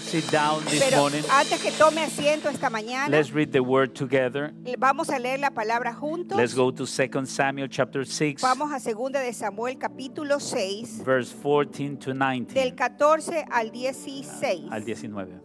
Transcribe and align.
sit 0.00 0.30
down 0.30 0.64
this 0.64 0.82
Pero 0.82 0.98
morning, 0.98 1.22
antes 1.30 1.60
que 1.62 1.70
tome 1.72 2.02
asiento 2.02 2.48
esta 2.48 2.70
mañana, 2.70 3.08
let's 3.08 3.32
read 3.32 3.52
the 3.52 3.60
word 3.60 3.94
together. 3.94 4.52
vamos 4.78 5.08
a 5.10 5.18
leer 5.18 5.38
la 5.40 5.50
palabra 5.50 5.92
juntos. 5.94 6.36
Let's 6.36 6.54
go 6.54 6.72
to 6.72 6.84
2 6.86 7.26
Samuel 7.26 7.68
chapter 7.68 8.04
6, 8.04 8.40
Vamos 8.42 8.72
a 8.72 8.80
segunda 8.80 9.20
de 9.20 9.32
Samuel 9.32 9.76
capítulo 9.78 10.40
6, 10.40 11.02
verse 11.04 11.32
14 11.32 11.96
to 11.96 12.12
del 12.12 12.46
19. 12.46 12.74
14 12.76 13.44
al 13.50 13.70
16. 13.70 14.72
Al 14.72 14.84
19 14.84 15.40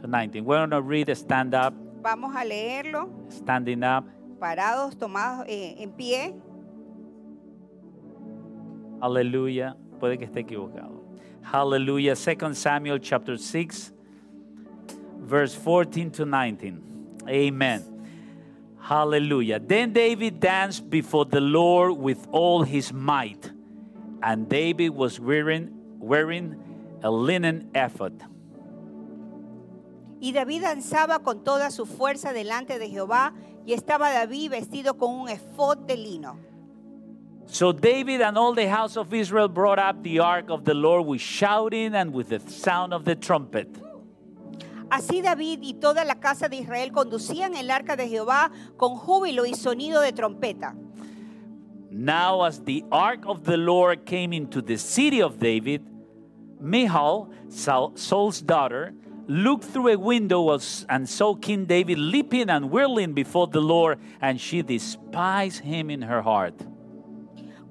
to 0.00 0.06
19. 0.06 0.44
We're 0.44 0.58
going 0.58 0.70
to 0.70 0.82
read 0.82 1.08
stand 1.16 1.54
up, 1.54 1.74
Vamos 2.02 2.34
a 2.36 2.44
leerlo 2.44 3.08
standing 3.30 3.82
up. 3.82 4.04
parados, 4.38 4.96
tomados 4.96 5.44
eh, 5.48 5.76
en 5.78 5.92
pie. 5.92 6.34
Aleluya. 9.00 9.76
Puede 10.00 10.18
que 10.18 10.24
esté 10.24 10.40
equivocado. 10.40 10.97
Hallelujah. 11.50 12.14
2 12.14 12.52
Samuel 12.52 12.98
chapter 12.98 13.38
6, 13.38 13.92
verse 15.20 15.54
14 15.54 16.10
to 16.10 16.26
19. 16.26 17.22
Amen. 17.26 17.84
Hallelujah. 18.78 19.58
Then 19.58 19.94
David 19.94 20.40
danced 20.40 20.90
before 20.90 21.24
the 21.24 21.40
Lord 21.40 21.96
with 21.96 22.26
all 22.32 22.64
his 22.64 22.92
might, 22.92 23.50
and 24.22 24.46
David 24.46 24.90
was 24.90 25.18
wearing, 25.18 25.70
wearing 25.98 26.54
a 27.02 27.10
linen 27.10 27.70
ephod. 27.74 28.22
Y 30.20 30.32
David 30.32 30.64
danzaba 30.64 31.22
con 31.22 31.44
toda 31.44 31.70
su 31.70 31.86
fuerza 31.86 32.34
delante 32.34 32.78
de 32.78 32.90
Jehová, 32.90 33.32
y 33.64 33.72
estaba 33.72 34.10
David 34.10 34.50
vestido 34.50 34.98
con 34.98 35.14
un 35.14 35.30
efod 35.30 35.78
de 35.86 35.96
lino. 35.96 36.47
So 37.50 37.72
David 37.72 38.20
and 38.20 38.36
all 38.36 38.52
the 38.52 38.68
house 38.68 38.98
of 38.98 39.12
Israel 39.14 39.48
brought 39.48 39.78
up 39.78 40.02
the 40.02 40.18
ark 40.18 40.50
of 40.50 40.66
the 40.66 40.74
Lord 40.74 41.06
with 41.06 41.22
shouting 41.22 41.94
and 41.94 42.12
with 42.12 42.28
the 42.28 42.40
sound 42.40 42.92
of 42.92 43.06
the 43.06 43.16
trumpet. 43.16 43.68
Así 44.90 45.22
David 45.22 45.60
y 45.62 45.74
toda 45.80 46.04
la 46.04 46.16
casa 46.16 46.48
de 46.48 46.58
Israel 46.58 46.92
conducían 46.92 47.56
el 47.56 47.70
arca 47.70 47.96
de 47.96 48.06
Jehová 48.06 48.50
con 48.76 48.96
júbilo 48.96 49.46
y 49.46 49.54
sonido 49.54 50.02
de 50.02 50.12
trompeta. 50.12 50.74
Now, 51.90 52.42
as 52.42 52.62
the 52.62 52.84
ark 52.92 53.24
of 53.26 53.44
the 53.44 53.56
Lord 53.56 54.04
came 54.04 54.34
into 54.34 54.60
the 54.60 54.76
city 54.76 55.22
of 55.22 55.38
David, 55.38 55.82
Michal, 56.60 57.30
Saul's 57.48 58.42
daughter, 58.42 58.92
looked 59.26 59.64
through 59.64 59.88
a 59.88 59.96
window 59.96 60.58
and 60.88 61.08
saw 61.08 61.34
King 61.34 61.64
David 61.64 61.98
leaping 61.98 62.50
and 62.50 62.70
whirling 62.70 63.14
before 63.14 63.46
the 63.46 63.60
Lord, 63.60 63.98
and 64.20 64.38
she 64.38 64.60
despised 64.60 65.60
him 65.60 65.88
in 65.88 66.02
her 66.02 66.20
heart. 66.20 66.54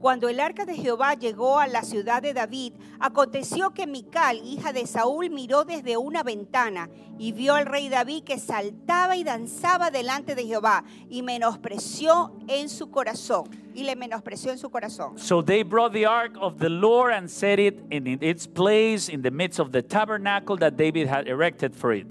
Cuando 0.07 0.29
el 0.29 0.39
arca 0.39 0.63
de 0.63 0.75
Jehová 0.75 1.15
llegó 1.15 1.59
a 1.59 1.67
la 1.67 1.81
ciudad 1.81 2.21
de 2.21 2.33
David, 2.33 2.71
aconteció 2.97 3.71
que 3.71 3.85
Mical, 3.87 4.39
hija 4.45 4.71
de 4.71 4.87
Saúl, 4.87 5.29
miró 5.29 5.65
desde 5.65 5.97
una 5.97 6.23
ventana 6.23 6.89
y 7.19 7.33
vio 7.33 7.55
al 7.55 7.65
rey 7.65 7.89
David 7.89 8.23
que 8.23 8.39
saltaba 8.39 9.17
y 9.17 9.25
danzaba 9.25 9.91
delante 9.91 10.33
de 10.33 10.45
Jehová 10.45 10.85
y 11.09 11.23
menospreció 11.23 12.31
en 12.47 12.69
su 12.69 12.89
corazón. 12.89 13.49
Y 13.73 13.83
le 13.83 13.97
menospreció 13.97 14.53
en 14.53 14.57
su 14.57 14.69
corazón. 14.69 15.19
So 15.19 15.43
they 15.43 15.61
brought 15.61 15.91
the 15.91 16.05
ark 16.05 16.37
of 16.39 16.57
the 16.59 16.69
Lord 16.69 17.11
and 17.11 17.29
set 17.29 17.59
it 17.59 17.83
in 17.91 18.07
its 18.21 18.47
place 18.47 19.09
in 19.09 19.23
the 19.23 19.31
midst 19.31 19.59
of 19.59 19.73
the 19.73 19.81
tabernacle 19.81 20.55
that 20.59 20.77
David 20.77 21.09
had 21.09 21.27
erected 21.27 21.75
for 21.75 21.91
it. 21.91 22.07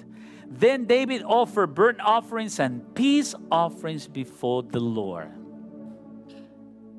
Then 0.46 0.84
David 0.84 1.22
offered 1.24 1.74
burnt 1.74 2.00
offerings 2.04 2.60
and 2.60 2.82
peace 2.94 3.34
offerings 3.50 4.06
before 4.06 4.64
the 4.64 4.80
Lord. 4.80 5.45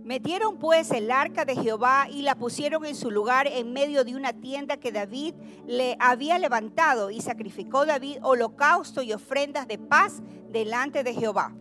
Metieron 0.07 0.57
pues 0.57 0.91
el 0.91 1.11
arca 1.11 1.43
de 1.43 1.53
Jehová 1.53 2.07
y 2.09 2.21
la 2.21 2.35
pusieron 2.35 2.85
en 2.85 2.95
su 2.95 3.11
lugar 3.11 3.45
en 3.45 3.73
medio 3.73 4.05
de 4.05 4.15
una 4.15 4.31
tienda 4.31 4.77
que 4.77 4.93
David 4.93 5.33
le 5.65 5.97
había 5.99 6.39
levantado 6.39 7.11
y 7.11 7.19
sacrificó 7.19 7.85
David 7.85 8.19
holocausto 8.21 9.01
y 9.01 9.11
ofrendas 9.11 9.67
de 9.67 9.77
paz 9.77 10.21
delante 10.49 11.03
de 11.03 11.13
Jehová. 11.13 11.53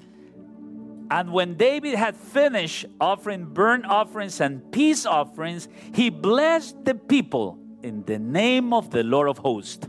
And 1.11 1.33
when 1.33 1.57
David 1.57 1.97
had 1.97 2.15
finished 2.15 2.87
offering 3.01 3.53
burnt 3.53 3.85
offerings 3.85 4.41
and 4.41 4.63
peace 4.71 5.07
offerings, 5.07 5.69
he 5.93 6.09
blessed 6.09 6.85
the 6.85 6.95
people 6.95 7.59
in 7.83 8.05
the 8.05 8.21
name 8.21 8.73
of 8.73 8.91
the 8.91 9.03
Lord 9.03 9.29
of 9.29 9.39
hosts. 9.39 9.89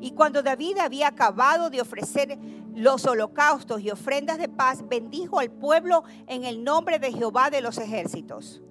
Y 0.00 0.12
cuando 0.12 0.44
David 0.44 0.78
había 0.78 1.08
acabado 1.08 1.70
de 1.70 1.80
ofrecer 1.80 2.38
los 2.78 3.04
holocaustos 3.06 3.80
y 3.80 3.90
ofrendas 3.90 4.38
de 4.38 4.48
paz, 4.48 4.86
bendijo 4.88 5.40
al 5.40 5.50
pueblo 5.50 6.04
en 6.28 6.44
el 6.44 6.62
nombre 6.62 6.98
de 6.98 7.12
Jehová 7.12 7.50
de 7.50 7.60
los 7.60 7.76
ejércitos. 7.78 8.62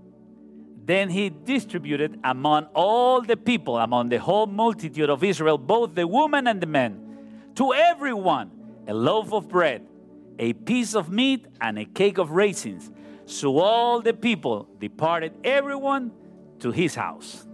Then 0.86 1.10
he 1.10 1.30
distributed 1.30 2.18
among 2.24 2.68
all 2.74 3.22
the 3.22 3.36
people, 3.36 3.78
among 3.78 4.08
the 4.08 4.20
whole 4.20 4.48
multitude 4.48 5.10
of 5.10 5.22
Israel, 5.24 5.58
both 5.58 5.94
the 5.96 6.08
women 6.08 6.48
and 6.48 6.62
the 6.62 6.68
men, 6.68 7.52
to 7.56 7.74
everyone 7.74 8.52
a 8.88 8.94
loaf 8.94 9.34
of 9.34 9.50
bread, 9.50 9.82
a 10.40 10.54
piece 10.54 10.96
of 10.96 11.10
meat, 11.10 11.46
and 11.60 11.78
a 11.78 11.84
cake 11.84 12.18
of 12.18 12.32
raisins. 12.32 12.90
So 13.26 13.58
all 13.58 14.02
the 14.02 14.14
people 14.14 14.70
departed, 14.80 15.34
everyone 15.44 16.14
to 16.60 16.72
his 16.72 16.96
house. 16.96 17.46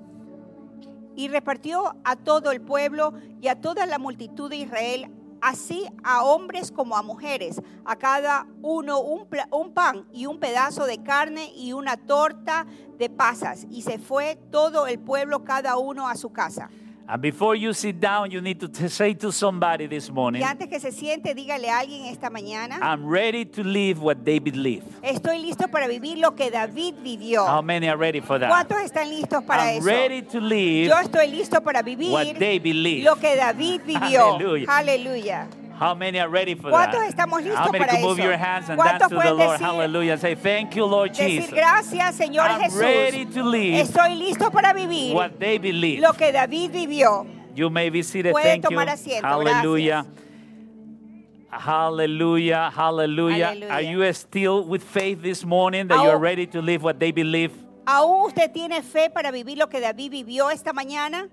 Y 1.16 1.28
repartió 1.28 1.96
a 2.04 2.16
todo 2.16 2.52
el 2.52 2.62
pueblo 2.62 3.14
y 3.42 3.48
a 3.48 3.56
toda 3.56 3.88
la 3.88 3.98
multitud 3.98 4.52
de 4.52 4.58
Israel, 4.58 5.08
así 5.44 5.86
a 6.04 6.24
hombres 6.24 6.72
como 6.72 6.96
a 6.96 7.04
mujeres, 7.04 7.62
a 7.84 7.98
cada 7.98 8.48
uno 8.62 9.02
un, 9.02 9.28
un 9.52 9.74
pan 9.74 10.08
y 10.14 10.26
un 10.26 10.40
pedazo 10.40 10.86
de 10.86 11.04
carne 11.04 11.52
y 11.54 11.74
una 11.74 11.98
torta 11.98 12.66
de 12.98 13.10
pasas. 13.10 13.68
Y 13.70 13.82
se 13.82 14.00
fue 14.00 14.38
todo 14.52 14.88
el 14.88 15.00
pueblo, 15.00 15.44
cada 15.44 15.78
uno 15.78 16.08
a 16.08 16.16
su 16.16 16.32
casa. 16.32 16.70
And 17.06 17.22
before 17.22 17.54
you 17.54 17.74
sit 17.74 18.00
down, 18.00 18.32
you 18.32 18.40
need 18.40 18.60
to 18.62 18.90
say 18.90 19.14
to 19.16 19.30
somebody 19.32 19.88
this 19.88 20.10
morning, 20.10 20.42
Y 20.42 20.46
antes 20.46 20.70
que 20.70 20.80
se 20.80 20.92
siente, 20.94 21.36
dígale 21.36 21.70
a 21.70 21.80
alguien 21.80 22.06
esta 22.06 22.30
mañana, 22.30 22.80
I'm 22.82 23.06
ready 23.06 23.44
to 23.46 23.62
live 23.64 24.02
what 24.02 24.24
David 24.24 24.56
lived. 24.56 24.88
estoy 25.02 25.40
listo 25.40 25.68
para 25.68 25.88
vivir 25.88 26.18
lo 26.18 26.34
que 26.34 26.50
David 26.50 26.96
vivió. 27.04 27.46
How 27.46 27.62
many 27.62 27.90
are 27.90 27.98
ready 27.98 28.22
for 28.22 28.40
that? 28.40 28.50
¿Cuántos 28.50 28.80
están 28.82 29.10
listos 29.10 29.44
para 29.44 29.64
I'm 29.74 29.78
eso? 29.80 29.86
ready 29.86 30.22
to 30.22 30.40
live 30.40 30.88
Yo 30.88 30.98
estoy 30.98 31.28
listo 31.30 31.62
para 31.62 31.80
what 31.80 31.86
vivir 31.86 32.40
David 32.40 32.76
lived. 32.76 33.04
lo 33.04 33.16
que 33.18 33.36
David 33.36 33.82
vivió. 33.86 34.38
Aleluya. 34.70 35.48
How 35.84 35.94
many 35.96 36.18
are 36.20 36.30
ready 36.30 36.56
for 36.56 36.72
¿Cuántos 36.72 37.00
that? 37.02 37.10
estamos 37.10 37.44
listos 37.44 37.60
How 37.60 37.72
many 37.72 37.80
para 37.86 37.92
can 37.94 38.02
move 38.02 38.20
eso? 38.20 38.28
your 38.28 38.38
hands 38.38 38.70
and 38.70 38.80
¿Cuántos 38.80 39.00
dance 39.00 39.04
to 39.04 39.10
the 39.10 39.16
pueden 39.16 39.38
Lord? 39.38 39.60
decir- 39.60 39.66
Hallelujah. 39.66 40.18
Say, 40.18 40.36
thank 40.36 40.76
you, 40.76 40.86
Lord 40.86 41.12
Decir 41.12 41.42
Jesus. 41.42 41.52
gracias, 41.54 42.16
Señor 42.16 42.50
I'm 42.50 42.62
Jesús. 42.62 42.80
ready 42.80 43.26
to 43.26 43.44
live 43.44 43.86
Estoy 43.88 44.16
listo 44.18 44.50
para 44.52 44.74
vivir 44.74 45.14
what 45.14 45.38
David 45.38 45.76
lived. 45.76 46.02
lo 46.02 46.14
que 46.14 46.32
David 46.32 46.72
vivió. 46.72 47.26
You 47.56 47.70
may 47.70 47.90
be 47.90 48.02
seated. 48.02 48.32
Puede 48.32 48.44
Thank 48.46 48.64
you. 48.64 48.70
tomar 48.70 48.88
asiento, 48.90 49.28
Hallelujah. 49.28 50.06
Hallelujah. 51.52 52.72
Hallelujah. 52.74 53.50
Aleluya. 53.54 53.72
Are 53.72 53.82
you 53.82 54.12
still 54.14 54.64
with 54.64 54.84
faith 54.84 55.22
this 55.22 55.46
morning 55.46 55.88
that 55.88 56.02
you 56.02 56.10
are 56.10 56.18
ready 56.18 56.48
to 56.48 56.62
live 56.62 56.82
what 56.84 56.98
David 56.98 57.28
lived? 57.28 57.60
¿Aún 57.86 58.28
usted 58.28 58.52
tiene 58.54 58.82
fe 58.82 59.10
para 59.10 59.30
vivir 59.32 59.58
lo 59.58 59.68
que 59.68 59.80
David 59.82 60.10
vivió 60.12 60.50
esta 60.50 60.72
mañana? 60.74 61.30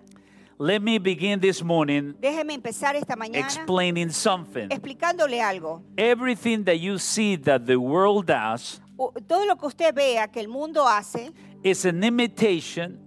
Let 0.63 0.83
me 0.83 0.99
begin 0.99 1.41
this 1.41 1.63
morning 1.63 2.15
Déjeme 2.21 2.53
empezar 2.53 2.95
esta 2.95 3.17
mañana 3.17 3.47
explaining 3.47 4.11
something. 4.11 4.69
explicándole 4.71 5.41
algo. 5.41 5.83
Everything 5.97 6.65
that 6.65 6.79
you 6.81 6.99
see 6.99 7.37
that 7.37 7.65
the 7.65 7.77
world 7.79 8.27
does 8.27 8.79
U- 8.99 9.11
Todo 9.27 9.47
lo 9.47 9.57
que 9.57 9.67
usted 9.69 9.95
vea 9.95 10.29
que 10.29 10.39
el 10.41 10.49
mundo 10.49 10.87
hace 10.87 11.33
is 11.63 11.87
an 11.87 12.05
imitation 12.05 12.99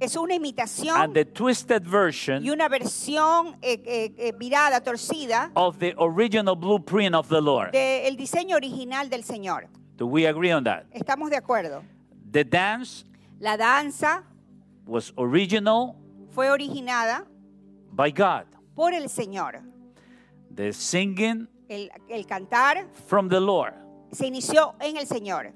es 0.00 0.16
una 0.16 0.34
imitación 0.36 0.96
and 0.96 1.12
the 1.12 1.26
twisted 1.26 1.86
version 1.86 2.42
y 2.42 2.48
una 2.48 2.66
versión 2.68 3.56
eh, 3.60 3.78
eh, 3.84 4.14
eh, 4.16 4.32
virada, 4.32 4.80
torcida, 4.82 5.50
of 5.54 5.78
the 5.78 5.94
original 5.98 6.56
blueprint 6.56 7.14
of 7.14 7.28
the 7.28 7.40
Lord. 7.42 7.72
del 7.72 8.16
diseño 8.16 8.56
original 8.56 9.10
del 9.10 9.22
Señor. 9.22 9.68
Do 9.98 10.06
we 10.06 10.26
agree 10.26 10.50
on 10.52 10.64
that? 10.64 10.84
¿Estamos 10.92 11.28
de 11.28 11.36
acuerdo? 11.36 11.82
The 12.32 12.42
dance 12.44 13.04
La 13.38 13.58
danza 13.58 14.22
was 14.86 15.12
original 15.18 15.94
fue 16.36 16.50
originada 16.50 17.24
by 17.92 18.10
God. 18.10 18.44
por 18.74 18.92
el 18.92 19.08
Señor. 19.08 19.62
The 20.54 20.72
singing 20.72 21.48
El, 21.68 21.90
el 22.10 22.26
cantar 22.26 22.86
from 23.08 23.28
the 23.30 23.40
Lord. 23.40 23.72
se 24.12 24.26
inició 24.26 24.74
en 24.80 24.98
el 24.98 25.06
Señor. 25.06 25.52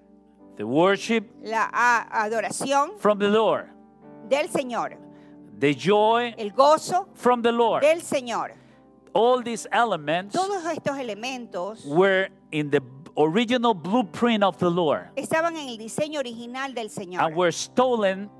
The 0.56 0.64
worship 0.64 1.24
La 1.42 1.68
a- 1.72 2.24
adoración 2.24 2.98
from 2.98 3.18
the 3.18 3.28
Lord. 3.28 3.66
del 4.28 4.48
Señor. 4.48 4.96
The 5.58 5.74
joy 5.74 6.34
El 6.38 6.50
gozo 6.52 7.08
from 7.14 7.42
the 7.42 7.52
Lord. 7.52 7.82
del 7.82 8.00
Señor. 8.00 8.52
All 9.12 9.42
these 9.42 9.66
elements 9.72 10.34
Todos 10.34 10.64
estos 10.64 10.96
elementos 10.98 11.84
were 11.84 12.30
in 12.52 12.70
the 12.70 12.80
original 13.16 13.74
blueprint 13.74 14.42
of 14.42 14.56
the 14.58 14.70
Lord 14.70 15.10
estaban 15.16 15.56
en 15.56 15.68
el 15.68 15.76
diseño 15.76 16.20
original 16.20 16.72
del 16.74 16.88
Señor. 16.88 17.20
and 17.22 17.36
were 17.36 17.52
stolen 17.52 18.30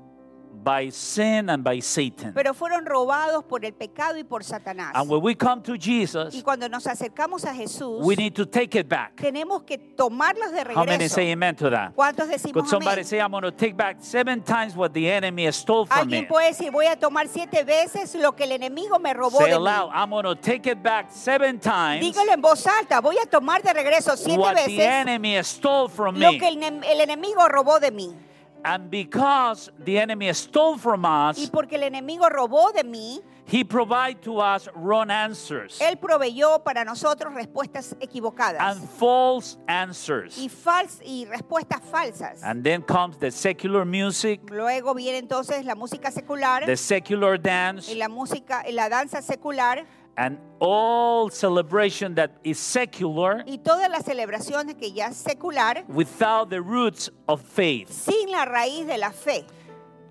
by 0.63 0.89
sin 0.91 1.49
and 1.49 1.63
by 1.63 1.79
Satan. 1.81 2.33
pero 2.33 2.53
fueron 2.53 2.85
robados 2.85 3.43
por 3.43 3.65
el 3.65 3.73
pecado 3.73 4.17
y 4.17 4.23
por 4.23 4.43
Satanás. 4.43 4.91
And 4.93 5.09
when 5.09 5.21
we 5.21 5.35
come 5.35 5.61
to 5.63 5.73
Y 5.73 5.79
Jesus, 5.79 6.41
cuando 6.43 6.67
nos 6.69 6.85
acercamos 6.87 7.45
a 7.45 7.53
Jesús, 7.53 8.03
we 8.05 8.15
need 8.15 8.33
to 8.35 8.45
take 8.45 8.75
it 8.79 8.87
back. 8.87 9.15
tenemos 9.15 9.63
que 9.65 9.77
tomarlos 9.77 10.51
de 10.51 10.61
How 10.73 10.85
many 10.85 10.97
regreso. 11.05 11.15
say 11.15 11.31
amen 11.31 11.55
to 11.55 11.69
that? 11.69 11.93
¿Cuántos 11.95 12.27
decimos 12.27 12.53
Could 12.53 12.67
somebody 12.67 13.01
amén? 13.01 13.05
say, 13.05 13.19
I'm 13.19 13.31
going 13.31 13.43
to 13.43 13.51
take 13.51 13.75
back 13.75 13.97
seven 13.99 14.41
times 14.43 14.75
what 14.75 14.93
the 14.93 15.09
enemy 15.09 15.51
stole 15.51 15.85
from 15.85 16.07
me? 16.09 16.17
Alguien 16.19 16.27
puede 16.27 16.47
decir, 16.49 16.71
voy 16.71 16.85
a 16.87 16.95
tomar 16.95 17.27
siete 17.27 17.63
veces 17.63 18.13
lo 18.15 18.33
que 18.35 18.43
el 18.43 18.51
enemigo 18.51 18.99
me 18.99 19.13
robó 19.13 19.39
Say 19.39 19.49
de 19.49 19.55
aloud, 19.55 19.89
mí. 19.89 19.95
I'm 19.95 20.09
going 20.09 20.23
to 20.25 20.35
take 20.35 20.67
it 20.69 20.81
back 20.83 21.11
seven 21.11 21.59
times 21.59 22.01
Dígalo 22.01 22.33
en 22.33 22.41
voz 22.41 22.65
alta, 22.67 23.01
voy 23.01 23.17
a 23.17 23.25
tomar 23.29 23.61
de 23.63 23.73
regreso 23.73 24.15
siete 24.15 24.39
what 24.39 24.55
the 24.55 24.61
veces 24.67 24.79
enemy 24.79 25.37
stole 25.43 25.89
from 25.89 26.15
lo 26.19 26.31
me. 26.31 26.37
que 26.37 26.47
el 26.47 27.01
enemigo 27.01 27.47
robó 27.47 27.79
de 27.79 27.91
mí. 27.91 28.15
And 28.63 28.89
because 28.89 29.71
the 29.83 29.97
enemy 29.97 30.31
stole 30.33 30.77
from 30.77 31.03
Y 31.05 31.29
us, 31.29 31.49
porque 31.49 31.75
el 31.75 31.83
enemigo 31.83 32.29
robó 32.29 32.71
de 32.71 32.83
mí, 32.83 33.21
he 33.45 33.63
provided 33.63 34.21
to 34.21 34.39
us 34.39 34.69
wrong 34.75 35.09
answers 35.09 35.81
él 35.81 35.97
proveyó 35.97 36.63
para 36.63 36.85
nosotros 36.85 37.33
respuestas 37.33 37.95
equivocadas 37.99 38.61
and 38.61 38.87
false 38.87 39.57
answers. 39.67 40.37
y, 40.37 40.47
fals 40.47 40.99
y 41.03 41.25
respuestas 41.25 41.81
falsas. 41.81 42.43
And 42.43 42.63
then 42.63 42.81
comes 42.81 43.17
the 43.17 43.31
secular 43.31 43.85
music, 43.85 44.41
Luego 44.49 44.93
viene 44.93 45.17
entonces 45.17 45.65
la 45.65 45.75
música 45.75 46.11
secular 46.11 46.65
the 46.65 46.77
secular 46.77 47.41
dance, 47.41 47.91
y 47.91 47.95
la 47.95 48.09
música, 48.09 48.63
y 48.67 48.73
la 48.73 48.89
danza 48.89 49.21
secular 49.21 49.85
and 50.17 50.37
all 50.59 51.29
celebration 51.29 52.15
that 52.15 52.31
is 52.43 52.59
secular 52.59 53.43
y 53.47 53.57
todas 53.57 53.89
las 53.89 54.03
celebraciones 54.05 54.75
que 54.75 54.91
ya 54.91 55.07
es 55.07 55.17
secular 55.17 55.83
without 55.87 56.49
the 56.49 56.61
roots 56.61 57.11
of 57.27 57.41
faith. 57.41 57.89
sin 57.89 58.31
la 58.31 58.45
raíz 58.45 58.85
de 58.85 58.97
la 58.97 59.11
fe. 59.11 59.45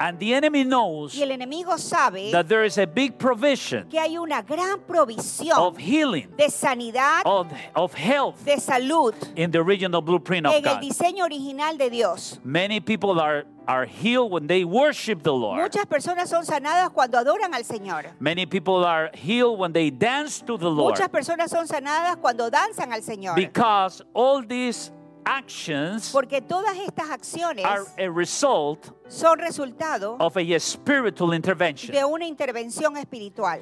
And 0.00 0.18
the 0.18 0.32
enemy 0.32 0.64
knows 0.64 1.14
Y 1.14 1.22
el 1.22 1.30
enemigo 1.30 1.76
sabe 1.78 2.32
that 2.32 2.48
there 2.48 2.64
is 2.64 2.78
a 2.78 2.86
big 2.86 3.18
provision 3.18 3.86
que 3.90 4.00
hay 4.00 4.16
una 4.16 4.42
gran 4.42 4.80
provisión 4.80 5.58
of 5.58 5.76
healing, 5.76 6.26
de 6.38 6.48
sanidad, 6.48 7.20
of, 7.26 7.52
of 7.76 7.92
health 7.92 8.42
de 8.42 8.56
salud 8.56 9.14
in 9.36 9.50
the 9.50 9.58
original 9.58 10.00
blueprint 10.00 10.46
of 10.46 10.54
en 10.54 10.66
el 10.66 10.74
God. 10.76 10.82
diseño 10.82 11.24
original 11.26 11.76
de 11.76 11.90
Dios. 11.90 12.40
Many 12.42 12.80
people 12.80 13.20
are, 13.20 13.44
are 13.68 13.84
healed 13.84 14.32
when 14.32 14.46
they 14.46 14.64
worship 14.64 15.22
the 15.22 15.34
Lord. 15.34 15.60
Muchas 15.60 15.84
personas 15.84 16.28
son 16.28 16.46
sanadas 16.46 16.88
cuando 16.94 17.18
adoran 17.18 17.52
al 17.52 17.64
Señor. 17.64 18.06
Many 18.18 18.46
people 18.46 18.82
are 18.86 19.10
healed 19.12 19.58
when 19.58 19.74
they 19.74 19.90
dance 19.90 20.40
to 20.40 20.56
the 20.56 20.70
Lord. 20.70 20.94
Muchas 20.98 21.08
personas 21.08 21.50
son 21.50 21.68
sanadas 21.68 22.16
cuando 22.16 22.48
danzan 22.48 22.90
al 22.90 23.02
Señor. 23.02 23.34
Because 23.34 24.00
all 24.14 24.42
these 24.42 24.92
actions 25.24 26.10
Porque 26.12 26.40
todas 26.40 26.76
estas 26.78 27.10
acciones 27.10 27.64
are 27.64 27.84
a 27.98 28.08
result 28.10 28.90
son 29.08 29.38
resultado 29.38 30.16
of 30.20 30.36
a 30.36 30.58
spiritual 30.60 31.34
intervention. 31.34 31.92
de 31.94 32.04
una 32.04 32.26
intervención 32.26 32.96
espiritual. 32.96 33.60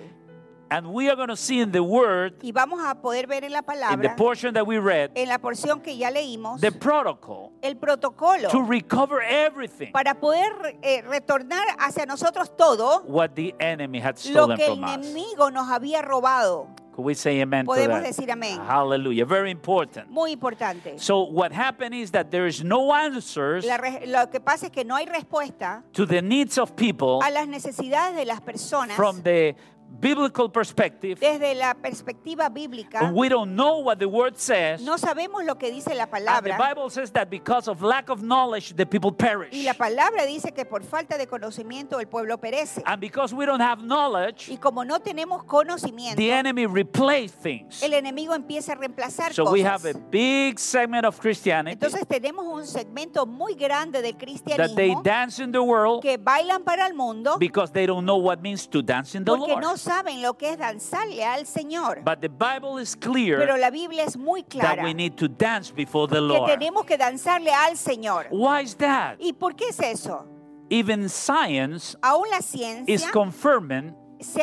And 0.70 0.88
we 0.92 1.08
are 1.08 1.16
going 1.16 1.28
to 1.30 1.36
see 1.36 1.60
in 1.60 1.72
the 1.72 1.82
word, 1.82 2.34
Y 2.42 2.52
vamos 2.52 2.80
a 2.84 2.94
poder 3.00 3.26
ver 3.26 3.42
en 3.42 3.52
la 3.52 3.60
in 3.60 3.64
the 3.64 3.72
palabra, 3.72 4.16
portion 4.16 4.52
that 4.52 4.66
we 4.66 4.78
read, 4.78 5.10
en 5.14 5.26
la 5.30 5.38
porción 5.38 5.80
que 5.82 5.96
ya 5.96 6.10
leímos, 6.10 6.60
the 6.60 6.70
protocol 6.70 7.52
el 7.62 7.76
protocolo 7.78 8.50
to 8.50 8.60
recover 8.62 9.22
everything 9.22 9.90
para 9.92 10.20
poder 10.20 10.78
eh, 10.82 11.00
retornar 11.08 11.66
hacia 11.78 12.04
nosotros 12.04 12.54
todo 12.54 13.00
what 13.06 13.30
the 13.34 13.54
enemy 13.60 13.98
had 13.98 14.16
lo 14.26 14.44
stolen 14.44 14.58
que 14.58 14.66
el 14.66 14.74
from 14.74 14.84
us. 14.84 14.90
enemigo 15.06 15.50
nos 15.50 15.70
había 15.70 16.02
robado. 16.02 16.66
Could 16.98 17.04
we 17.06 17.14
say 17.14 17.40
amen 17.40 17.64
to 17.64 17.70
Podemos 17.70 18.02
that? 18.02 18.08
decir 18.08 18.28
amén. 18.28 18.58
Hallelujah. 18.66 19.24
Very 19.24 19.52
important. 19.52 20.10
Muy 20.10 20.32
importante. 20.32 20.98
So 20.98 21.20
what 21.22 21.52
happened 21.52 21.94
is 21.94 22.10
that 22.10 22.32
there 22.32 22.48
is 22.48 22.64
no 22.64 22.92
answers 22.92 23.64
La 23.64 23.76
re- 23.76 24.04
lo 24.04 24.28
que 24.28 24.40
pasa 24.40 24.66
es 24.66 24.72
que 24.72 24.82
no 24.84 24.96
hay 24.96 25.06
respuesta 25.06 25.84
to 25.92 26.04
the 26.04 26.20
needs 26.20 26.58
of 26.58 26.74
people 26.74 27.20
a 27.22 27.30
las 27.30 27.46
necesidades 27.46 28.16
de 28.16 28.24
las 28.24 28.40
personas 28.40 28.96
from 28.96 29.22
the 29.22 29.54
biblical 29.88 30.50
perspective. 30.50 31.18
desde 31.20 31.54
la 31.54 31.74
perspectiva 31.74 32.48
bíblica. 32.48 33.10
We 33.12 33.28
don't 33.28 33.54
know 33.54 33.80
what 33.80 33.98
the 33.98 34.06
word 34.06 34.36
says. 34.36 34.80
No 34.82 34.98
sabemos 34.98 35.44
lo 35.44 35.56
que 35.56 35.70
dice 35.70 35.94
la 35.94 36.04
And 36.04 36.12
the 36.12 36.18
palabra. 36.24 36.58
Bible 36.58 36.90
says 36.90 37.10
that 37.12 37.30
because 37.30 37.68
of 37.68 37.82
lack 37.82 38.08
of 38.08 38.22
knowledge, 38.22 38.74
the 38.74 38.86
people 38.86 39.12
perish. 39.12 39.52
Y 39.52 39.64
la 39.64 39.74
palabra 39.74 40.26
dice 40.26 40.52
que 40.52 40.64
por 40.64 40.82
falta 40.84 41.18
de 41.18 41.26
conocimiento 41.26 42.00
el 42.00 42.06
pueblo 42.06 42.38
perece. 42.38 42.82
And 42.86 43.00
because 43.00 43.34
we 43.34 43.46
don't 43.46 43.62
have 43.62 43.82
knowledge, 43.82 44.48
Y 44.48 44.58
como 44.58 44.84
no 44.84 45.00
tenemos 45.00 45.44
conocimiento, 45.44 46.16
the 46.16 46.30
enemy 46.32 46.66
replace 46.66 47.32
things. 47.32 47.82
el 47.82 47.94
enemigo 47.94 48.34
empieza 48.34 48.72
a 48.72 48.76
reemplazar 48.76 49.32
So 49.32 49.50
we 49.50 49.62
have 49.62 49.84
a 49.84 49.92
cosas. 49.92 50.10
big 50.10 50.58
segment 50.58 51.04
of 51.04 51.18
Christianity 51.18 51.72
Entonces 51.72 52.06
tenemos 52.06 52.44
un 52.46 52.66
segmento 52.66 53.26
muy 53.26 53.54
grande 53.54 54.02
del 54.02 54.12
that 54.12 54.18
they 54.18 54.26
cristianismo 54.26 55.02
dance 55.02 55.42
in 55.42 55.52
the 55.52 55.62
world 55.62 56.02
que 56.02 56.18
bailan 56.18 56.62
para 56.62 56.86
el 56.86 56.94
mundo 56.94 57.38
because 57.38 57.72
they 57.72 57.86
don't 57.86 58.04
know 58.04 58.16
what 58.18 58.40
means 58.40 58.66
to 58.66 58.82
dance 58.82 59.14
in 59.16 59.24
the 59.24 59.34
Lord. 59.34 59.60
no 59.62 59.76
saben 59.78 60.20
lo 60.22 60.36
que 60.36 60.50
es 60.50 60.58
danzarle 60.58 61.24
al 61.24 61.46
Señor. 61.46 62.02
But 62.04 62.20
the 62.20 62.28
Bible 62.28 62.80
is 62.80 62.96
Pero 62.96 63.12
clear 63.12 63.58
la 63.58 63.70
Biblia 63.70 64.04
es 64.04 64.16
muy 64.16 64.42
that 64.42 64.50
clara 64.50 64.82
we 64.82 64.94
need 64.94 65.16
to 65.16 65.28
dance 65.28 65.70
before 65.70 66.06
the 66.08 66.16
que 66.16 66.20
Lord. 66.20 66.50
tenemos 66.50 66.84
que 66.84 66.96
danzarle 66.98 67.50
al 67.52 67.76
Señor. 67.76 68.26
Why 68.30 68.62
is 68.62 68.74
that? 68.76 69.16
¿Y 69.20 69.32
por 69.32 69.54
qué 69.54 69.68
es 69.68 69.80
eso? 69.80 70.26
Even 70.70 71.08
science 71.08 71.96
Aún 72.02 72.28
la 72.30 72.38
is 72.38 72.46
ciencia 72.46 73.10
confirming 73.10 73.94
se 74.20 74.42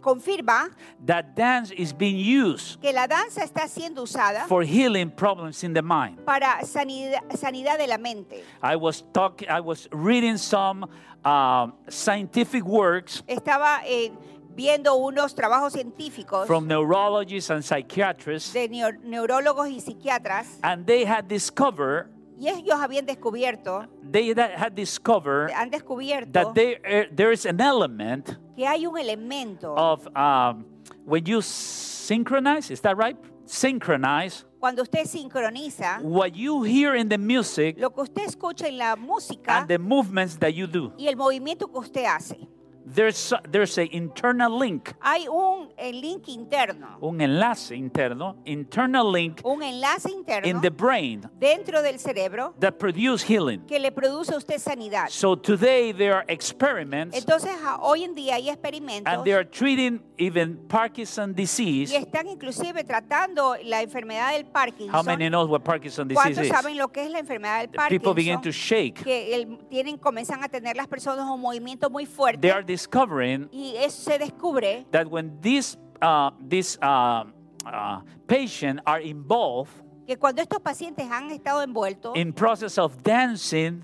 confirma 0.00 0.70
that 1.06 1.34
dance 1.36 1.70
is 1.72 1.92
being 1.92 2.16
used 2.16 2.80
que 2.80 2.92
la 2.92 3.06
danza 3.06 3.42
está 3.42 3.68
siendo 3.68 4.02
usada 4.02 4.46
for 4.48 4.64
healing 4.64 5.10
problems 5.10 5.62
in 5.62 5.72
the 5.72 5.82
mind. 5.82 6.18
para 6.24 6.64
sanidad, 6.64 7.20
sanidad 7.36 7.78
de 7.78 7.86
la 7.86 7.98
mente. 7.98 8.42
I 8.62 8.76
was 8.76 9.02
talking, 9.12 9.48
I 9.48 9.60
was 9.60 9.88
reading 9.92 10.36
some 10.36 10.88
um, 11.24 11.72
scientific 11.88 12.64
works 12.64 13.22
Estaba 13.26 13.82
eh, 13.86 14.10
viendo 14.54 14.94
unos 14.96 15.34
trabajos 15.34 15.72
científicos 15.72 16.46
from 16.46 16.66
neurologists 16.66 17.50
and 17.50 17.62
psychiatrists, 17.62 18.52
de 18.52 18.68
neurólogos 18.68 19.68
y 19.68 19.80
psiquiatras 19.80 20.58
and 20.62 20.86
they 20.86 21.04
had 21.04 21.26
discovered 21.28 22.08
y 22.38 22.48
ellos 22.48 22.78
habían 22.80 23.06
descubierto, 23.06 23.86
they 24.10 24.34
had 24.34 24.74
discovered 24.74 25.50
han 25.52 25.70
descubierto 25.70 26.32
that 26.32 26.54
there 26.54 26.80
eh, 26.84 27.08
there 27.14 27.32
is 27.32 27.46
an 27.46 27.60
element 27.60 28.36
que 28.56 28.66
hay 28.66 28.84
un 28.86 28.96
elemento 28.96 29.74
of 29.76 30.06
um, 30.16 30.64
when 31.04 31.24
you 31.24 31.40
synchronize. 31.40 32.70
Is 32.70 32.80
that 32.80 32.96
right? 32.96 33.16
Synchronize 33.46 34.44
cuando 34.62 34.82
usted 34.82 35.06
sincroniza 35.06 36.00
what 36.02 36.36
you 36.36 36.62
hear 36.62 36.94
in 36.94 37.08
the 37.08 37.18
music 37.18 37.76
lo 37.78 37.90
que 37.90 38.02
usted 38.02 38.22
escucha 38.24 38.68
en 38.68 38.78
la 38.78 38.94
música 38.94 39.58
and 39.58 39.68
the 39.68 39.78
movements 39.78 40.38
that 40.38 40.50
you 40.50 40.66
do. 40.66 40.92
y 40.96 41.08
el 41.08 41.16
movimiento 41.16 41.66
que 41.66 41.78
usted 41.78 42.04
hace. 42.04 42.48
There's 42.84 43.32
there's 43.50 43.78
a 43.78 43.84
internal 43.94 44.58
link, 44.58 44.92
Hay 45.00 45.26
un 45.28 45.68
link 46.00 46.26
interno, 46.28 46.98
un 47.00 47.20
enlace 47.20 47.76
interno, 47.76 48.36
internal 48.44 49.10
link 49.10 49.40
un 49.44 49.62
enlace 49.62 50.10
interno 50.10 50.46
in 50.48 50.60
the 50.60 50.70
brain 50.70 51.22
dentro 51.38 51.80
del 51.80 51.98
cerebro 52.00 52.54
that 52.58 52.78
produce 52.78 53.22
healing. 53.22 53.60
que 53.66 53.78
le 53.78 53.92
produce 53.92 54.32
a 54.34 54.36
usted 54.36 54.58
sanidad. 54.58 55.08
So 55.10 55.36
today 55.36 55.92
there 55.92 56.12
are 56.14 56.24
experiments 56.28 57.16
Entonces, 57.16 57.52
hoy 57.80 58.02
en 58.04 58.14
día 58.14 58.34
hay 58.34 58.50
experimentos 58.50 59.12
and 59.12 59.24
they 59.24 59.32
are 59.32 59.44
treating 59.48 60.02
even 60.18 60.56
Parkinson 60.68 61.34
disease. 61.34 61.92
y 61.92 61.96
están 61.96 62.26
inclusive 62.28 62.82
tratando 62.84 63.54
la 63.64 63.80
enfermedad 63.82 64.32
del 64.32 64.44
How 64.44 65.02
many 65.04 65.28
Parkinson. 65.28 65.28
knows 65.30 65.48
what 65.48 65.60
Parkinson 65.62 66.08
disease 66.08 66.34
¿Cuántos 66.34 66.44
is? 66.46 66.50
saben 66.50 66.76
lo 66.76 66.88
que 66.88 67.04
es 67.04 67.10
la 67.10 67.20
enfermedad 67.20 67.60
del 67.68 67.70
People 67.88 68.12
begin 68.12 68.34
to 68.40 68.50
Parkinson? 68.50 68.52
shake. 68.52 69.02
Que 69.04 69.34
el- 69.36 69.58
tienen, 69.68 69.96
comienzan 69.98 70.42
a 70.42 70.48
tener 70.48 70.76
las 70.76 70.88
personas 70.88 71.28
un 71.28 71.40
movimiento 71.40 71.88
muy 71.88 72.04
They 72.06 72.12
fuerte 72.14 72.50
are 72.52 72.62
discovering 72.72 73.48
y 73.52 73.74
se 73.90 74.18
descubre 74.18 74.86
that 74.90 75.06
when 75.06 75.38
these 75.40 75.76
uh, 76.00 76.30
these 76.40 76.78
uh, 76.82 77.24
uh, 77.66 78.00
patients 78.26 78.82
are 78.86 79.00
involved 79.00 79.70
que 80.06 80.16
cuando 80.16 80.42
estos 80.42 80.60
pacientes 80.60 81.06
han 81.10 81.30
estado 81.30 81.62
envueltos 81.62 82.16
in 82.16 82.32
process 82.32 82.78
of 82.78 83.02
dancing 83.02 83.82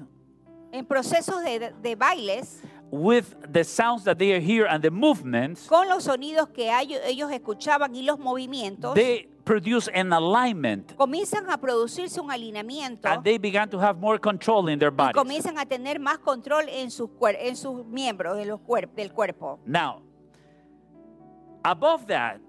en 0.72 0.84
procesos 0.84 1.42
de, 1.44 1.72
de 1.82 1.94
bailes 1.94 2.62
with 2.90 3.34
the 3.52 3.64
sounds 3.64 4.04
that 4.04 4.18
they 4.18 4.40
hear 4.40 4.66
and 4.66 4.82
the 4.82 4.90
movements, 4.90 5.66
con 5.66 5.88
los 5.88 6.04
sonidos 6.04 6.48
que 6.48 6.70
ellos 6.70 7.30
escuchaban 7.30 7.94
y 7.94 8.02
los 8.02 8.18
movimientos, 8.18 8.94
they 8.94 9.28
produce 9.48 9.88
an 9.94 10.12
alignment 10.12 10.94
comienzan 10.96 11.48
a 11.50 11.56
producirse 11.56 12.20
un 12.20 12.30
alineamiento 12.30 13.08
and 13.08 13.24
they 13.24 13.38
began 13.38 13.66
to 13.68 13.78
have 13.80 13.98
more 13.98 14.18
control 14.20 14.68
in 14.68 14.78
their 14.78 14.92
y 14.92 14.96
bodies. 14.96 15.14
comienzan 15.14 15.56
a 15.58 15.64
tener 15.64 15.98
más 15.98 16.18
control 16.18 16.68
en 16.68 16.90
sus, 16.90 17.08
en 17.40 17.56
sus 17.56 17.86
miembros 17.86 18.36
de 18.36 18.44
los 18.44 18.60
cuer- 18.60 18.90
del 18.94 19.10
cuerpo. 19.12 19.58
Now, 19.64 20.02
above 21.64 22.06
that, 22.08 22.40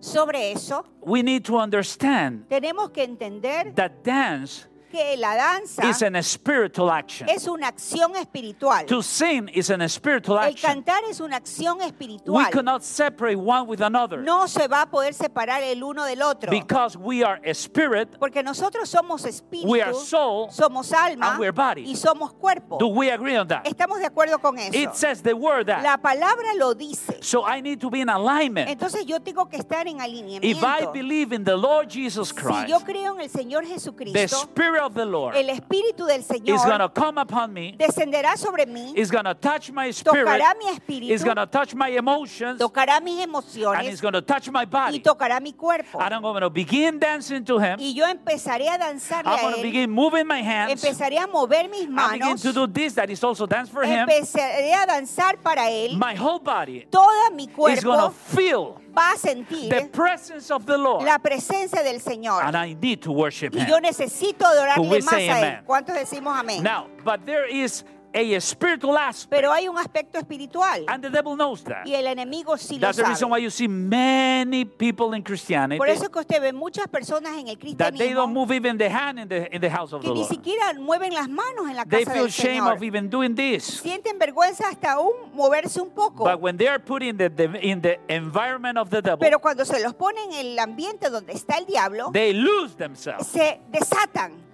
Sobre 0.00 0.52
eso, 0.52 0.84
we 1.00 1.24
need 1.24 1.42
to 1.44 1.56
understand 1.58 2.46
tenemos 2.48 2.90
que 2.92 3.02
entender 3.02 3.74
that 3.74 3.90
dance 4.04 4.68
que 4.90 5.16
la 5.16 5.34
danza 5.36 5.88
is 5.88 6.02
an 6.02 6.20
spiritual 6.22 6.90
action. 6.90 7.28
es 7.28 7.46
una 7.46 7.68
acción 7.68 8.16
espiritual. 8.16 8.86
To 8.86 9.02
sing 9.02 9.48
is 9.48 9.70
an 9.70 9.86
spiritual 9.88 10.38
El 10.38 10.52
action. 10.52 10.70
cantar 10.82 11.02
es 11.08 11.20
una 11.20 11.36
acción 11.36 11.78
We 11.78 11.86
espiritual. 11.86 12.50
cannot 12.50 12.82
separate 12.82 13.36
one 13.36 13.66
with 13.66 13.80
another 13.80 14.18
No 14.22 14.46
se 14.46 14.66
va 14.68 14.82
a 14.82 14.86
poder 14.90 15.14
separar 15.14 15.62
el 15.62 15.82
uno 15.82 16.04
del 16.04 16.22
otro. 16.22 16.50
because 16.50 16.96
we 16.96 17.22
are 17.22 17.40
a 17.44 17.54
spirit, 17.54 18.16
Porque 18.18 18.42
nosotros 18.42 18.88
somos 18.88 19.22
we 19.64 19.80
are 19.82 19.90
espíritu, 19.90 19.94
soul, 20.06 20.48
somos 20.50 20.92
alma 20.92 21.30
and 21.32 21.40
we're 21.40 21.52
body. 21.52 21.82
y 21.84 21.94
somos 21.96 22.32
cuerpo. 22.34 22.78
Do 22.78 22.88
we 22.88 23.10
agree 23.10 23.36
on 23.36 23.46
that? 23.48 23.64
Estamos 23.66 23.98
de 23.98 24.06
acuerdo 24.06 24.40
con 24.40 24.58
It 24.58 24.74
eso. 24.74 24.94
says 24.94 25.22
the 25.22 25.34
word 25.34 25.66
that. 25.66 25.82
La 25.82 25.96
palabra 25.98 26.54
lo 26.56 26.74
dice. 26.74 27.18
So 27.22 27.44
I 27.46 27.60
need 27.60 27.80
to 27.80 27.90
be 27.90 28.00
in 28.00 28.08
alignment. 28.08 28.68
Entonces 28.70 29.04
yo 29.06 29.20
tengo 29.20 29.48
que 29.48 29.58
estar 29.58 29.86
en 29.86 29.96
If 29.98 30.02
I 30.02 30.04
alineamiento. 30.04 30.92
believe 30.92 31.32
in 31.32 31.44
the 31.44 31.56
Lord 31.56 31.88
Jesus 31.90 32.28
Si 32.28 32.34
Christ, 32.34 32.68
yo 32.68 32.80
creo 32.80 33.14
en 33.14 33.20
el 33.22 33.28
Señor 33.30 33.62
the 33.64 33.70
Jesucristo, 33.74 34.48
Spirit 34.78 34.86
of 34.86 34.94
the 34.94 35.04
Lord 35.04 35.36
el 35.36 35.50
Espíritu 35.50 36.06
del 36.06 36.20
is 36.20 36.26
going 36.28 36.78
to 36.78 36.88
Señor 36.88 36.94
come 36.94 37.18
upon 37.18 37.52
me, 37.52 37.74
descenderá 37.76 38.36
sobre 38.36 38.66
mí, 38.66 38.92
is 38.96 39.10
going 39.10 39.24
to 39.24 39.34
touch 39.34 39.70
my 39.72 39.90
spirit, 39.90 40.26
tocará 40.26 40.54
mi 40.56 40.66
is 40.66 40.78
espíritu, 40.78 41.24
going 41.24 41.36
to 41.36 41.46
touch 41.46 41.74
my 41.74 41.88
emotions, 41.88 42.60
tocará 42.60 43.02
mis 43.02 43.20
and 43.22 43.30
emociones 43.30 43.92
is 43.92 44.00
going 44.00 44.12
to 44.12 44.22
touch 44.22 44.48
my 44.50 44.60
y 44.60 44.64
body. 44.64 45.00
tocará 45.00 45.40
mi 45.40 45.52
cuerpo. 45.52 45.98
And 45.98 46.14
I'm 46.14 46.22
going 46.22 46.42
to 46.42 46.50
begin 46.50 46.98
dancing 46.98 47.44
to 47.44 47.58
Him. 47.58 47.78
Y 47.80 47.92
yo 47.94 48.06
empezaré 48.06 48.68
a 48.68 48.78
danzarle 48.78 49.30
I'm 49.30 49.40
going 49.40 49.56
to 49.56 49.62
begin 49.62 49.90
moving 49.90 50.26
my 50.26 50.42
hands. 50.42 50.82
empezaré 50.82 51.18
a 51.18 51.26
mover 51.26 51.68
mis 51.68 51.82
I 51.82 52.12
begin 52.12 52.28
manos, 52.28 52.42
to 52.42 52.52
do 52.52 52.66
this 52.66 52.94
that 52.94 53.10
is 53.10 53.22
also 53.22 53.46
dance 53.46 53.68
for 53.68 53.82
Him. 53.82 54.08
empezaré 54.08 54.74
a 54.74 54.86
danzar 54.86 55.38
para 55.42 55.70
Él. 55.70 55.96
My 55.96 56.14
whole 56.14 56.38
body 56.38 56.86
Toda 56.90 57.30
mi 57.34 57.44
is 57.44 57.82
going 57.82 57.98
to 57.98 58.10
cuerpo 58.10 58.10
feel 58.10 58.80
va 58.98 59.12
a 59.12 59.14
the 59.14 59.20
sentir 59.20 59.90
presence 59.90 60.50
of 60.50 60.64
the 60.66 60.76
Lord. 60.76 61.04
la 61.04 61.18
presencia 61.18 61.82
del 61.82 62.00
Señor. 62.00 62.42
And 62.44 62.56
I 62.56 62.74
need 62.74 63.02
to 63.02 63.12
worship 63.12 63.54
Y 63.54 63.66
yo 63.66 63.76
Him. 63.76 63.82
necesito 63.82 64.46
Could 64.48 64.67
más 64.76 65.12
a 65.12 65.58
Él. 65.58 65.64
¿Cuántos 65.64 65.94
decimos 65.94 66.36
amén? 66.36 66.62
Now, 66.62 66.86
but 67.04 67.24
there 67.24 67.46
is 67.48 67.84
a 68.14 68.40
spiritual 68.40 68.96
aspect, 68.96 69.30
Pero 69.30 69.52
hay 69.52 69.68
un 69.68 69.76
aspecto 69.76 70.18
espiritual 70.18 70.82
and 70.88 71.04
the 71.04 71.10
devil 71.10 71.36
knows 71.36 71.62
that. 71.64 71.84
y 71.86 71.94
el 71.94 72.06
enemigo 72.06 72.56
sí 72.56 72.76
lo 72.76 72.86
That's 72.86 72.96
the 72.96 73.04
reason 73.04 73.28
why 73.28 73.36
sabe. 73.36 73.42
you 73.44 73.50
see 73.50 73.68
many 73.68 74.64
people 74.64 75.14
in 75.14 75.22
Christianity 75.22 75.76
Por 75.76 75.88
eso 75.90 76.04
es 76.04 76.08
que 76.08 76.18
usted 76.20 76.40
ve 76.40 76.52
muchas 76.54 76.88
personas 76.88 77.36
en 77.38 77.48
el 77.48 77.56
that 77.76 77.92
they 77.94 78.14
don't 78.14 78.32
cristianismo 78.32 78.32
move 78.32 78.52
even 78.52 78.78
the 78.78 78.88
hand 78.88 79.18
in 79.20 79.28
the 79.28 79.54
in 79.54 79.60
the 79.60 79.68
house 79.70 79.92
of 79.92 80.00
the 80.00 80.08
que 80.08 80.14
ni 80.14 80.20
Lord. 80.20 80.28
siquiera 80.30 80.72
mueven 80.80 81.12
las 81.12 81.28
manos 81.28 81.68
en 81.68 81.76
la 81.76 81.84
They 81.84 82.04
casa 82.04 82.14
feel 82.14 82.22
del 82.24 82.32
shame 82.32 82.60
Señor. 82.62 82.76
of 82.76 82.82
even 82.82 83.10
doing 83.10 83.34
this. 83.34 83.64
Sienten 83.82 84.18
vergüenza 84.18 84.68
hasta 84.68 84.92
aún 84.92 85.12
moverse 85.34 85.78
un 85.78 85.90
poco. 85.90 86.24
But 86.24 86.40
when 86.40 86.56
they 86.56 86.66
are 86.68 86.78
put 86.80 87.02
in 87.02 87.18
the, 87.18 87.28
the 87.28 87.44
in 87.60 87.82
the 87.82 87.98
environment 88.08 88.78
of 88.78 88.88
the 88.88 89.02
devil, 89.02 89.18
Pero 89.20 89.38
cuando 89.38 89.66
se 89.66 89.80
los 89.82 89.92
pone 89.94 90.18
en 90.24 90.32
el 90.32 90.58
ambiente 90.58 91.10
donde 91.10 91.34
está 91.34 91.58
el 91.58 91.66
diablo, 91.66 92.10
they 92.14 92.32
lose 92.32 92.74
themselves 92.76 93.26
se 93.26 93.60
desatan 93.70 94.47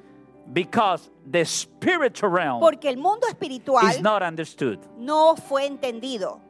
because 0.52 1.10
the 1.30 1.44
spiritual 1.44 2.30
realm 2.30 2.60
porque 2.60 2.86
el 2.86 2.96
mundo 2.96 3.26
is 3.28 4.00
not 4.00 4.22
understood. 4.22 4.78
no 4.98 5.36
fue 5.36 5.66
entendido. 5.66 6.40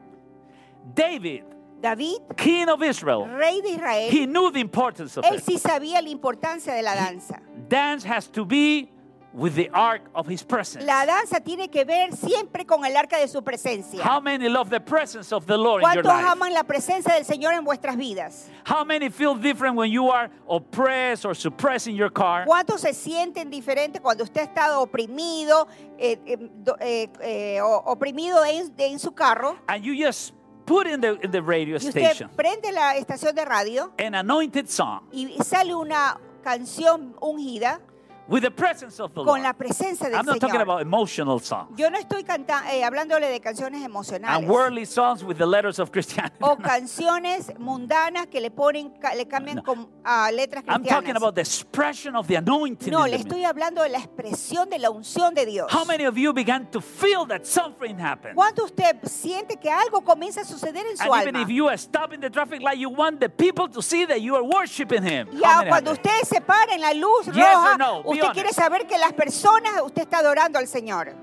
David, 0.95 1.45
David, 1.81 2.19
king 2.37 2.69
of 2.69 2.83
Israel, 2.83 3.27
rey 3.27 3.61
de 3.61 3.71
Israel, 3.71 4.11
he 4.11 4.27
knew 4.27 4.51
the 4.51 4.61
importance 4.61 5.17
of 5.17 5.25
él 5.25 5.37
it. 5.37 5.45
sí 5.45 5.59
sabía 5.59 6.03
la 6.03 6.09
importancia 6.09 6.75
de 6.75 6.83
la 6.83 6.95
danza. 6.95 7.41
Dance 7.69 8.05
has 8.05 8.27
to 8.29 8.45
be 8.45 8.91
with 9.35 9.55
the 9.57 9.69
ark 9.75 10.03
of 10.15 10.29
his 10.29 10.45
presence. 10.45 10.85
La 10.87 11.05
danza 11.05 11.41
tiene 11.41 11.69
que 11.69 11.85
ver 11.85 12.13
siempre 12.15 12.65
con 12.65 12.85
el 12.85 12.97
arca 12.97 13.19
de 13.19 13.27
su 13.27 13.43
presencia. 13.43 14.01
How 14.05 14.21
many 14.21 14.49
love 14.49 14.71
the 14.71 14.81
presence 14.81 15.33
of 15.33 15.45
the 15.47 15.57
Lord 15.59 15.83
in 15.83 15.93
your 15.93 16.03
¿Cuántos 16.05 16.23
life? 16.23 16.29
aman 16.33 16.55
la 16.55 16.63
presencia 16.63 17.15
del 17.15 17.25
Señor 17.25 17.53
en 17.55 17.65
vuestras 17.65 17.97
vidas? 17.97 18.49
How 18.65 18.85
many 18.85 19.11
feel 19.11 19.35
different 19.35 19.77
when 19.77 19.91
you 19.91 20.09
are 20.09 20.31
oppressed 20.49 21.25
or 21.25 21.35
suppressed 21.35 21.89
in 21.89 21.97
your 21.97 22.11
car? 22.13 22.45
¿Cuántos 22.47 22.81
se 22.83 22.95
sienten 22.95 23.51
diferentes 23.51 24.01
cuando 24.01 24.23
usted 24.23 24.41
ha 24.43 24.45
estado 24.45 24.81
oprimido, 24.81 25.67
eh, 25.99 26.19
eh, 26.27 26.37
do- 26.63 26.77
eh, 26.81 27.09
eh, 27.21 27.61
oprimido 27.61 28.45
en, 28.45 28.73
en 28.79 28.99
su 29.01 29.13
carro? 29.13 29.57
And 29.67 29.83
you 29.85 29.95
just 29.97 30.33
put 30.65 30.87
in 30.87 31.01
the 31.01 31.19
in 31.23 31.31
the 31.33 31.43
radio 31.43 31.75
Y 31.75 31.89
usted 31.89 32.01
station 32.03 32.31
prende 32.37 32.71
la 32.73 32.95
estación 32.97 33.35
de 33.35 33.45
radio 33.45 33.93
an 33.99 34.15
anointed 34.15 34.69
song 34.69 35.01
y 35.13 35.37
sale 35.43 35.75
una 35.75 36.19
canción 36.43 37.15
ungida 37.21 37.81
with 38.29 38.43
the 38.43 38.51
presence 38.51 38.99
of 39.01 39.13
the 39.15 39.23
con 39.25 39.43
la 39.43 39.53
presencia 39.53 40.09
del 40.09 40.19
I'm 40.19 40.25
not 40.27 40.41
talking 40.41 40.61
about 40.61 40.81
emotional 40.81 41.39
songs 41.41 41.79
Yo 41.79 41.91
no 41.91 41.99
estoy 41.99 42.25
canta- 42.25 42.73
eh, 42.73 42.83
hablándole 42.85 43.29
de 43.29 43.41
canciones 43.41 43.83
and 43.83 43.91
emocionales 43.91 44.47
worldly 44.49 44.87
songs 44.87 45.23
with 45.23 45.37
the 45.37 45.47
letters 45.47 45.79
of 45.79 45.91
Christianity. 45.91 46.37
o 46.41 46.57
canciones 46.57 47.53
mundanas 47.59 48.27
que 48.29 48.41
le 48.41 48.51
ponen, 48.51 48.91
ca- 49.01 49.15
le 49.15 49.27
cambian 49.27 49.57
No. 49.57 49.63
con 49.63 49.89
letras 50.33 50.65
I'm 50.67 50.83
talking 50.85 51.13
cristianas. 51.13 51.17
about 51.17 51.35
the 51.35 51.41
expression 51.43 52.17
of 52.17 52.27
the 52.27 52.37
anointing. 52.37 52.91
No, 52.93 53.07
le 53.07 53.17
estoy 53.17 53.45
hablando 53.45 53.83
de 53.83 53.89
la 53.91 53.99
expresión 53.99 54.69
de 54.71 54.79
la 54.79 54.91
unción 54.91 55.35
de 55.35 55.45
Dios. 55.47 55.71
How 55.73 55.85
many 55.85 56.05
of 56.07 56.17
you 56.17 56.33
began 56.33 56.71
to 56.71 56.81
feel 56.81 57.27
that 57.27 57.45
something 57.47 57.99
happened? 57.99 58.35
¿Cuánto 58.37 58.65
usted 58.65 58.97
siente 59.05 59.57
que 59.59 59.71
algo 59.71 60.03
comienza 60.03 60.41
a 60.43 60.45
suceder 60.45 60.87
en 60.87 60.97
su 60.97 61.03
And 61.05 61.23
even 61.23 61.37
alma? 61.37 61.43
if 61.43 61.49
you 61.51 61.69
are 61.69 61.77
stopping 61.79 62.21
the 62.21 62.31
traffic 62.31 62.63
light, 62.63 62.79
you 62.79 62.89
want 62.91 63.21
the 63.21 63.29
people 63.29 63.69
to 63.69 63.83
see 63.83 64.07
that 64.07 64.21
you 64.21 64.35
are 64.35 64.43
worshiping 64.45 65.03
Him. 65.03 65.29
Y 65.33 65.41
How 65.45 65.53
a- 65.53 65.57
many 65.59 65.69
cuando 65.71 65.93
usted 65.93 66.23
se 66.25 66.41
para 66.41 66.73
en 66.75 66.81
la 66.81 66.93
luz 66.95 67.27
Yes 67.27 67.37
roja, 67.37 67.73
or 67.73 67.79
no? 67.79 68.03
Be 68.14 68.14
usted 68.15 68.33
quiere 68.33 68.53
saber 68.53 68.87
que 68.87 68.99
las 68.99 69.13
personas, 69.13 69.83
usted 69.83 70.03
está 70.03 70.19
adorando 70.19 70.59
al 70.59 70.67
Señor. 70.67 71.15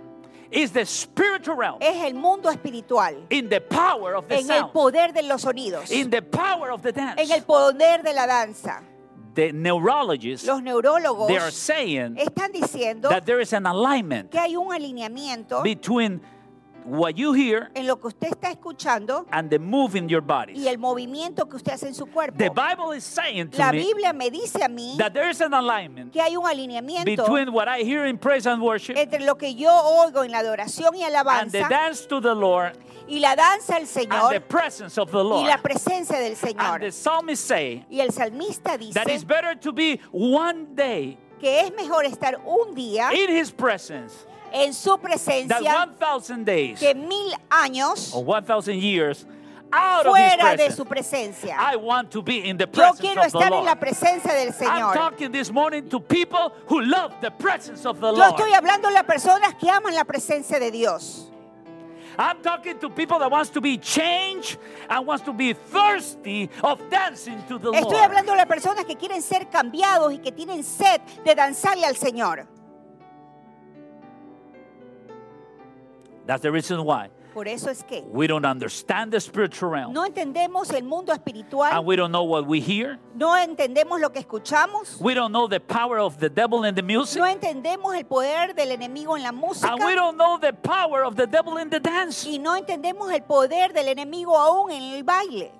It's 0.51 0.73
the 0.73 0.85
spiritual 0.85 1.55
realm 1.55 1.77
Es 1.79 2.03
el 2.03 2.13
mundo 2.13 2.49
espiritual, 2.49 3.25
in 3.29 3.47
the 3.47 3.61
power 3.61 4.15
of 4.15 4.27
the 4.27 4.35
en 4.35 4.51
el 4.51 4.59
sound, 4.59 4.73
poder 4.73 5.13
de 5.13 5.23
los 5.23 5.43
sonidos, 5.43 5.89
in 5.89 6.09
the 6.09 6.21
power 6.21 6.71
of 6.71 6.81
the 6.81 6.91
dance. 6.91 7.21
en 7.21 7.31
el 7.31 7.43
poder 7.43 8.03
de 8.03 8.13
la 8.13 8.27
danza. 8.27 8.83
The 9.33 9.53
neurologists 9.53 10.45
Los 10.45 10.61
neurólogos 10.61 11.27
they 11.27 11.37
are 11.37 11.51
saying 11.51 12.17
están 12.17 12.51
diciendo 12.51 13.07
that 13.07 13.23
there 13.23 13.39
is 13.39 13.53
an 13.53 13.65
alignment 13.65 14.29
que 14.29 14.37
hay 14.37 14.57
un 14.57 14.73
alineamiento 14.73 15.63
between 15.63 16.19
what 16.85 17.15
you 17.15 17.33
hear 17.33 17.69
en 17.75 17.87
lo 17.87 17.97
que 17.99 18.07
usted 18.07 18.29
está 18.29 18.51
escuchando 18.51 19.25
and 19.31 19.49
the 19.49 19.59
move 19.59 19.95
in 19.95 20.07
your 20.09 20.21
y 20.21 20.25
bodies. 20.25 20.65
el 20.65 20.77
movimiento 20.77 21.47
que 21.49 21.57
usted 21.57 21.73
hace 21.73 21.87
en 21.87 21.93
su 21.93 22.05
cuerpo. 22.07 22.37
The 22.37 22.49
Bible 22.49 22.93
is 22.95 23.03
saying 23.03 23.49
to 23.51 23.57
La 23.57 23.71
Biblia 23.71 24.13
me 24.13 24.29
dice 24.29 24.63
a 24.63 24.69
mí 24.69 24.97
that 24.97 25.13
there 25.13 25.29
is 25.29 25.41
an 25.41 25.53
alignment 25.53 26.11
que 26.13 26.21
hay 26.21 26.35
un 26.35 26.45
alineamiento 26.45 27.05
between 27.05 27.51
what 27.53 27.67
I 27.67 27.83
hear 27.83 28.05
in 28.05 28.17
praise 28.17 28.45
and 28.47 28.61
worship 28.61 28.97
entre 28.97 29.19
lo 29.25 29.35
que 29.35 29.53
yo 29.55 29.69
oigo 29.71 30.23
en 30.23 30.31
la 30.31 30.39
adoración 30.39 30.95
y 30.95 31.03
and 31.03 31.11
the 31.13 31.17
alabanza 31.17 31.69
dance 31.69 32.05
to 32.07 32.19
the 32.21 32.33
Lord 32.35 32.77
y 33.07 33.19
la 33.19 33.35
danza 33.35 33.75
al 33.75 33.81
and 33.81 33.87
the 33.87 33.99
Señor 34.01 34.41
presence 34.47 34.97
of 34.97 35.11
the 35.11 35.17
y 35.17 35.23
Lord. 35.23 35.47
la 35.47 35.57
presencia 35.57 36.17
del 36.17 36.31
And 36.33 36.37
Señor. 36.37 36.79
the 36.81 36.91
psalmist 36.91 37.45
say 37.45 37.85
Y 37.89 37.99
el 37.99 38.09
salmista 38.11 38.77
that 38.77 38.81
it's 38.81 38.93
dice 38.93 39.23
better 39.23 39.55
to 39.55 39.71
be 39.71 39.99
one 40.11 40.73
day 40.75 41.17
que 41.39 41.59
es 41.61 41.71
mejor 41.75 42.05
estar 42.05 42.39
un 42.45 42.73
día 42.75 43.11
in 43.13 43.29
his 43.35 43.51
presence 43.51 44.25
en 44.51 44.73
su 44.73 44.97
presencia 44.97 45.59
1,000 45.59 46.45
days 46.45 46.79
que 46.79 46.93
mil 46.93 47.33
años 47.49 48.13
or 48.13 48.23
1,000 48.23 48.79
years 48.79 49.25
out 49.73 50.05
of 50.05 50.15
his 50.15 50.33
fuera 50.35 50.57
de 50.57 50.71
su 50.71 50.85
presencia. 50.85 51.55
I 51.57 51.75
want 51.77 52.11
to 52.11 52.21
be 52.21 52.47
in 52.47 52.57
the 52.57 52.65
Yo 52.65 52.71
presence 52.71 52.99
quiero 52.99 53.23
of 53.23 53.31
the 53.31 53.37
estar 53.37 53.53
en 53.53 53.65
la 53.65 53.71
Lord. 53.71 53.79
presencia 53.79 54.33
del 54.33 54.47
I'm 54.49 54.53
Señor. 54.53 54.95
Yo 54.95 55.01
Lord. 58.11 58.35
estoy 58.35 58.53
hablando 58.53 58.89
a 58.89 59.03
personas 59.03 59.55
que 59.55 59.69
aman 59.69 59.95
la 59.95 60.03
presencia 60.03 60.59
de 60.59 60.71
Dios. 60.71 61.27
I'm 62.17 62.41
talking 62.41 62.77
to 62.79 62.89
people 62.89 63.17
that 63.19 63.31
wants 63.31 63.49
to 63.51 63.61
be 63.61 63.77
changed 63.77 64.57
and 64.89 65.07
wants 65.07 65.23
to 65.23 65.33
be 65.33 65.53
thirsty 65.53 66.49
of 66.61 66.81
dancing 66.89 67.41
to 67.47 67.57
the 67.57 67.71
Estoy 67.71 67.93
Lord. 67.93 68.03
hablando 68.03 68.33
a 68.33 68.45
personas 68.45 68.85
que 68.85 68.97
quieren 68.97 69.21
ser 69.21 69.49
cambiados 69.49 70.13
y 70.13 70.17
que 70.17 70.31
tienen 70.31 70.63
sed 70.63 71.01
de 71.23 71.33
danzarle 71.33 71.85
al 71.85 71.95
Señor. 71.95 72.45
That's 76.25 76.41
the 76.41 76.51
reason 76.51 76.83
why 76.85 77.09
Por 77.33 77.47
eso 77.47 77.69
es 77.69 77.81
que 77.83 78.03
we 78.11 78.27
don't 78.27 78.45
understand 78.45 79.11
the 79.13 79.19
spiritual 79.21 79.71
realm 79.71 79.93
no 79.93 80.05
entendemos 80.05 80.69
el 80.73 80.83
mundo 80.83 81.13
espiritual, 81.13 81.71
and 81.71 81.85
we 81.85 81.95
don't 81.95 82.11
know 82.11 82.23
what 82.25 82.45
we 82.45 82.59
hear. 82.59 82.99
no 83.15 83.37
entendemos 83.37 84.01
lo 84.01 84.09
que 84.11 84.19
escuchamos, 84.19 84.99
We 84.99 85.13
don't 85.13 85.31
know 85.31 85.47
the 85.47 85.61
power 85.61 85.97
of 85.99 86.17
the 86.19 86.29
devil 86.29 86.65
in 86.65 86.75
the 86.75 86.83
music. 86.83 87.19
no 87.21 87.25
entendemos 87.27 87.95
el 87.95 88.03
poder 88.05 88.53
del 88.53 88.71
enemigo 88.73 89.15
en 89.15 89.23
la 89.23 89.31
música 89.31 89.71
And 89.71 89.81
we 89.83 89.95
don't 89.95 90.17
know 90.17 90.37
the 90.39 90.51
power 90.51 91.03
of 91.05 91.15
the 91.15 91.25
devil 91.25 91.57
in 91.57 91.69
the 91.69 91.79
dance. 91.79 92.27
y 92.27 92.37
no 92.37 92.53
entendemos 92.57 93.09
el 93.13 93.21
poder 93.23 93.71
del 93.71 93.87
enemigo 93.87 94.37
aún 94.37 94.69
en 94.71 94.83
el 94.93 95.03
baile. 95.05 95.53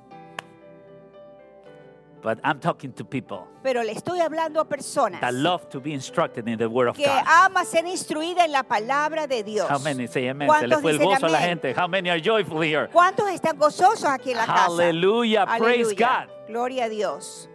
But 2.22 2.40
I'm 2.44 2.60
talking 2.60 2.94
to 2.94 3.04
people 3.04 3.48
Pero 3.64 3.82
le 3.84 3.92
estoy 3.94 4.20
hablando 4.20 4.60
a 4.60 4.66
personas 4.66 5.22
that 5.22 5.34
love 5.34 5.68
to 5.70 5.80
be 5.80 5.92
instructed 5.94 6.48
in 6.48 6.58
the 6.58 6.68
word 6.70 6.90
of 6.90 6.96
que 6.96 7.06
God. 7.06 7.24
ama 7.26 7.66
ser 7.66 7.86
instruida 7.88 8.46
en 8.46 8.52
la 8.52 8.62
palabra 8.64 9.28
de 9.28 9.42
Dios. 9.44 9.68
How 9.70 9.80
many 9.80 10.08
say 10.08 10.28
amen? 10.28 10.48
Se 10.60 10.68
le 10.68 10.76
¿Cuántos 10.76 10.82
fue 10.82 10.92
el 10.92 10.98
dicen 11.00 11.14
gozo 11.14 11.26
a 11.26 11.30
la 11.30 11.38
amén? 11.40 11.50
gente. 11.50 11.74
How 11.74 11.88
many 11.88 12.10
are 12.10 12.22
joyful 12.22 12.62
here? 12.62 12.88
¿Cuántos 12.92 13.28
están 13.32 13.58
gozosos 13.58 14.06
aquí 14.06 14.32
en 14.32 14.38
la 14.38 14.46
casa? 14.46 14.66
Hallelujah. 14.68 15.46
Praise 15.58 15.94
God. 15.96 16.28
Gloria 16.48 16.86
a 16.86 16.90
Dios. 16.90 17.48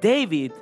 David 0.00 0.52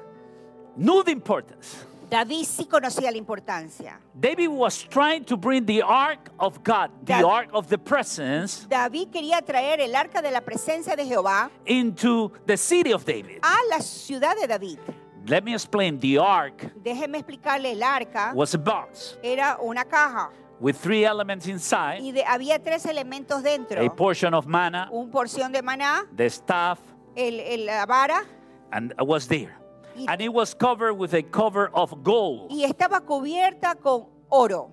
knew 0.76 1.02
the 1.02 1.12
importance. 1.12 1.84
David 2.10 2.44
sí 2.46 2.66
conocía 2.66 3.10
la 3.10 3.18
importancia. 3.18 4.00
David 4.14 4.48
was 4.48 4.82
trying 4.88 5.24
to 5.24 5.36
bring 5.36 5.64
the 5.66 5.82
ark 5.82 6.30
of 6.38 6.58
God, 6.64 6.90
the 7.04 7.12
Dav- 7.14 7.26
ark 7.26 7.50
of 7.52 7.68
the 7.68 7.76
presence, 7.78 8.66
David 8.68 9.08
quería 9.10 9.42
traer 9.42 9.80
el 9.80 9.94
arca 9.94 10.22
de 10.22 10.30
la 10.30 10.40
presencia 10.40 10.96
de 10.96 11.04
Jehová 11.04 11.50
into 11.66 12.32
the 12.46 12.56
city 12.56 12.92
of 12.92 13.04
David. 13.04 13.38
a 13.42 13.56
la 13.70 13.80
ciudad 13.80 14.34
de 14.40 14.46
David. 14.46 14.78
Let 15.26 15.42
me 15.44 15.52
explain. 15.52 15.98
The 16.00 16.18
ark 16.18 16.72
Déjeme 16.82 17.18
explicarle, 17.18 17.72
el 17.72 17.82
arca 17.82 18.32
was 18.34 18.54
a 18.54 18.58
box 18.58 19.18
era 19.22 19.58
una 19.60 19.84
caja 19.84 20.30
with 20.58 20.76
three 20.76 21.04
elements 21.04 21.46
inside 21.46 22.00
y 22.00 22.12
de- 22.12 22.24
había 22.24 22.58
tres 22.58 22.86
elementos 22.86 23.42
dentro. 23.42 23.84
a 23.84 23.90
portion 23.94 24.32
of 24.32 24.46
manna, 24.46 24.88
Un 24.90 25.10
porción 25.10 25.52
de 25.52 25.60
maná, 25.62 26.06
the 26.16 26.24
staff, 26.30 26.78
el, 27.14 27.38
el- 27.40 27.66
la 27.66 27.84
vara 27.84 28.24
and 28.72 28.92
it 28.98 29.06
was 29.06 29.28
there. 29.28 29.54
Y- 29.98 30.04
And 30.08 30.20
it 30.20 30.32
was 30.32 30.54
covered 30.54 30.94
with 30.94 31.14
a 31.14 31.22
cover 31.22 31.70
of 31.74 32.02
gold. 32.04 32.50
y 32.50 32.64
estaba 32.64 33.00
cubierta 33.00 33.74
con 33.80 34.06
oro. 34.30 34.70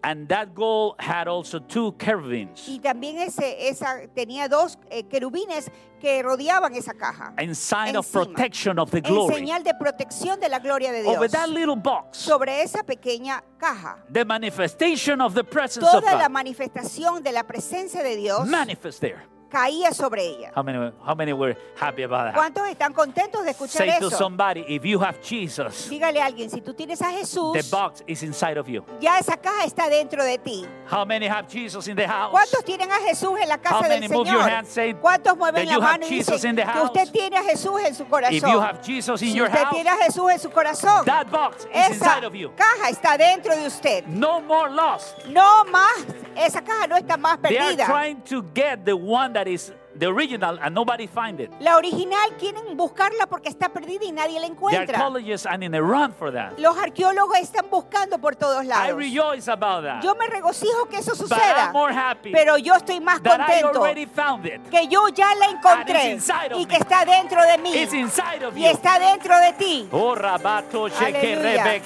And 0.00 0.28
that 0.28 0.54
gold 0.54 0.94
had 1.00 1.26
also 1.26 1.58
two 1.58 1.92
cherubims 1.98 2.68
Y 2.68 2.78
también 2.78 3.18
ese, 3.18 3.68
esa, 3.68 4.06
tenía 4.14 4.48
dos 4.48 4.78
eh, 4.90 5.02
querubines 5.02 5.68
que 6.00 6.22
rodeaban 6.22 6.72
esa 6.76 6.92
caja. 6.94 7.34
in 7.40 7.52
sign 7.56 7.96
of 7.96 8.06
Encima. 8.06 8.24
protection 8.26 8.78
of 8.78 8.92
the 8.92 8.98
En 8.98 9.02
glory. 9.02 9.34
señal 9.34 9.64
de 9.64 9.74
protección 9.74 10.38
de 10.38 10.48
la 10.48 10.60
gloria 10.60 10.92
de 10.92 11.04
Over 11.04 11.28
that 11.28 11.48
little 11.48 11.74
box, 11.74 12.18
Sobre 12.18 12.62
esa 12.62 12.84
pequeña 12.84 13.42
caja. 13.58 13.96
the 14.08 14.24
manifestation 14.24 15.20
of 15.20 15.34
the 15.34 15.42
presence 15.42 15.84
of 15.84 16.00
Toda 16.04 16.14
la 16.16 16.28
God 16.28 16.30
manifestación 16.32 17.24
de 17.24 17.32
la 17.32 17.42
presencia 17.42 18.00
de 18.00 18.14
Dios 18.16 18.46
manifest 18.46 19.00
there. 19.00 19.24
Caía 19.48 19.92
sobre 19.92 20.24
ella. 20.24 20.52
How 20.54 20.62
many, 20.62 20.92
how 21.04 21.14
many 21.14 21.32
were 21.32 21.56
happy 21.80 22.02
about 22.02 22.26
that? 22.26 22.34
¿Cuántos 22.34 22.68
están 22.68 22.92
contentos 22.92 23.44
de 23.44 23.50
escuchar 23.52 23.86
Say 23.86 23.98
to 24.00 24.06
eso? 24.08 24.16
somebody, 24.16 24.64
if 24.68 24.84
you 24.84 24.98
have 25.00 25.18
Jesus, 25.22 25.88
Dígale 25.88 26.20
a 26.20 26.26
alguien, 26.26 26.50
si 26.50 26.60
tú 26.60 26.74
tienes 26.74 27.00
a 27.02 27.10
Jesús, 27.12 27.52
the 27.54 27.62
box 27.70 28.02
is 28.06 28.22
inside 28.22 28.58
of 28.58 28.68
you. 28.68 28.84
ya 29.00 29.18
esa 29.18 29.36
caja 29.36 29.64
está 29.64 29.88
dentro 29.88 30.22
de 30.24 30.38
ti. 30.38 30.66
How 30.90 31.04
many 31.04 31.26
have 31.26 31.46
Jesus 31.48 31.88
in 31.88 31.96
the 31.96 32.06
house? 32.06 32.30
¿Cuántos 32.32 32.64
tienen 32.64 32.90
a 32.90 32.98
Jesús 33.00 33.38
en 33.40 33.48
la 33.48 33.56
How 33.56 33.62
casa 33.62 33.88
del 33.88 34.00
many 34.00 34.08
move 34.08 34.26
your 34.28 34.38
Señor? 34.42 34.50
hands, 34.50 34.68
say 34.68 34.94
¿Cuántos 34.94 35.36
mueven 35.36 35.66
la 35.66 35.72
you 35.72 35.80
have 35.80 35.98
mano 36.00 36.06
y 36.06 36.18
dicen 36.18 36.50
in 36.50 36.56
the 36.56 36.62
que 36.64 36.80
usted 36.82 37.10
tiene 37.12 37.36
a 37.36 37.42
Jesús 37.42 37.80
en 37.84 37.94
su 37.94 38.02
If 38.04 38.08
you 38.08 38.10
corazón? 38.10 38.62
have 38.62 38.82
Jesus 38.82 39.22
in 39.22 39.28
Si 39.30 39.34
your 39.36 39.46
usted 39.48 39.64
house, 39.64 39.74
tiene 39.74 39.90
a 39.90 39.96
Jesús 40.04 40.30
en 40.32 40.38
su 40.38 40.50
corazón, 40.50 41.04
that 41.04 41.30
box 41.30 41.64
is 41.64 41.70
esa 41.72 41.92
inside 41.94 42.24
of 42.24 42.34
you. 42.34 42.50
caja 42.56 42.90
está 42.90 43.16
dentro 43.18 43.54
de 43.56 43.66
usted. 43.66 44.04
No 44.06 44.40
more 44.40 44.70
lost. 44.70 45.24
No 45.26 45.64
más, 45.66 46.04
esa 46.36 46.62
caja 46.62 46.86
no 46.86 46.96
está 46.96 47.16
más 47.16 47.38
They 47.42 47.56
are 47.58 47.74
perdida. 47.76 47.86
trying 47.86 48.20
to 48.22 48.42
get 48.54 48.84
the 48.84 48.94
one 48.96 49.32
that 49.32 49.46
is 49.48 49.72
the 49.98 50.06
original 50.06 50.58
and 50.62 50.74
nobody 50.74 51.06
find 51.06 51.40
it. 51.40 51.50
La 51.60 51.76
original 51.76 52.30
quieren 52.38 52.76
buscarla 52.76 53.26
porque 53.26 53.48
está 53.48 53.68
perdida 53.68 54.04
y 54.04 54.12
nadie 54.12 54.34
la 54.40 54.46
The 54.46 54.52
encuentra. 54.52 54.82
archaeologists 54.98 55.46
are 55.46 55.64
in 55.64 55.74
a 55.74 55.80
run 55.80 56.12
for 56.12 56.32
that. 56.32 56.58
Los 56.58 56.76
arqueólogos 56.76 57.38
están 57.38 57.68
buscando 57.70 58.18
por 58.18 58.36
todos 58.36 58.64
I 58.64 58.68
lados. 58.68 58.96
rejoice 58.96 59.48
about 59.50 59.84
that. 59.84 60.02
Yo 60.02 60.14
me 60.14 60.26
regocijo 60.28 60.86
que 60.88 60.98
eso 60.98 61.12
But 61.12 61.18
suceda, 61.28 61.66
I'm 61.66 61.72
more 61.72 61.92
happy 61.92 62.32
pero 62.32 62.56
yo 62.58 62.74
estoy 62.74 63.00
más 63.00 63.22
that 63.22 63.40
I 63.40 63.60
contento 63.60 63.80
already 63.80 64.06
found 64.06 64.46
it. 64.46 64.60
que 64.70 64.86
yo 64.88 65.08
ya 65.08 65.34
la 65.34 65.46
encontré 65.46 65.98
And 66.00 66.12
it's 66.18 66.28
inside 66.28 66.52
of 66.52 66.58
y 66.60 66.64
me. 66.64 66.68
que 66.68 66.76
está 66.76 67.04
dentro 67.04 67.42
de 67.42 67.58
mí 67.58 67.74
It's 67.74 67.94
inside 67.94 68.44
of 68.44 68.56
y 68.56 68.64
you. 68.64 68.70
está 68.70 68.98
dentro 68.98 69.38
de 69.38 69.52
ti. 69.54 69.88
Oh, 69.92 70.14
rabato, 70.14 70.86
Aleluya. 70.86 71.78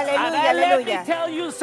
Aleluya, 0.00 0.50
aleluya, 0.50 1.04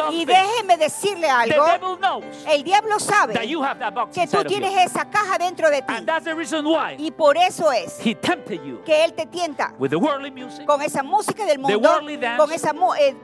I- 0.10 0.22
Y 0.22 0.26
déjeme 0.26 0.78
decirle 0.78 1.28
The 1.28 1.32
algo. 1.32 1.66
devil 1.66 1.98
knows 2.00 2.24
El 2.48 2.64
diablo 2.64 3.00
sabe 3.00 3.34
that 3.34 3.48
you 3.48 3.62
have 3.64 3.80
that 3.80 3.94
box 3.94 4.14
que 4.16 4.28
tú 4.28 4.44
tienes 4.46 4.72
you. 4.72 4.78
Esa 4.88 5.06
caja 5.06 5.38
dentro 5.38 5.70
de 5.70 5.82
ti. 5.82 5.94
And 5.94 6.06
that's 6.08 6.26
the 6.26 6.34
reason 6.36 6.66
why 6.66 6.96
Y 6.98 7.12
por 7.12 7.38
eso 7.38 7.72
es 7.72 8.00
he 8.04 8.16
tempted 8.16 8.62
you 8.64 8.82
que 8.84 9.04
él 9.06 9.14
te 9.14 9.26
tienta 9.28 9.74
with 9.78 9.92
the 9.92 9.98
worldly 10.00 10.32
music 10.32 10.66
con 10.66 10.82
esa 10.82 11.04
música 11.04 11.46
del 11.46 11.60
mundo, 11.60 11.78
worldly 11.80 12.18
dance, 12.18 12.38
con 12.38 12.52
ese 12.52 12.68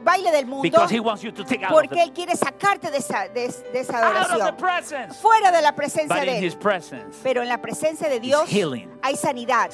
baile 0.03 0.31
del 0.31 0.45
mundo, 0.45 0.61
because 0.63 0.89
he 0.93 0.99
wants 0.99 1.23
you 1.23 1.31
to 1.31 1.43
take 1.43 1.63
out 1.63 1.71
porque 1.71 1.95
the, 1.95 2.01
él 2.03 2.13
quiere 2.13 2.35
sacarte 2.35 2.91
de 2.91 2.97
esa, 2.97 3.27
de, 3.29 3.47
de 3.73 3.79
esa 3.79 3.97
out 3.97 4.15
of 4.15 4.27
the 4.27 4.33
adoración, 4.35 4.57
presence. 4.57 5.19
fuera 5.21 5.51
de 5.51 5.61
la 5.61 5.73
presencia 5.73 6.15
But 6.15 6.25
de 6.25 6.37
in 6.37 6.43
his 6.43 6.53
él. 6.53 6.59
presence 6.59 7.17
Pero 7.23 7.41
en 7.41 7.49
la 7.49 7.57
presencia 7.59 8.09
de 8.09 8.19
Dios 8.19 8.47
healing, 8.49 8.89
hay 9.01 9.15
sanidad, 9.15 9.69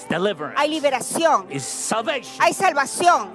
hay 0.55 0.69
liberación, 0.69 1.47
hay 1.49 2.53
salvación, 2.53 3.31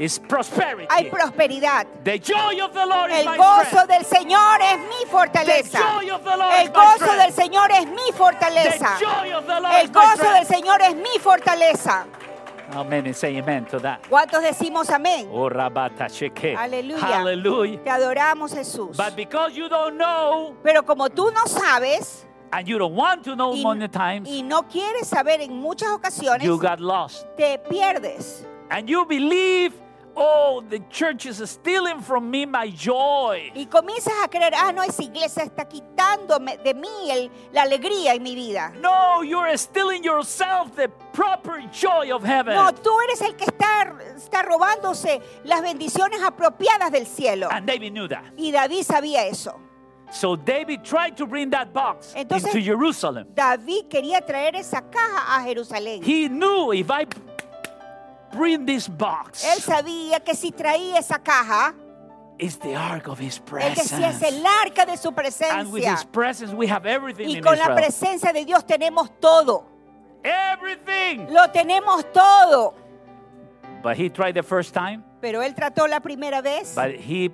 hay 0.88 1.10
prosperidad. 1.10 1.86
The 2.04 2.18
joy 2.18 2.60
of 2.60 2.72
the 2.72 2.86
Lord 2.86 3.10
El 3.10 3.36
gozo 3.36 3.86
del 3.86 4.04
Señor 4.04 4.60
es 4.62 4.78
mi 4.78 5.04
The 5.04 5.10
fortaleza. 5.10 5.78
the 6.00 6.62
El 6.62 6.70
gozo 6.70 7.12
del. 7.16 7.32
Señor 7.34 7.70
es 7.72 7.86
mi 7.86 8.12
fortaleza. 8.16 8.43
Lord 8.50 9.74
El 9.80 9.88
gozo 9.92 10.32
del. 10.32 10.46
Señor 10.46 10.80
es 10.82 10.94
mi 10.96 11.18
fortaleza. 11.20 12.06
And 12.72 13.14
say 13.14 13.38
amen 13.38 13.66
to 13.66 13.78
that. 13.80 14.00
¿Cuántos 14.08 14.42
decimos 14.42 14.90
amén? 14.90 15.28
Oh. 15.30 15.48
Aleluya. 15.48 16.98
Hallelujah. 16.98 17.84
Te 17.84 17.90
adoramos, 17.90 18.52
Jesús. 18.52 18.96
But 18.96 19.14
because 19.14 19.54
you 19.54 19.68
don't 19.68 19.96
know 19.96 20.56
Pero 20.62 20.82
como 20.82 21.08
tú 21.08 21.30
no 21.30 21.46
sabes 21.46 22.26
and 22.52 22.66
you 22.68 22.78
don't 22.78 22.94
want 22.94 23.24
to 23.24 23.34
know 23.34 23.54
y, 23.54 23.62
many 23.62 23.88
times, 23.88 24.28
y 24.28 24.42
no 24.42 24.62
quieres 24.62 25.08
saber 25.08 25.40
en 25.40 25.60
muchas 25.60 25.90
ocasiones, 25.90 26.46
you 26.46 26.56
got 26.56 26.80
lost. 26.80 27.26
te 27.36 27.58
pierdes. 27.58 28.46
And 28.70 28.88
you 28.88 29.04
believe, 29.04 29.72
oh, 30.16 30.62
the 30.68 30.80
church 30.90 31.26
is 31.26 31.38
stealing 31.50 32.00
from 32.00 32.30
me 32.30 32.46
my 32.46 32.70
joy. 32.70 33.50
Y 33.54 33.66
comienzas 33.66 34.12
a 34.22 34.28
creer, 34.28 34.52
ah, 34.56 34.72
no, 34.72 34.82
esa 34.82 35.02
iglesia 35.02 35.42
está 35.44 35.66
quitándome 35.68 36.56
de 36.62 36.74
mí 36.74 37.10
el- 37.10 37.30
la 37.52 37.62
alegría 37.62 38.14
en 38.14 38.22
mi 38.22 38.34
vida. 38.34 38.72
No, 38.80 39.22
you're 39.22 39.56
stealing 39.56 40.02
yourself 40.04 40.74
the 40.76 40.88
proper 41.12 41.60
joy 41.72 42.10
of 42.12 42.22
heaven. 42.24 42.54
No, 42.54 42.72
tú 42.72 42.90
eres 43.02 43.20
el 43.22 43.34
que 43.36 43.44
está, 43.46 43.94
está 44.16 44.42
robándose 44.42 45.20
las 45.44 45.62
bendiciones 45.62 46.20
apropiadas 46.22 46.90
del 46.92 47.06
cielo. 47.06 47.48
And 47.50 47.66
David 47.66 47.92
knew 47.92 48.08
that. 48.08 48.24
Y 48.36 48.52
David 48.52 48.82
sabía 48.84 49.24
eso. 49.26 49.60
So 50.10 50.36
David 50.36 50.84
tried 50.84 51.16
to 51.16 51.26
bring 51.26 51.50
that 51.50 51.72
box 51.72 52.12
Entonces- 52.14 52.54
into 52.54 52.60
Jerusalem. 52.60 53.26
David 53.34 53.88
quería 53.88 54.20
traer 54.24 54.54
esa 54.54 54.82
caja 54.82 55.36
a 55.36 55.42
Jerusalén. 55.42 56.02
He 56.04 56.28
knew 56.28 56.72
if 56.72 56.88
I 56.90 57.04
bring 58.36 58.66
this 58.66 58.88
box, 58.88 59.44
Él 59.44 59.60
sabía 59.62 60.20
que 60.20 60.34
si 60.34 60.50
traía 60.52 60.98
esa 60.98 61.18
caja, 61.18 61.74
it's 62.38 62.58
the 62.58 62.74
ark 62.74 63.08
of 63.08 63.18
his 63.20 63.38
decía, 63.40 63.70
es 63.70 63.88
presence. 63.92 64.22
el 64.28 64.44
arca 64.46 64.84
de 64.86 64.96
su 64.96 65.08
And 65.08 65.16
with 65.72 65.82
presencia. 65.82 65.92
his 65.94 66.04
presence, 66.04 66.52
we 66.54 66.66
have 66.66 66.84
everything 66.86 67.28
Y 67.28 67.36
in 67.36 67.42
con 67.42 67.56
la 67.58 67.74
presencia 67.74 68.32
de 68.32 68.44
Dios 68.44 68.64
tenemos 68.66 69.10
todo. 69.20 69.66
Everything. 70.24 71.26
Lo 71.30 71.48
tenemos 71.52 72.04
todo. 72.12 72.74
But 73.82 73.96
he 73.98 74.08
tried 74.08 74.34
the 74.34 74.42
first 74.42 74.72
time, 74.74 75.04
Pero 75.20 75.42
él 75.42 75.54
trató 75.54 75.86
la 75.86 76.00
primera 76.00 76.40
vez. 76.42 76.74
but 76.74 76.94
he 76.96 77.30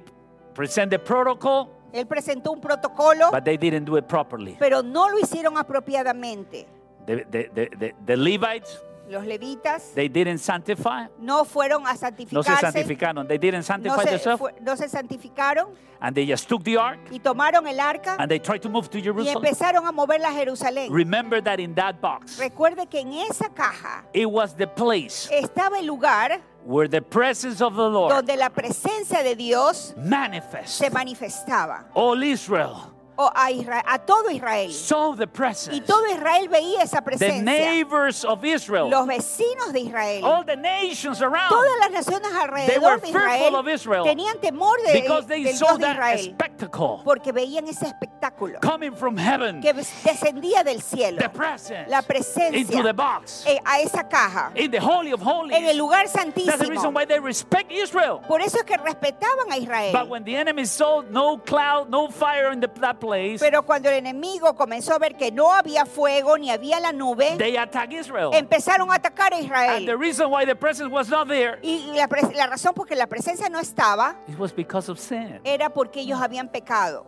presented 0.55 1.05
protocol, 1.05 1.69
Él 1.93 2.07
presentó 2.07 2.53
un 2.53 2.61
protocolo, 2.61 3.31
but 3.31 3.45
they 3.45 3.57
didn't 3.57 3.85
do 3.85 3.97
it 3.97 4.07
properly. 4.07 4.57
pero 4.59 4.83
no 4.83 5.09
lo 5.09 5.19
hicieron 5.19 5.57
apropiadamente. 5.57 6.67
The, 7.07 7.25
the, 7.31 7.95
the 8.05 8.17
Levites, 8.17 8.81
Los 9.11 9.27
levitas 9.27 9.93
they 9.95 10.09
didn't 10.09 10.39
sanctify. 10.39 11.07
no 11.19 11.45
fueron 11.45 11.87
a 11.87 11.91
No 11.93 11.97
se 11.97 11.99
santificarse. 12.07 12.61
santificaron. 12.61 13.27
They 13.29 13.39
didn't 13.39 13.61
No 13.61 13.63
sanctify 13.65 14.03
se, 14.05 14.11
themselves. 14.11 14.39
fue- 14.39 14.55
no 14.61 14.77
se 14.77 14.89
santificaron 14.89 15.69
And 16.03 16.15
they 16.15 16.27
just 16.27 16.49
took 16.49 16.63
the 16.65 16.79
ark 16.79 16.99
y 17.11 17.19
tomaron 17.19 17.67
el 17.67 17.79
arca 17.79 18.17
and 18.19 18.31
they 18.31 18.39
tried 18.39 18.61
to 18.63 18.69
move 18.71 18.89
to 18.89 18.99
y 18.99 19.03
Jerusalem. 19.03 19.37
empezaron 19.45 19.87
a 19.87 19.93
moverla 19.93 20.29
a 20.29 20.33
Jerusalén. 20.33 20.89
Remember 20.91 21.43
that 21.43 21.59
in 21.61 21.75
that 21.75 22.01
box, 22.01 22.39
Recuerde 22.39 22.87
que 22.89 23.01
en 23.01 23.13
esa 23.13 23.49
caja 23.51 24.05
it 24.15 24.27
was 24.31 24.55
the 24.57 24.67
place 24.67 25.29
estaba 25.31 25.79
el 25.79 25.87
lugar 25.87 26.41
where 26.65 26.89
the 26.89 27.03
presence 27.03 27.61
of 27.63 27.75
the 27.75 27.83
Lord 27.89 28.15
donde 28.15 28.37
la 28.37 28.49
presencia 28.51 29.23
de 29.23 29.35
Dios 29.35 29.95
manifest. 29.99 30.69
se 30.69 30.89
manifestaba 30.89 31.87
All 31.95 32.23
Israel 32.23 32.77
o 33.19 33.31
a, 33.35 33.51
Isra- 33.51 33.83
a 33.87 33.99
todo 33.99 34.31
Israel. 34.31 34.71
saw 34.73 35.15
the 35.15 35.25
Y 35.25 35.27
presence. 35.27 35.81
todo 35.87 36.07
Israel 36.07 36.49
veía 36.49 36.83
esa 36.83 36.99
The 36.99 37.03
presencia. 37.03 37.43
neighbors 37.45 38.25
of 38.25 38.45
Israel, 38.45 38.89
Los 38.89 39.07
vecinos 39.07 39.73
de 39.73 39.81
Israel, 39.81 40.25
all 40.25 40.45
the 40.45 40.57
nations 40.57 41.21
around, 41.23 41.51
todas 41.51 41.79
las 41.81 41.91
naciones 41.91 42.31
they 42.67 42.79
were 42.79 42.95
alrededor 42.95 43.01
de 43.01 43.13
fearful 43.13 43.57
of 43.57 43.69
Israel 43.69 43.81
Israel 43.81 44.05
tenían 44.05 44.41
temor 44.41 44.77
de, 44.87 45.01
because 45.01 45.27
they 45.27 45.43
del 45.45 45.55
saw 45.55 45.77
Dios 45.77 45.79
de 45.79 45.85
that 45.85 45.93
Israel 45.97 46.19
spectacle 46.35 47.01
porque 47.05 47.33
veían 47.33 47.67
ese 47.69 47.87
espectáculo 47.87 48.61
coming 48.61 48.95
from 48.95 49.17
heaven, 49.17 49.61
que 49.61 49.73
descendía 49.73 50.63
del 50.65 50.81
cielo, 50.83 51.19
the 51.19 51.29
presence 51.29 51.89
la 51.91 51.99
into 51.99 52.09
presencia 52.09 52.83
the 52.83 52.93
box, 52.93 53.45
eh, 53.47 53.59
a 53.65 53.81
esa 53.81 54.05
caja, 54.09 54.53
in 54.55 54.71
the 54.71 54.81
Holy 54.81 55.13
of 55.13 55.21
en 55.21 55.27
el 55.29 55.35
Holies. 55.35 55.77
lugar 55.77 56.05
That's 56.07 56.25
the 56.25 56.69
reason 56.69 56.91
santísimo. 56.91 56.95
why 56.95 57.05
they 57.05 57.19
respect 57.21 57.71
Israel. 57.73 58.21
Por 58.27 58.41
eso 58.41 58.59
es 58.59 58.65
que 58.65 58.77
respetaban 58.77 59.47
a 59.51 59.55
But 59.57 59.63
Israel. 59.63 60.07
when 60.09 60.25
the 60.25 60.37
enemy 60.37 60.65
saw 60.65 61.03
no 61.11 61.39
cloud, 61.39 61.89
no 61.91 62.09
fire 62.09 62.51
in 62.53 62.61
the, 62.61 62.69
that 62.81 63.01
place, 63.01 63.10
Pero 63.41 63.65
cuando 63.65 63.89
el 63.89 63.97
enemigo 63.97 64.55
comenzó 64.55 64.95
a 64.95 64.99
ver 64.99 65.17
que 65.17 65.31
no 65.33 65.53
había 65.53 65.87
fuego 65.87 66.39
ni 66.39 66.51
había 66.51 66.81
la 66.81 66.93
nube, 66.93 67.37
they 67.39 67.57
attack 67.57 67.93
Israel. 67.93 68.31
empezaron 68.33 68.91
a 68.91 68.95
atacar 68.95 69.33
a 69.33 69.37
And 69.37 69.49
the 69.49 69.55
Israel. 69.83 69.99
reason 69.99 70.31
why 70.31 70.45
the 70.47 70.55
presence 70.55 70.91
was 70.91 71.09
not 71.09 71.29
there, 71.29 71.59
Y 71.63 71.93
la, 71.95 72.09
la 72.35 72.47
razón 72.47 72.75
por 72.75 72.87
que 72.87 72.95
la 72.95 73.07
presencia 73.07 73.49
no 73.49 73.59
estaba 73.59 74.17
it 74.29 74.39
was 74.39 74.55
because 74.55 74.91
of 74.91 74.99
sin. 74.99 75.41
era 75.45 75.71
porque 75.71 76.01
ellos 76.01 76.21
habían 76.21 76.49
pecado. 76.49 77.07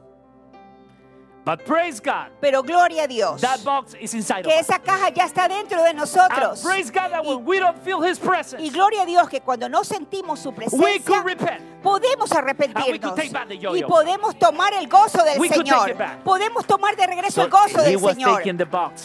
But 1.45 1.65
praise 1.67 1.99
God, 1.99 2.29
Pero 2.41 2.63
gloria 2.63 3.03
a 3.03 3.09
Dios. 3.09 3.41
that 3.41 3.65
box 3.65 3.95
is 4.01 4.15
inside 4.15 4.47
of 4.47 4.53
Que 4.53 4.61
us. 4.61 4.69
esa 4.69 4.79
caja 4.79 5.11
ya 5.13 5.25
está 5.27 5.49
dentro 5.49 5.83
de 5.83 5.93
nosotros. 5.93 6.63
praise 6.63 6.89
God 6.89 7.11
that 7.11 7.25
Y- 7.25 7.29
when 7.35 7.45
we 7.45 7.59
don't 7.59 7.77
feel 7.83 8.01
His 8.01 8.17
Y 8.21 8.25
presence, 8.25 8.71
gloria 8.71 9.03
a 9.03 9.07
Dios 9.07 9.29
que 9.29 9.41
cuando 9.41 9.69
no 9.69 9.83
sentimos 9.83 10.39
su 10.39 10.51
we 10.51 10.55
presencia, 10.69 11.21
repent. 11.25 11.83
podemos 11.83 12.31
And 12.31 12.45
we 12.45 12.53
arrepentirnos 12.53 13.01
could 13.01 13.17
take 13.17 13.33
back 13.33 13.49
the 13.49 13.59
yo-yo. 13.59 13.75
y 13.87 13.91
podemos 13.91 14.39
tomar 14.39 14.73
el 14.75 14.87
gozo 14.89 15.25
del 15.25 15.41
We 15.41 15.49
Señor. 15.49 15.97
Podemos 16.23 16.65
tomar 16.65 16.95
de 16.95 17.07
regreso 17.09 17.33
So 17.33 17.43
el 17.43 17.51
gozo 17.51 17.83
del 17.83 17.99
Señor. 17.99 18.41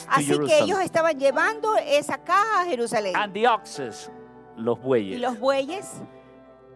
Así 0.08 0.26
que 0.28 0.34
ellos 0.36 0.78
Jerusalem. 0.78 0.82
estaban 0.86 1.20
llevando 1.20 1.76
esa 1.78 2.20
caja 2.20 2.62
a 2.62 2.66
Jerusalén. 2.66 3.16
And 3.16 3.34
the 3.34 3.48
oxes 3.48 4.12
los 4.56 4.78
y 4.78 4.82
bueyes. 4.84 5.20
los 5.22 5.40
bueyes 5.40 5.92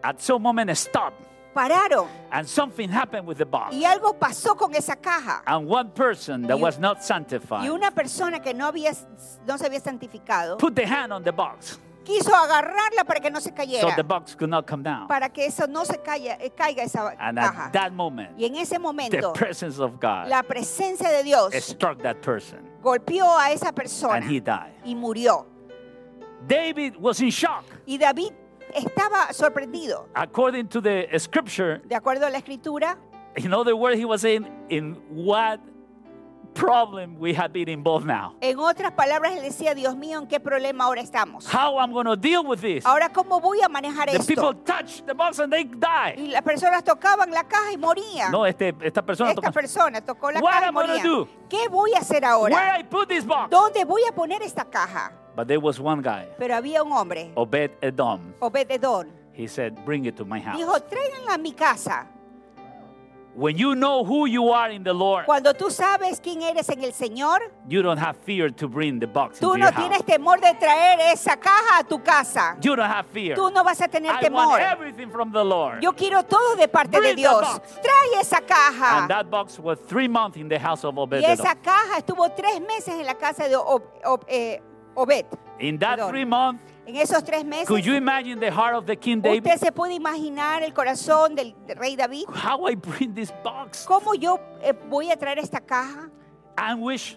At 0.02 0.18
some 0.18 0.40
moment, 0.42 0.68
stop, 0.70 1.12
pararon 1.54 2.08
and 2.30 2.46
something 2.48 2.88
happened 2.88 3.26
with 3.26 3.36
the 3.38 3.44
box. 3.46 3.74
y 3.74 3.84
algo 3.84 4.14
pasó 4.18 4.56
con 4.56 4.74
esa 4.74 4.96
caja. 4.96 5.42
And 5.46 5.68
one 5.68 5.90
person 5.90 6.42
that 6.46 6.56
Y- 6.56 6.62
was 6.62 6.78
not 6.78 6.98
Y 6.98 7.02
sanctified 7.02 7.70
una 7.70 7.90
persona 7.90 8.40
que 8.40 8.54
no, 8.54 8.66
había, 8.66 8.92
no 9.46 9.56
se 9.58 9.66
había 9.66 9.80
santificado 9.80 10.58
put 10.58 10.74
the 10.74 10.86
hand 10.86 11.12
on 11.12 11.22
the 11.22 11.32
box 11.32 11.78
quiso 12.04 12.34
agarrarla 12.34 13.04
para 13.06 13.20
que 13.20 13.30
no 13.30 13.38
se 13.40 13.50
so 13.50 13.54
cayera, 13.54 13.94
the 13.94 14.02
box 14.02 14.34
could 14.34 14.50
not 14.50 14.66
come 14.66 14.82
down. 14.82 15.06
para 15.06 15.28
que 15.28 15.46
eso 15.46 15.66
no 15.68 15.84
se 15.84 15.98
caiga, 15.98 16.36
eh, 16.40 16.50
caiga 16.50 16.82
esa 16.82 17.14
And 17.18 17.38
caja. 17.38 17.66
at 17.66 17.72
that 17.74 17.92
moment, 17.92 18.30
Y 18.36 18.44
en 18.46 18.56
ese 18.56 18.70
the 18.74 18.78
momento, 18.80 19.32
presence 19.32 19.78
of 19.78 20.00
God 20.00 20.26
la 20.28 20.42
presencia 20.42 21.08
de 21.10 21.22
Dios 21.22 21.54
struck 21.60 21.98
that 22.02 22.16
person, 22.20 22.58
golpeó 22.82 23.38
a 23.38 23.52
esa 23.52 23.68
and 23.68 23.76
persona 23.76 24.20
he 24.26 24.40
died. 24.40 24.72
y 24.84 24.94
murió. 24.96 25.46
David 26.46 26.96
was 26.96 27.20
in 27.20 27.30
shock. 27.30 27.64
Y 27.86 27.98
David 27.98 28.32
estaba 28.74 29.32
sorprendido. 29.32 30.08
According 30.14 30.68
to 30.68 30.80
the 30.80 31.08
scripture, 31.18 31.80
De 31.86 31.94
acuerdo 31.94 32.26
a 32.26 32.30
la 32.30 32.38
escritura, 32.38 32.98
in 33.36 33.52
other 33.54 33.74
words, 33.74 33.98
he 33.98 34.04
was 34.04 34.20
saying, 34.20 34.46
in 34.68 34.94
what 35.10 35.60
problem 36.54 37.16
we 37.18 37.32
have 37.32 37.50
been 37.50 37.66
involved 37.68 38.04
now. 38.06 38.34
en 38.42 38.58
otras 38.58 38.92
palabras, 38.92 39.32
él 39.34 39.42
decía, 39.42 39.74
Dios 39.74 39.96
mío, 39.96 40.18
¿en 40.18 40.26
qué 40.26 40.38
problema 40.38 40.84
ahora 40.84 41.00
estamos? 41.00 41.46
How 41.46 41.78
I'm 41.78 41.92
going 41.92 42.04
to 42.04 42.14
deal 42.16 42.44
with 42.44 42.60
this? 42.60 42.84
Ahora, 42.84 43.08
¿cómo 43.08 43.40
voy 43.40 43.60
a 43.62 43.68
manejar 43.70 44.10
The 44.10 44.18
people 44.18 44.50
esto? 44.50 44.54
touch 44.66 45.02
the 45.06 45.14
box 45.14 45.38
and 45.38 45.50
they 45.50 45.64
die. 45.64 46.14
Y 46.18 46.26
las 46.28 46.42
personas 46.42 46.84
tocaban 46.84 47.30
la 47.30 47.44
caja 47.44 47.72
y 47.72 47.78
morían. 47.78 48.30
No, 48.30 48.44
este, 48.44 48.74
esta 48.82 49.00
persona 49.00 49.30
Esta 49.30 49.40
toca. 49.40 49.52
persona 49.52 50.00
tocó 50.02 50.30
la 50.30 50.40
What 50.40 50.50
caja 50.52 50.64
y 50.66 50.68
am 50.68 50.74
I 50.74 50.80
gonna 50.80 50.94
moría. 50.98 51.10
do? 51.10 51.28
¿Qué 51.48 51.68
voy 51.70 51.94
a 51.94 52.00
hacer 52.00 52.22
Where 52.22 52.26
ahora? 52.32 52.78
I 52.78 52.84
put 52.84 53.08
this 53.08 53.24
box? 53.24 53.48
¿Dónde 53.48 53.86
voy 53.86 54.02
a 54.06 54.12
poner 54.14 54.42
esta 54.42 54.66
caja? 54.66 55.12
But 55.34 55.48
there 55.48 55.60
was 55.60 55.80
one 55.80 56.02
guy, 56.02 56.26
Pero 56.38 56.54
había 56.54 56.82
un 56.82 56.92
hombre, 56.92 57.32
Obed 57.34 57.70
Edom. 57.80 58.34
Obededón, 58.40 59.08
He 59.34 59.46
said, 59.48 59.72
"Bring 59.84 60.04
it 60.04 60.16
to 60.16 60.24
my 60.26 60.40
house." 60.40 60.58
dijo, 60.58 60.78
tráiganla 60.82 61.34
a 61.34 61.38
mi 61.38 61.52
casa. 61.52 62.06
When 63.34 63.56
you 63.56 63.74
know 63.74 64.04
who 64.04 64.26
you 64.26 64.50
are 64.52 64.70
in 64.70 64.84
the 64.84 64.92
Lord, 64.92 65.24
Cuando 65.24 65.54
tú 65.54 65.70
sabes 65.70 66.20
quién 66.20 66.42
eres 66.42 66.68
en 66.68 66.84
el 66.84 66.92
Señor, 66.92 67.40
you 67.66 67.80
don't 67.80 67.96
have 67.98 68.14
fear 68.26 68.50
to 68.50 68.68
bring 68.68 69.00
the 69.00 69.06
box 69.06 69.40
tú 69.40 69.54
into 69.54 69.56
no 69.56 69.64
your 69.64 69.72
house. 69.72 69.82
tienes 69.88 70.04
temor 70.04 70.38
de 70.38 70.52
traer 70.52 71.00
esa 71.14 71.38
caja 71.38 71.78
a 71.78 71.82
tu 71.84 71.98
casa. 72.02 72.58
You 72.60 72.76
don't 72.76 72.90
have 72.90 73.06
fear. 73.06 73.34
Tú 73.34 73.50
no 73.50 73.64
vas 73.64 73.80
a 73.80 73.88
tener 73.88 74.10
I 74.10 74.28
want 74.28 74.58
temor. 74.58 74.60
everything 74.60 75.08
from 75.10 75.32
the 75.32 75.42
Lord. 75.42 75.80
Yo 75.80 75.94
quiero 75.94 76.22
todo 76.24 76.56
de 76.56 76.68
parte 76.68 76.90
de 77.00 77.14
Bring 77.14 77.16
Dios. 77.16 77.40
Trae 77.82 78.20
esa 78.20 78.36
And 78.36 78.46
caja. 78.46 79.06
that 79.08 79.30
box 79.30 79.58
was 79.58 79.78
three 79.88 80.08
months 80.08 80.36
in 80.36 80.46
the 80.50 80.58
house 80.58 80.84
of 80.84 80.98
Obed 80.98 81.22
Y 81.22 81.24
esa 81.24 81.52
Edom. 81.52 81.62
caja 81.62 81.96
estuvo 82.00 82.28
tres 82.32 82.60
meses 82.60 82.88
en 83.00 83.06
la 83.06 83.14
casa 83.14 83.48
de 83.48 83.56
Ob- 83.56 83.82
Ob- 84.04 84.26
eh, 84.28 84.60
Obed. 84.94 85.26
In 85.58 85.78
that 85.78 85.98
Perdón. 85.98 86.10
three 86.10 86.24
months, 86.24 86.62
En 86.86 86.96
esos 86.96 87.22
tres 87.24 87.44
meses, 87.44 87.68
could 87.68 87.84
you 87.84 87.94
imagine 87.94 88.40
the 88.40 88.50
heart 88.50 88.74
of 88.74 88.84
the 88.86 88.96
King 88.96 89.20
David? 89.22 89.44
usted 89.46 89.58
se 89.66 89.72
puede 89.72 89.94
imaginar 89.94 90.62
el 90.62 90.72
corazón 90.72 91.34
del 91.36 91.54
rey 91.76 91.94
David. 91.96 92.24
How 92.28 92.66
I 92.68 92.74
bring 92.74 93.14
this 93.14 93.32
box? 93.44 93.84
¿Cómo 93.86 94.14
yo 94.14 94.38
eh, 94.62 94.72
voy 94.90 95.10
a 95.10 95.16
traer 95.16 95.38
esta 95.38 95.60
caja? 95.60 96.10
Anguish. 96.56 97.16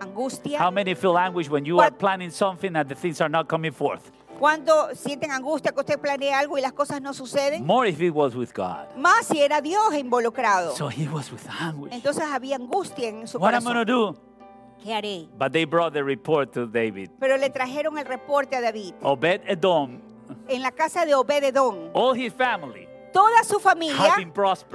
Angustia. 0.00 0.58
How 0.58 0.70
many 0.70 0.94
feel 0.94 1.16
anguish 1.18 1.48
when 1.50 1.64
you 1.64 1.78
are 1.80 1.90
What- 1.90 1.98
planning 1.98 2.30
something 2.30 2.74
and 2.76 2.88
the 2.88 2.94
things 2.94 3.20
are 3.20 3.28
not 3.28 3.48
coming 3.48 3.72
forth? 3.72 4.10
Cuando 4.38 4.94
sienten 4.94 5.30
angustia 5.30 5.70
que 5.72 5.80
usted 5.80 5.98
planea 6.00 6.38
algo 6.38 6.56
y 6.56 6.62
las 6.62 6.72
cosas 6.72 7.02
no 7.02 7.12
suceden. 7.12 7.64
More 7.66 7.86
if 7.86 8.00
it 8.00 8.10
was 8.14 8.34
with 8.34 8.52
God. 8.54 8.86
Más 8.96 9.26
si 9.26 9.38
era 9.40 9.60
Dios 9.60 9.94
involucrado. 9.94 10.74
So 10.74 10.88
he 10.88 11.06
was 11.08 11.30
with 11.30 11.46
anguish. 11.60 11.92
Entonces 11.92 12.22
había 12.24 12.56
angustia 12.56 13.08
en 13.08 13.26
su 13.28 13.38
What 13.38 13.52
am 13.54 13.62
I 13.62 13.64
going 13.72 13.86
to 13.86 13.92
corazón. 13.92 14.14
do? 14.14 14.29
¿Qué 14.82 14.94
haré? 14.94 15.28
But 15.38 15.52
they 15.52 15.64
brought 15.64 15.92
the 15.92 16.02
report 16.02 16.52
to 16.54 16.66
David. 16.66 17.10
Pero 17.18 17.36
le 17.36 17.50
trajeron 17.50 17.98
el 17.98 18.06
reporte 18.06 18.56
a 18.56 18.60
David. 18.60 18.94
Obed 19.02 19.42
Edom, 19.46 20.00
En 20.48 20.62
la 20.62 20.70
casa 20.70 21.04
de 21.04 21.14
Obededón, 21.14 21.90
all 21.92 22.14
his 22.14 22.32
family 22.32 22.90
toda 23.12 23.42
su 23.44 23.58
familia 23.58 24.16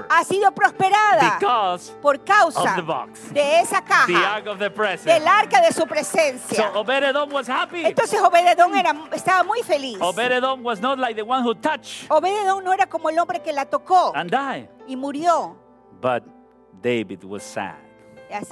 ha 0.09 0.23
sido 0.23 0.51
prosperada 0.51 1.37
because 1.39 1.91
por 2.01 2.23
causa 2.23 2.61
of 2.61 2.75
the 2.75 2.81
box. 2.81 3.33
de 3.33 3.59
esa 3.59 3.81
the 3.81 3.87
caja, 3.87 4.35
ark 4.35 4.47
of 4.47 4.59
the 4.59 4.69
del 5.05 5.27
arca 5.27 5.61
de 5.61 5.71
su 5.71 5.81
So 5.81 5.87
presencia. 5.87 6.71
Obed 6.75 7.03
Edom 7.03 7.31
was 7.31 7.47
happy. 7.47 7.85
Entonces 7.85 8.19
Obededón 8.21 8.75
era, 8.75 8.93
estaba 9.13 9.43
muy 9.43 9.61
feliz. 9.63 9.97
Obed 10.01 10.31
Edom 10.31 10.63
was 10.63 10.81
not 10.81 10.99
like 10.99 11.15
the 11.15 11.23
one 11.23 11.43
who 11.43 11.55
touched 11.55 12.09
Obededón 12.09 12.63
no 12.63 12.73
era 12.73 12.87
como 12.87 13.09
el 13.09 13.17
hombre 13.19 13.41
que 13.41 13.53
la 13.53 13.65
tocó 13.65 14.11
and 14.15 14.29
died. 14.29 14.69
y 14.87 14.95
murió. 14.95 15.55
But 16.01 16.23
David 16.81 17.23
was 17.23 17.43
sad 17.43 17.84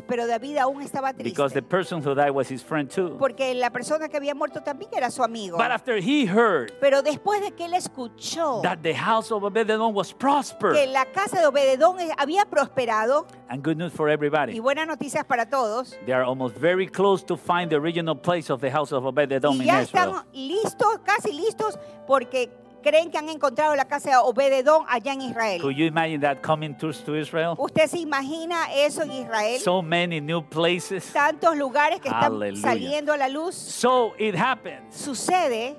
Pero 0.08 0.28
David 0.28 0.58
aún 0.58 0.82
estaba 0.82 1.12
because 1.14 1.54
the 1.54 1.62
triste. 1.62 1.70
person 1.70 2.02
who 2.02 2.14
died 2.16 2.32
was 2.32 2.50
his 2.50 2.62
friend 2.64 2.90
too. 2.90 3.18
Porque 3.18 3.54
la 3.56 3.70
persona 3.72 4.08
que 4.10 4.18
había 4.18 4.34
muerto 4.36 4.62
también 4.62 4.90
era 4.94 5.10
su 5.12 5.24
amigo. 5.24 5.58
But 5.58 5.72
after 5.72 5.98
he 5.98 6.26
heard 6.26 6.72
Pero 6.80 7.02
después 7.02 7.42
de 7.42 7.52
que 7.52 7.66
él 7.66 7.74
escuchó 7.74 8.62
that 8.64 8.80
the 8.82 8.94
house 8.94 9.32
of 9.32 9.44
Obed 9.44 9.70
Edom 9.70 9.94
was 9.96 10.10
que 10.10 10.18
prospered, 10.20 10.92
la 10.92 11.06
casa 11.06 11.40
de 11.40 11.48
Obededón 11.48 11.98
había 12.18 12.46
prosperado, 12.46 13.26
and 13.50 13.64
good 13.64 13.78
news 13.78 13.92
for 13.94 14.10
y 14.10 14.14
everybody, 14.14 14.60
buenas 14.60 14.88
noticias 14.88 15.26
para 15.26 15.46
todos, 15.50 15.98
they 16.06 16.14
are 16.14 16.24
almost 16.24 16.56
very 16.58 16.88
close 16.88 17.24
to 17.24 17.36
find 17.38 17.70
the 17.70 17.76
original 17.76 18.16
place 18.16 18.50
of 18.52 18.62
the 18.62 18.70
house 18.72 18.92
of 18.92 19.06
Obed 19.06 19.32
Edom 19.32 19.58
y 19.58 19.62
in 19.62 19.66
ya 19.68 19.82
Israel. 19.82 20.10
están 20.10 20.26
listos, 20.34 21.00
casi 21.04 21.32
listos, 21.34 21.78
porque 22.08 22.50
creen 22.84 23.10
que 23.10 23.18
han 23.18 23.30
encontrado 23.30 23.76
la 23.76 23.86
casa 23.86 24.12
de 24.12 24.18
Obededón 24.18 24.86
allá 24.88 25.14
en 25.14 25.22
Israel. 25.22 25.62
Could 25.62 25.76
you 25.76 25.86
imagine 25.86 26.22
that 26.22 26.42
coming 26.42 26.76
tours 26.76 27.04
to 27.04 27.16
Israel? 27.16 27.56
¿Usted 27.58 27.88
se 27.88 27.98
imagina 27.98 28.68
eso 28.76 29.02
en 29.02 29.12
Israel? 29.12 29.60
So 29.60 29.82
many 29.82 30.22
new 30.22 30.44
places. 30.44 31.12
Tantos 31.12 31.56
lugares 31.56 32.00
que 32.00 32.10
están 32.10 32.56
saliendo 32.58 33.12
a 33.12 33.18
la 33.18 33.30
luz. 33.30 33.56
So 33.56 34.14
it 34.20 34.36
happens 34.36 34.96
Sucede 34.96 35.76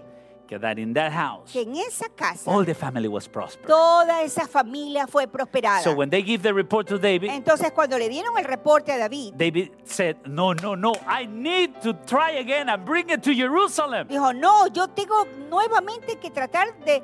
that 0.61 0.79
in 0.79 0.93
that 0.95 1.13
house, 1.13 1.51
que 1.53 1.63
en 1.63 1.75
esa 1.77 2.09
casa 2.09 2.51
all 2.51 2.65
the 2.65 2.75
family 2.75 3.09
was 3.09 3.27
prospered. 3.29 3.67
toda 3.67 4.23
esa 4.23 4.47
familia 4.47 5.07
fue 5.07 5.27
prosperada. 5.27 5.83
So 5.83 5.95
when 5.95 6.11
they 6.11 6.23
give 6.23 6.43
the 6.43 6.53
report 6.53 6.87
to 6.89 6.99
David, 6.99 7.31
Entonces 7.31 7.71
cuando 7.73 7.99
le 7.99 8.09
dieron 8.09 8.37
el 8.39 8.45
reporte 8.45 8.91
a 8.93 8.99
David, 8.99 9.35
David 9.37 9.71
said, 9.85 10.17
No, 10.27 10.53
no, 10.55 10.75
no, 10.75 10.93
I 11.07 11.27
need 11.27 11.81
to 11.83 11.95
try 12.07 12.39
again 12.39 12.69
and 12.69 12.85
bring 12.85 13.11
it 13.11 13.23
to 13.23 13.35
Jerusalem. 13.35 14.09
dijo, 14.09 14.33
no, 14.35 14.67
yo 14.69 14.89
tengo 14.89 15.27
nuevamente 15.49 16.19
que 16.19 16.31
tratar 16.31 16.79
de 16.85 17.03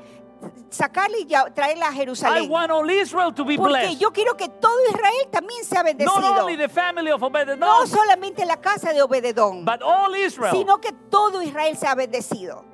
sacarle 0.70 1.18
y 1.20 1.26
traerla 1.54 1.88
a 1.88 1.92
I 1.92 1.96
Jerusalén. 1.96 2.48
want 2.48 2.70
all 2.70 2.88
Israel 2.88 3.32
to 3.34 3.44
be 3.44 3.56
Porque 3.56 3.70
blessed. 3.72 3.98
yo 4.00 4.10
quiero 4.12 4.36
que 4.36 4.48
todo 4.48 4.72
Israel 4.88 5.28
también 5.30 5.64
sea 5.64 5.82
Not 5.82 5.86
bendecido. 5.86 6.40
only 6.42 6.56
the 6.56 6.68
family 6.68 7.10
of 7.10 7.22
Obed 7.22 7.56
No 7.58 7.86
solamente 7.86 8.46
la 8.46 8.56
casa 8.56 8.92
de 8.92 9.02
Obededón, 9.02 9.64
but 9.64 9.82
all 9.82 10.14
Israel. 10.14 10.52
sino 10.56 10.80
que 10.80 10.92
todo 11.10 11.42
Israel 11.42 11.76
sea 11.76 11.94
bendecido. 11.94 12.64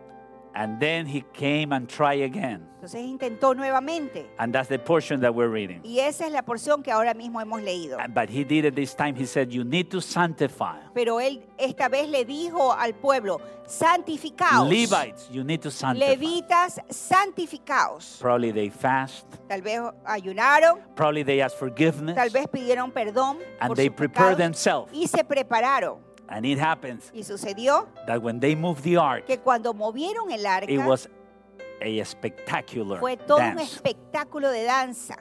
And 0.59 0.81
then 0.81 1.07
he 1.07 1.23
came 1.35 1.71
and 1.75 1.87
tried 1.87 2.23
again. 2.23 2.66
Entonces 2.77 3.03
intentó 3.03 3.55
nuevamente. 3.55 4.27
And 4.38 4.55
that's 4.55 4.69
the 4.69 4.79
portion 4.79 5.21
that 5.21 5.35
we're 5.35 5.51
reading. 5.51 5.83
Y 5.85 5.99
esa 6.01 6.25
es 6.27 6.33
la 6.33 6.42
porción 6.42 6.83
que 6.83 6.90
ahora 6.90 7.12
mismo 7.12 7.42
hemos 7.42 7.61
leído. 7.61 7.99
And- 8.01 8.14
But 8.14 8.31
he 8.31 8.42
did 8.42 8.64
it 8.64 8.75
this 8.75 8.95
time. 8.95 9.14
He 9.14 9.27
said, 9.27 9.51
You 9.53 9.64
need 9.64 9.90
to 9.90 10.01
sanctify. 10.01 10.79
Pero 10.95 11.21
él 11.21 11.42
esta 11.59 11.88
vez 11.90 12.09
le 12.09 12.25
dijo 12.25 12.73
al 12.73 12.95
pueblo, 12.95 13.38
santificaos. 13.66 14.66
Levites, 14.69 15.29
you 15.31 15.45
need 15.45 15.61
to 15.61 15.71
sanctify. 15.71 16.14
Levitas, 16.16 16.81
santificaos. 16.88 18.19
Probably 18.21 18.51
they 18.53 18.71
fast. 18.71 19.27
Tal 19.49 19.61
vez 19.62 19.81
ayunaron, 20.07 20.79
Probably 20.95 21.23
they 21.23 21.40
ask 21.42 21.57
forgiveness. 21.59 22.14
tal 22.16 22.31
vez 22.31 22.47
pidieron 22.49 22.92
perdón 22.92 23.38
And 23.61 23.69
por 23.69 23.77
they 23.77 23.88
sus 23.88 23.97
prepare 23.97 24.35
pecados 24.35 24.38
themselves. 24.38 24.92
y 24.95 25.07
se 25.07 25.23
prepararon. 25.25 26.06
And 26.29 26.45
it 26.45 26.59
happens 26.59 27.11
Y 27.15 27.23
sucedió 27.23 27.87
that 28.07 28.21
when 28.21 28.41
they 28.41 28.55
moved 28.57 28.83
the 28.83 28.97
ark, 28.97 29.27
que 29.27 29.39
cuando 29.39 29.73
movieron 29.73 30.31
el 30.33 30.45
arca 30.47 30.71
it 30.71 30.79
was 30.81 31.09
a 31.81 32.05
spectacular 32.05 32.99
fue 33.01 33.17
todo 33.17 33.37
un 33.39 33.57
dance. 33.57 33.75
espectáculo 33.77 34.51
de 34.51 34.65
danza. 34.65 35.17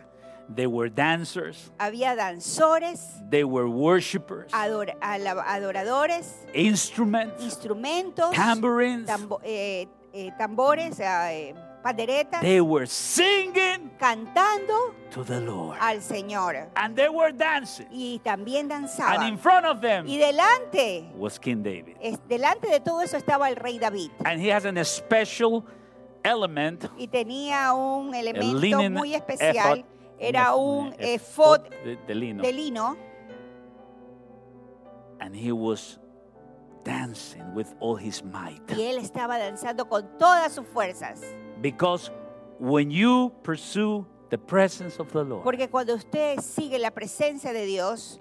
They 0.48 0.68
were 0.68 0.90
dancers, 0.90 1.72
Había 1.80 2.16
danzores, 2.16 3.00
they 3.32 3.44
were 3.44 3.68
worshipers, 3.68 4.52
ador- 4.54 4.96
adoradores, 5.02 6.36
instruments, 6.54 7.44
instrumentos, 7.44 8.32
tambourines. 8.32 9.08
tambo- 9.08 9.40
eh, 9.44 9.88
eh, 10.14 10.32
tambores, 10.38 11.00
eh, 11.00 11.54
panderetas, 11.86 12.42
They 12.42 12.60
were 12.62 12.88
singing 12.88 13.92
cantando 14.00 14.96
to 15.12 15.24
the 15.24 15.40
Lord. 15.40 15.78
al 15.80 16.02
Señor. 16.02 16.70
And 16.76 16.96
they 16.96 17.10
were 17.10 17.32
dancing. 17.32 17.88
Y 17.92 18.20
también 18.24 18.72
And 18.72 18.82
in 18.82 18.88
danzaban. 18.88 19.38
front 19.38 19.66
of 19.68 19.82
them 19.82 20.08
Y 20.08 20.18
delante, 20.18 21.12
was 21.16 21.38
King 21.40 21.62
David. 21.62 21.96
es- 22.02 22.20
delante 22.28 22.68
de 22.68 22.80
todo 22.80 23.02
eso 23.02 23.18
estaba 23.18 23.48
el 23.50 23.56
rey 23.56 23.78
David. 23.78 24.10
And 24.26 24.42
he 24.42 24.52
has 24.52 24.66
an 24.66 24.84
special 24.84 25.64
element, 26.24 26.86
Y 26.98 27.08
tenía 27.08 27.72
un 27.74 28.16
elemento 28.16 28.90
muy 28.90 29.14
especial. 29.14 29.80
ephod, 29.80 29.86
Era 30.18 30.56
un 30.56 30.96
efod 30.98 31.62
de, 31.84 31.98
de 32.08 32.16
lino. 32.16 32.42
de 32.42 32.52
lino. 32.52 32.98
And 35.20 35.36
he 35.36 35.52
was 35.52 36.00
dancing 36.84 37.44
with 37.54 37.68
all 37.80 37.96
his 37.96 38.24
might. 38.24 38.62
Y 38.76 38.82
él 38.84 38.98
estaba 38.98 39.38
danzando 39.38 39.88
con 39.88 40.18
todas 40.18 40.54
sus 40.54 40.66
fuerzas. 40.68 41.22
Because 41.66 42.12
when 42.60 42.92
you 42.92 43.32
pursue 43.42 44.06
the 44.30 44.38
presence 44.38 45.00
of 45.00 45.12
the 45.12 45.24
Lord, 45.24 45.44
Porque 45.44 45.68
cuando 45.68 45.96
usted 45.96 46.40
sigue 46.40 46.78
la 46.78 46.92
presencia 46.92 47.52
de 47.54 47.66
Dios, 47.66 48.20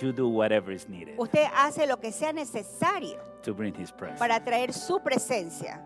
you 0.00 0.12
do 0.12 0.26
whatever 0.28 0.72
is 0.72 0.88
needed 0.88 1.14
usted 1.18 1.46
hace 1.52 1.86
lo 1.86 1.98
que 1.98 2.10
sea 2.10 2.32
necesario 2.32 3.18
to 3.42 3.52
bring 3.52 3.74
his 3.74 3.92
presence. 3.92 4.18
para 4.18 4.42
traer 4.42 4.72
su 4.72 4.98
presencia. 5.00 5.78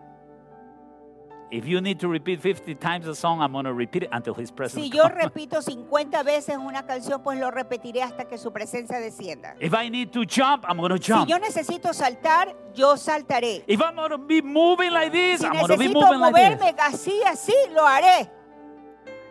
If 1.49 1.65
you 1.65 1.79
need 1.79 1.99
to 2.01 2.09
repeat 2.09 2.41
50 2.41 2.75
times 2.75 3.05
the 3.05 3.15
song, 3.15 3.41
I'm 3.41 3.53
going 3.53 3.63
to 3.63 3.73
repeat 3.73 4.03
it 4.03 4.09
until 4.11 4.33
his 4.33 4.51
presence 4.51 4.83
Si 4.83 4.89
yo 4.89 5.03
comes. 5.03 5.15
repito 5.23 5.61
50 5.61 6.21
veces 6.23 6.57
una 6.57 6.85
canción, 6.85 7.21
pues 7.23 7.39
lo 7.39 7.49
repetiré 7.51 8.03
hasta 8.03 8.25
que 8.25 8.37
su 8.37 8.51
presencia 8.51 8.99
descienda. 8.99 9.55
If 9.61 9.73
I 9.73 9.89
need 9.89 10.11
to 10.11 10.25
jump, 10.25 10.65
I'm 10.67 10.77
going 10.77 10.89
to 10.91 10.97
Si 11.01 11.11
jump. 11.13 11.29
yo 11.29 11.39
necesito 11.39 11.93
saltar, 11.93 12.53
yo 12.75 12.97
saltaré. 12.97 13.63
If 13.65 13.79
I'm 13.81 13.95
going 13.95 14.09
to 14.09 14.17
be 14.17 14.41
moving 14.41 14.91
like 14.91 15.11
this, 15.13 15.39
Si 15.39 15.45
I'm 15.45 15.53
going 15.53 15.67
to 15.67 15.77
be 15.77 15.85
necesito 15.87 15.93
moving 16.01 16.19
like 16.19 16.33
moverme 16.33 16.75
así, 16.79 17.21
así, 17.25 17.53
lo 17.73 17.87
haré. 17.87 18.29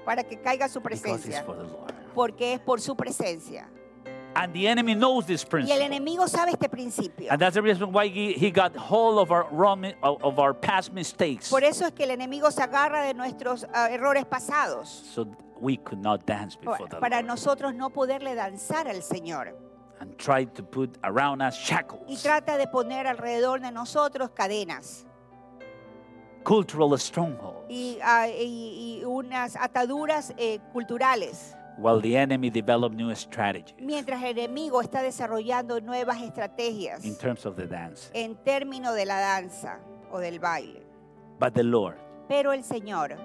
Para 0.06 0.22
que 0.24 0.36
caiga 0.40 0.68
su 0.68 0.80
Because 0.80 1.00
it's 1.04 1.26
presencia. 1.26 1.44
for 1.44 1.56
the 1.56 1.64
Lord. 1.64 1.92
Porque 2.14 2.54
es 2.54 2.60
por 2.60 2.80
su 2.80 2.96
presencia. 2.96 3.68
And 4.38 4.52
the 4.52 4.68
enemy 4.68 4.94
knows 4.94 5.26
this 5.26 5.42
Y 5.42 5.46
el 5.46 5.50
principle. 5.50 5.84
enemigo 5.86 6.28
sabe 6.28 6.50
este 6.52 6.68
principio. 6.68 7.28
And 7.30 7.40
that's 7.40 7.54
the 7.54 7.62
reason 7.62 7.90
why 7.92 8.08
he, 8.08 8.34
he 8.34 8.50
got 8.50 8.76
hold 8.76 9.18
of 9.18 9.30
our 9.32 9.46
wrong, 9.50 9.84
of 10.02 10.38
our 10.38 10.52
past 10.54 10.92
mistakes. 10.92 11.48
Por 11.48 11.64
eso 11.64 11.86
es 11.86 11.92
que 11.92 12.04
el 12.04 12.10
enemigo 12.10 12.50
se 12.50 12.62
agarra 12.62 13.02
de 13.02 13.14
nuestros 13.14 13.64
ah, 13.72 13.88
errores 13.90 14.24
pasados. 14.26 14.86
So 14.88 15.26
we 15.60 15.78
could 15.78 16.00
not 16.02 16.26
dance 16.26 16.54
before 16.56 16.86
the 16.88 16.96
Para 17.00 17.16
Lord. 17.22 17.26
nosotros 17.26 17.74
no 17.74 17.88
poderle 17.90 18.34
danzar 18.34 18.88
al 18.88 19.02
Señor. 19.02 19.54
And 20.00 20.14
try 20.18 20.44
to 20.44 20.62
put 20.62 20.98
around 21.02 21.40
us 21.40 21.56
Y 21.58 21.64
shackles, 21.64 22.22
trata 22.22 22.58
de 22.58 22.66
poner 22.66 23.06
alrededor 23.06 23.60
de 23.62 23.72
nosotros 23.72 24.28
cadenas 24.34 25.06
cultural 26.44 26.96
strongholds, 26.98 27.66
y, 27.68 27.98
y- 28.38 29.00
y 29.00 29.04
unas 29.04 29.56
ataduras 29.56 30.32
eh, 30.36 30.60
culturales. 30.72 31.55
While 31.78 32.00
the 32.00 32.16
enemy 32.16 32.50
developed 32.50 32.96
new 32.96 33.14
strategies 33.14 33.74
Mientras 33.80 34.22
el 34.22 34.38
enemigo 34.38 34.80
está 34.80 35.02
desarrollando 35.02 35.80
nuevas 35.80 36.20
estrategias 36.22 37.04
in 37.04 37.16
terms 37.16 37.44
of 37.46 37.56
the 37.56 37.66
dance. 37.66 38.10
en 38.14 38.34
términos 38.44 38.94
de 38.94 39.04
la 39.06 39.18
danza 39.20 39.78
o 40.10 40.18
del 40.18 40.38
baile. 40.38 40.82
But 41.38 41.52
the 41.54 41.62
Lord 41.64 41.96
Pero 42.28 42.52
el 42.52 42.62
Señor 42.64 43.16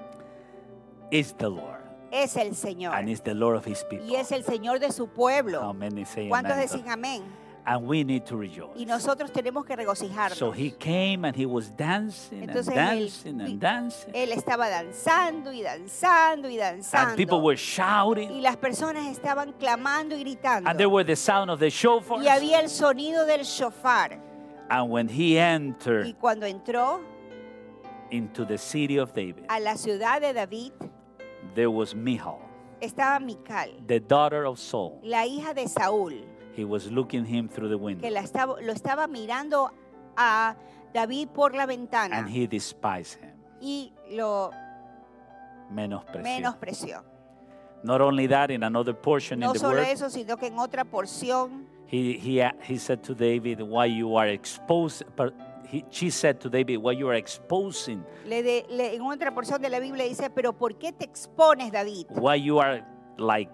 is 1.12 1.34
the 1.38 1.50
Lord, 1.50 1.82
es 2.12 2.36
el 2.38 2.56
Señor 2.56 2.94
and 2.94 3.10
is 3.10 3.22
the 3.22 3.34
Lord 3.34 3.56
of 3.58 3.66
His 3.66 3.84
people. 3.86 4.06
y 4.08 4.16
es 4.16 4.32
el 4.32 4.44
Señor 4.44 4.80
de 4.80 4.92
su 4.92 5.04
How 5.06 5.14
pueblo. 5.14 5.74
many 5.74 6.06
say 6.06 6.28
¿Cuántos 6.30 6.52
amen? 6.54 6.68
decen 6.68 6.90
amén? 6.90 7.24
And 7.64 7.86
we 7.88 8.04
need 8.04 8.26
to 8.26 8.36
rejoice. 8.38 8.72
Y 8.76 8.86
nosotros 8.86 9.32
tenemos 9.32 9.64
que 9.66 9.76
regocijarnos. 9.76 10.36
So 10.38 10.52
he 10.52 10.72
came 10.72 11.26
and 11.26 11.36
he 11.36 11.46
was 11.46 11.70
dancing 11.78 12.40
and 12.42 12.50
Entonces 12.50 12.74
él, 12.74 12.76
dancing 12.76 13.38
vi- 13.38 13.44
and 13.46 13.60
dancing. 13.62 14.12
él 14.16 14.32
estaba 14.32 14.68
danzando 14.68 15.52
y 15.54 15.62
danzando 15.62 16.50
y 16.50 16.60
And 16.60 16.82
people 17.16 17.38
danzando. 17.38 17.44
were 17.44 17.54
Y 17.56 17.58
shouting. 17.58 18.42
las 18.42 18.58
personas 18.58 19.06
estaban 19.08 19.54
clamando 19.54 20.16
y 20.16 20.22
gritando. 20.22 20.68
And 20.70 20.78
there 20.80 20.90
were 20.90 21.04
the 21.06 21.16
sound 21.16 21.52
of 21.52 21.60
the 21.60 21.70
shofars. 21.70 22.24
Y 22.24 22.28
había 22.30 22.60
el 22.62 22.70
sonido 22.70 23.26
del 23.28 23.44
shofar. 23.44 24.20
And 24.70 24.90
when 24.90 25.08
he 25.08 25.34
Y 25.36 25.38
entered 25.38 26.16
cuando 26.20 26.48
entró 26.48 27.02
into 28.10 28.44
the 28.46 28.58
city 28.58 28.98
of 28.98 29.14
David, 29.14 29.46
a 29.50 29.60
la 29.60 29.76
ciudad 29.78 30.20
de 30.20 30.34
David, 30.34 30.72
there 31.56 31.70
was 31.70 31.94
Michal, 31.94 32.40
estaba 32.82 33.20
Mical, 33.20 33.70
the 33.88 34.00
daughter 34.00 34.46
of 34.46 34.58
Saul. 34.60 35.00
la 35.04 35.26
hija 35.26 35.54
de 35.54 35.68
Saúl, 35.68 36.24
He 36.56 36.66
was 36.66 36.92
looking 36.92 37.26
him 37.26 37.48
through 37.48 37.70
the 37.70 37.78
window. 37.78 38.02
que 38.02 38.12
la 38.12 38.22
estaba, 38.22 38.60
lo 38.62 38.74
estaba 38.74 39.08
mirando 39.08 39.72
a 40.18 40.56
David 40.94 41.30
por 41.30 41.56
la 41.56 41.66
ventana 41.66 42.18
And 42.18 42.30
he 42.30 42.48
despised 42.48 43.20
him, 43.22 43.32
y 43.62 43.94
lo 44.12 44.52
menospreció. 45.70 46.24
menospreció. 46.24 47.04
Not 47.84 48.02
only 48.02 48.28
that, 48.28 48.52
in 48.52 48.64
another 48.64 48.94
portion 48.94 49.40
No 49.40 49.48
in 49.48 49.54
the 49.54 49.60
solo 49.60 49.76
word, 49.78 49.88
eso, 49.88 50.10
sino 50.10 50.38
que 50.38 50.48
en 50.48 50.60
otra 50.60 50.84
porción 50.86 51.66
he, 51.88 52.14
he, 52.20 52.42
he 52.68 52.78
said 52.78 53.02
to 53.04 53.16
David, 53.16 53.62
Why 53.62 53.86
you 53.88 54.16
are 54.18 54.28
exposed, 54.28 55.04
but 55.16 55.34
he, 55.68 55.84
she 55.90 56.12
said 56.12 56.40
to 56.42 56.50
David, 56.50 56.78
Why 56.78 56.92
you 56.94 57.08
are 57.10 57.16
exposing, 57.18 58.04
Le 58.26 58.44
de- 58.44 58.66
le- 58.70 58.96
en 58.96 59.02
otra 59.02 59.34
porción 59.34 59.62
de 59.62 59.70
la 59.70 59.80
Biblia 59.80 60.06
dice, 60.06 60.30
pero 60.30 60.54
¿por 60.54 60.78
qué 60.78 60.92
te 60.92 61.06
expones, 61.06 61.72
David? 61.72 62.06
why 62.10 62.36
you 62.36 62.60
are 62.60 62.86
like 63.18 63.50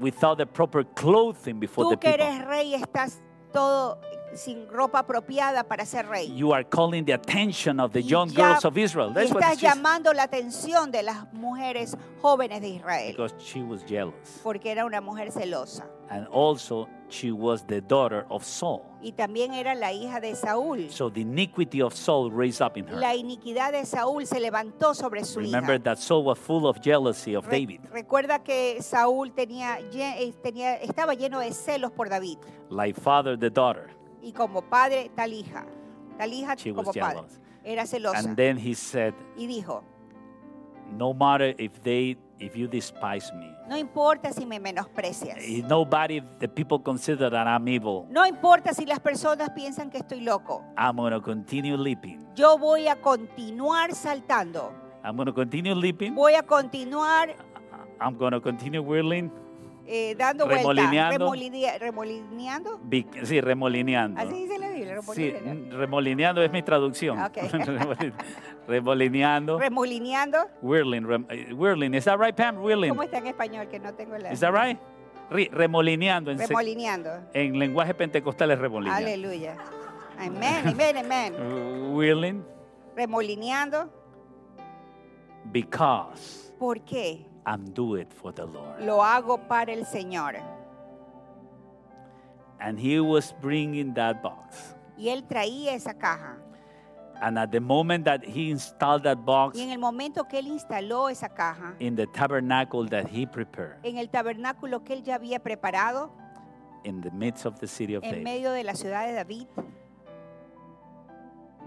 without 0.00 0.38
the 0.38 0.46
proper 0.46 0.84
clothing 0.84 1.58
before 1.60 1.88
the 1.90 1.96
Tú 1.96 2.00
que 2.00 2.10
people. 2.10 2.24
eres 2.26 2.46
rey 2.46 2.74
estás 2.74 3.20
todo 3.52 3.98
sin 4.34 4.68
ropa 4.68 4.98
apropiada 4.98 5.64
para 5.64 5.86
ser 5.86 6.06
rey. 6.08 6.30
You 6.36 6.52
are 6.52 6.62
calling 6.64 7.04
the 7.06 7.14
attention 7.14 7.80
of 7.80 7.92
the 7.92 8.02
young 8.02 8.28
ya- 8.30 8.48
girls 8.50 8.64
of 8.66 8.76
Israel. 8.76 9.12
That's 9.14 9.32
what 9.32 9.42
estás 9.42 9.58
said. 9.60 9.68
llamando 9.74 10.12
la 10.12 10.24
atención 10.24 10.90
de 10.90 11.02
las 11.02 11.32
mujeres 11.32 11.96
jóvenes 12.20 12.60
de 12.60 12.68
Israel, 12.68 13.12
Because 13.12 13.34
she 13.38 13.62
was 13.62 13.82
jealous. 13.86 14.40
porque 14.42 14.70
era 14.70 14.84
una 14.84 15.00
mujer 15.00 15.32
celosa. 15.32 15.86
And 16.08 16.26
also, 16.28 16.88
she 17.08 17.32
was 17.32 17.64
the 17.66 17.80
daughter 17.80 18.24
of 18.30 18.44
Saul. 18.44 18.82
Y 19.02 19.12
también 19.12 19.52
era 19.54 19.74
la 19.74 19.92
hija 19.92 20.20
de 20.20 20.34
Saúl. 20.36 20.88
So 20.90 21.10
the 21.10 21.22
iniquity 21.22 21.80
of 21.82 21.94
Saul 21.94 22.30
raised 22.30 22.60
up 22.62 22.76
in 22.76 22.86
her. 22.86 22.96
La 22.98 23.14
iniquidad 23.14 23.72
de 23.72 23.84
Saúl 23.84 24.24
se 24.26 24.38
levantó 24.40 24.94
sobre 24.94 25.24
su 25.24 25.40
Remember 25.40 25.74
hija. 25.76 25.82
that 25.84 25.98
Saul 25.98 26.24
was 26.24 26.38
full 26.38 26.66
of 26.66 26.80
jealousy 26.80 27.34
of 27.34 27.46
Re- 27.48 27.60
David. 27.60 27.80
recuerda 27.92 28.38
que 28.44 28.80
Saúl 28.82 29.32
tenía, 29.32 29.78
eh, 29.92 30.32
tenía, 30.42 30.74
estaba 30.76 31.14
lleno 31.14 31.40
de 31.40 31.52
celos 31.52 31.90
por 31.92 32.08
David. 32.08 32.38
Like 32.70 32.98
father, 33.00 33.36
the 33.38 33.50
daughter. 33.50 33.90
Y 34.22 34.32
como 34.32 34.62
padre, 34.62 35.10
tal 35.14 35.32
hija. 35.32 35.66
Tal 36.18 36.32
hija 36.32 36.54
She 36.56 36.70
como 36.72 36.88
was 36.88 36.96
padre. 36.96 37.16
jealous. 37.16 37.40
Era 37.64 37.84
celosa. 37.86 38.18
And 38.18 38.36
then 38.36 38.56
he 38.56 38.74
said, 38.74 39.12
Y 39.36 39.46
dijo, 39.48 39.82
No 40.96 41.12
matter 41.12 41.54
if 41.58 41.82
they 41.82 42.16
if 42.38 42.54
you 42.56 42.66
despise 42.68 43.32
me. 43.34 43.50
no 43.68 43.76
importa 43.76 44.32
si 44.32 44.44
me 44.46 44.58
menosprecias. 44.60 45.38
If 45.40 45.64
nobody 45.66 46.20
the 46.38 46.48
people 46.48 46.78
consider 46.82 47.30
that 47.30 47.46
I'm 47.46 47.66
evil. 47.68 48.06
No 48.10 48.26
importa 48.26 48.72
si 48.74 48.84
las 48.86 49.00
personas 49.00 49.50
piensan 49.50 49.90
que 49.90 49.98
estoy 49.98 50.20
loco. 50.20 50.62
I'm 50.76 50.96
gonna 50.96 51.20
continue 51.20 51.76
leaping. 51.76 52.26
Yo 52.36 52.58
voy 52.58 52.88
a 52.88 52.96
continuar 52.96 53.94
saltando. 53.94 54.72
I'm 55.04 55.16
gonna 55.16 55.32
continue 55.32 55.74
leaping. 55.74 56.14
Voy 56.14 56.34
a 56.34 56.42
continuar 56.42 57.34
I'm 58.00 58.16
gonna 58.18 58.40
continue 58.40 58.80
whirling. 58.82 59.30
eh, 59.88 60.14
dando 60.18 60.46
vueltas. 60.46 60.64
Remolineando. 60.66 61.26
Remolinia- 61.32 61.78
remolineando. 61.78 62.80
Vic- 62.84 63.24
Sí, 63.24 63.40
remolineando. 63.40 64.20
Así 64.20 64.32
dice 64.34 64.58
la 64.58 64.65
Biblia. 65.00 65.14
Sí, 65.14 65.30
remolineando. 65.32 65.76
mm, 65.76 65.78
remolineando 65.80 66.42
es 66.42 66.52
mi 66.52 66.62
traducción. 66.62 67.18
Remolineando. 68.68 69.58
Remolineando. 69.58 70.46
Whirling. 70.62 71.02
rem- 71.02 71.26
eh, 71.30 71.52
whirling. 71.52 71.94
Is 71.94 72.04
that 72.04 72.18
right, 72.18 72.34
Pam? 72.34 72.58
Whirling. 72.62 72.90
¿Cómo 72.90 73.02
está 73.02 73.18
en 73.18 73.26
español? 73.28 73.68
Que 73.68 73.78
no 73.78 73.94
tengo 73.94 74.16
la. 74.18 74.32
Is 74.32 74.40
that 74.40 74.52
right? 74.52 74.78
Re- 75.30 75.50
remolineando. 75.52 76.30
En, 76.30 76.38
Remolineando. 76.38 77.10
en 77.34 77.58
lenguaje 77.58 77.94
pentecostal 77.94 78.50
es 78.52 78.58
remolineando. 78.58 79.06
Aleluya. 79.06 79.56
Amén, 80.18 80.62
amén, 80.68 80.96
amén. 80.96 81.34
Whirling 81.94 82.42
Remolineando. 82.96 83.90
because 85.52 86.52
¿Por 86.58 86.80
qué? 86.84 87.26
I'm 87.44 87.64
do 87.74 87.96
it 87.96 88.12
for 88.12 88.32
the 88.32 88.46
Lord. 88.46 88.82
Lo 88.82 89.02
hago 89.04 89.38
para 89.46 89.72
el 89.72 89.84
Señor. 89.84 90.36
And 92.58 92.78
he 92.78 92.98
was 93.00 93.34
bringing 93.42 93.92
that 93.94 94.22
box. 94.22 94.74
Y 94.96 95.08
él 95.08 95.24
traía 95.24 95.74
esa 95.74 95.94
caja. 95.94 96.38
And 97.20 97.38
at 97.38 97.50
the 97.50 97.60
moment 97.60 98.04
that 98.04 98.22
he 98.22 98.50
installed 98.50 99.02
that 99.04 99.24
box 99.24 99.56
Y 99.56 99.62
en 99.62 99.70
el 99.70 99.78
momento 99.78 100.24
que 100.28 100.38
él 100.38 100.48
instaló 100.48 101.08
esa 101.08 101.30
caja, 101.30 101.74
in 101.78 101.96
the 101.96 102.06
tabernacle 102.08 102.86
that 102.90 103.06
he 103.08 103.26
prepared 103.26 103.78
en 103.82 103.96
el 103.96 104.10
tabernáculo 104.10 104.84
que 104.84 104.92
él 104.92 105.02
ya 105.02 105.14
había 105.14 105.38
preparado, 105.38 106.10
in 106.84 107.00
the 107.00 107.10
midst 107.12 107.46
of 107.46 107.58
the 107.58 107.66
city 107.66 107.94
of 107.94 108.04
en 108.04 108.10
David, 108.10 108.24
medio 108.24 108.52
de 108.52 108.64
la 108.64 108.74
ciudad 108.74 109.06
de 109.06 109.14
David, 109.14 109.46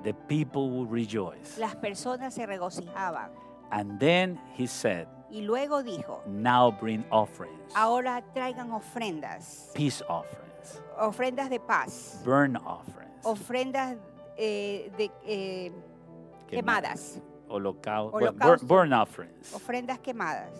the 0.03 0.13
people 0.27 0.69
will 0.69 0.85
rejoice. 0.87 1.57
las 1.57 1.75
personas 1.75 2.33
se 2.35 2.45
regocijaban. 2.45 3.31
And 3.71 3.99
then 3.99 4.39
he 4.55 4.67
said, 4.67 5.07
Y 5.31 5.41
luego 5.41 5.83
dijo, 5.83 6.21
Now 6.27 6.71
bring 6.71 7.03
offerings, 7.11 7.73
ahora 7.75 8.23
traigan 8.33 8.71
ofrendas, 8.71 9.71
peace 9.73 10.03
offerings, 10.07 10.81
ofrendas 10.99 11.49
de 11.49 11.59
paz, 11.59 12.21
burn 12.23 12.55
offerings, 12.57 13.08
ofrendas 13.23 13.97
eh, 14.37 14.91
de, 14.97 15.11
eh, 15.25 15.71
quemadas, 16.47 17.19
holocau- 17.47 18.11
Holocausto. 18.13 18.65
burn, 18.67 18.93
offerings. 18.93 19.53
ofrendas 19.53 19.99
quemadas. 19.99 20.51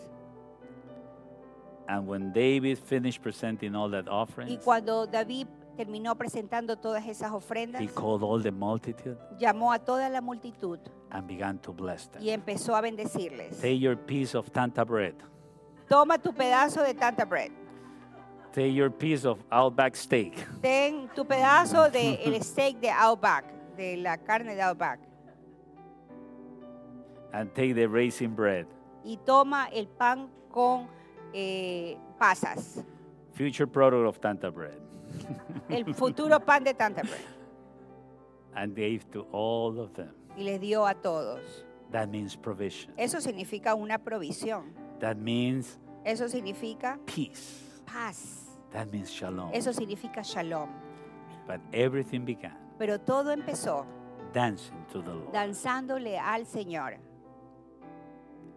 And 1.87 2.07
when 2.07 2.31
David 2.31 2.77
finished 2.77 3.21
presenting 3.23 3.75
all 3.75 3.89
that 3.91 4.05
Y 4.05 4.09
offerings, 4.11 4.63
cuando 4.63 5.07
David 5.07 5.47
terminó 5.75 6.15
presentando 6.15 6.77
todas 6.77 7.03
esas 7.07 7.31
ofrendas, 7.31 7.81
he 7.81 7.87
called 7.87 8.21
all 8.21 8.41
the 8.41 8.51
multitude 8.51 9.17
llamó 9.39 9.71
a 9.73 9.79
toda 9.79 10.07
la 10.09 10.21
multitud 10.21 10.79
and 11.09 11.25
began 11.27 11.57
to 11.59 11.73
bless 11.73 12.07
them. 12.11 12.21
y 12.21 12.29
empezó 12.29 12.75
a 12.75 12.81
bendecirles. 12.81 13.55
Take 13.59 13.79
your 13.79 13.95
piece 13.97 14.35
of 14.37 14.51
tanta 14.51 14.83
bread. 14.85 15.15
Toma 15.87 16.19
tu 16.19 16.31
pedazo 16.33 16.83
de 16.83 16.93
tanta 16.93 17.25
bread. 17.25 17.51
Take 18.51 18.73
your 18.73 18.89
piece 18.89 19.25
of 19.25 19.39
Outback 19.51 19.95
steak. 19.95 20.33
Ten 20.61 21.09
tu 21.15 21.23
pedazo 21.23 21.91
de 21.91 22.19
el 22.25 22.41
steak 22.41 22.81
de 22.81 22.89
Outback, 22.89 23.45
de 23.77 23.97
la 23.97 24.17
carne 24.17 24.55
de 24.55 24.61
Outback. 24.61 24.99
And 27.31 27.53
take 27.53 27.73
the 27.75 27.87
raisin 27.87 28.35
bread. 28.35 28.65
Y 29.05 29.17
toma 29.23 29.69
el 29.71 29.85
pan 29.87 30.29
con 30.51 30.87
eh, 31.33 31.95
pasas. 32.19 32.83
Future 33.33 33.67
product 33.67 34.07
of 34.07 34.19
tanta 34.19 34.49
bread. 34.51 34.81
El 35.69 35.93
futuro 35.93 36.39
pan 36.39 36.63
de 36.63 36.73
tanta 36.73 37.01
bread. 37.01 37.25
And 38.55 38.75
gave 38.75 39.09
to 39.11 39.25
all 39.31 39.79
of 39.79 39.93
them. 39.93 40.09
Y 40.35 40.43
les 40.43 40.59
dio 40.59 40.85
a 40.85 40.93
todos. 40.95 41.63
That 41.91 42.09
means 42.09 42.35
provision. 42.35 42.93
Eso 42.97 43.19
significa 43.21 43.75
una 43.75 43.99
provisión. 43.99 44.73
That 44.99 45.17
means 45.17 45.77
Eso 46.03 46.27
significa 46.27 46.99
peace. 47.05 47.68
Paz. 47.91 48.45
That 48.71 48.91
means 48.91 49.11
shalom. 49.11 49.51
Eso 49.53 49.71
significa 49.73 50.23
shalom. 50.23 50.69
But 51.47 51.59
everything 51.73 52.25
began 52.25 52.55
Pero 52.77 52.99
todo 52.99 53.31
empezó 53.31 53.85
dancing 54.33 54.85
to 54.91 55.01
the 55.01 55.09
Lord. 55.13 55.31
danzándole 55.33 56.17
al 56.19 56.45
Señor. 56.45 56.97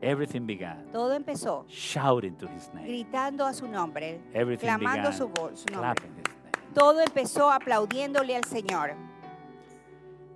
Everything 0.02 0.46
began 0.46 0.84
Todo 0.92 1.14
empezó 1.14 1.64
shouting 1.68 2.36
to 2.36 2.46
his 2.48 2.68
name. 2.74 2.86
gritando 2.88 3.46
a 3.46 3.52
su 3.54 3.66
nombre, 3.68 4.20
Everything 4.34 4.66
clamando 4.66 5.10
began 5.10 5.12
su, 5.12 5.28
voz, 5.28 5.60
su 5.60 5.72
nombre. 5.72 5.94
clapping 5.94 6.10
his 6.16 6.28
name. 6.44 6.74
Todo 6.74 7.00
empezó 7.00 7.50
aplaudiéndole 7.50 8.36
al 8.36 8.44
Señor. 8.44 8.94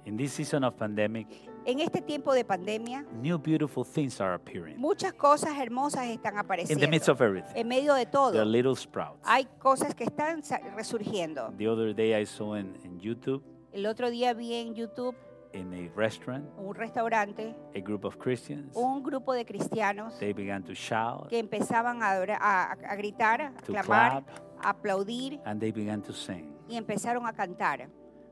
In 0.05 0.17
this 0.17 0.33
season 0.33 0.63
of 0.65 0.77
pandemic, 0.77 1.46
En 1.69 1.81
este 1.81 2.01
tiempo 2.01 2.33
de 2.33 2.45
pandemia, 2.45 3.05
new 3.21 3.39
beautiful 3.39 3.85
things 3.85 4.21
are 4.21 4.35
appearing. 4.35 4.79
muchas 4.79 5.13
cosas 5.15 5.59
hermosas 5.59 6.07
están 6.07 6.35
In 6.35 6.39
apareciendo. 6.39 6.81
the 6.81 6.89
midst 6.89 7.09
of 7.09 7.21
everything, 7.21 7.53
En 7.57 7.67
medio 7.67 7.93
de 7.95 8.07
todo, 8.07 8.45
little 8.45 8.77
sprouts. 8.77 9.19
hay 9.25 9.47
cosas 9.59 9.93
que 9.95 10.05
están 10.05 10.45
sa- 10.45 10.61
resurgiendo. 10.77 11.53
The 11.59 11.67
other 11.69 11.93
day 11.93 12.15
I 12.15 12.25
saw 12.25 12.55
in, 12.57 12.77
in 12.85 13.01
YouTube, 13.01 13.43
El 13.73 13.87
otro 13.87 14.11
día 14.11 14.33
vi 14.33 14.55
en 14.55 14.75
YouTube 14.77 15.17
in 15.53 15.73
a 15.75 15.91
restaurant, 15.97 16.45
un 16.57 16.73
restaurante, 16.75 17.57
a 17.75 17.81
group 17.81 18.05
of 18.05 18.17
Christians, 18.17 18.71
un 18.77 19.03
grupo 19.03 19.33
de 19.33 19.45
cristianos 19.45 20.17
they 20.21 20.33
began 20.33 20.63
to 20.63 20.73
shout, 20.73 21.29
que 21.29 21.39
empezaban 21.41 22.01
a, 22.01 22.13
adora- 22.13 22.39
a- 22.41 22.73
a 22.73 22.95
gritar, 22.95 23.41
a 23.43 23.53
to 23.65 23.73
clamar, 23.73 24.23
clap, 24.25 24.29
a 24.65 24.69
aplaudir 24.71 25.41
and 25.45 25.59
they 25.61 25.73
began 25.73 26.01
to 26.01 26.13
sing. 26.13 26.55
y 26.69 26.77
empezaron 26.77 27.27
a 27.27 27.33
cantar. 27.33 27.89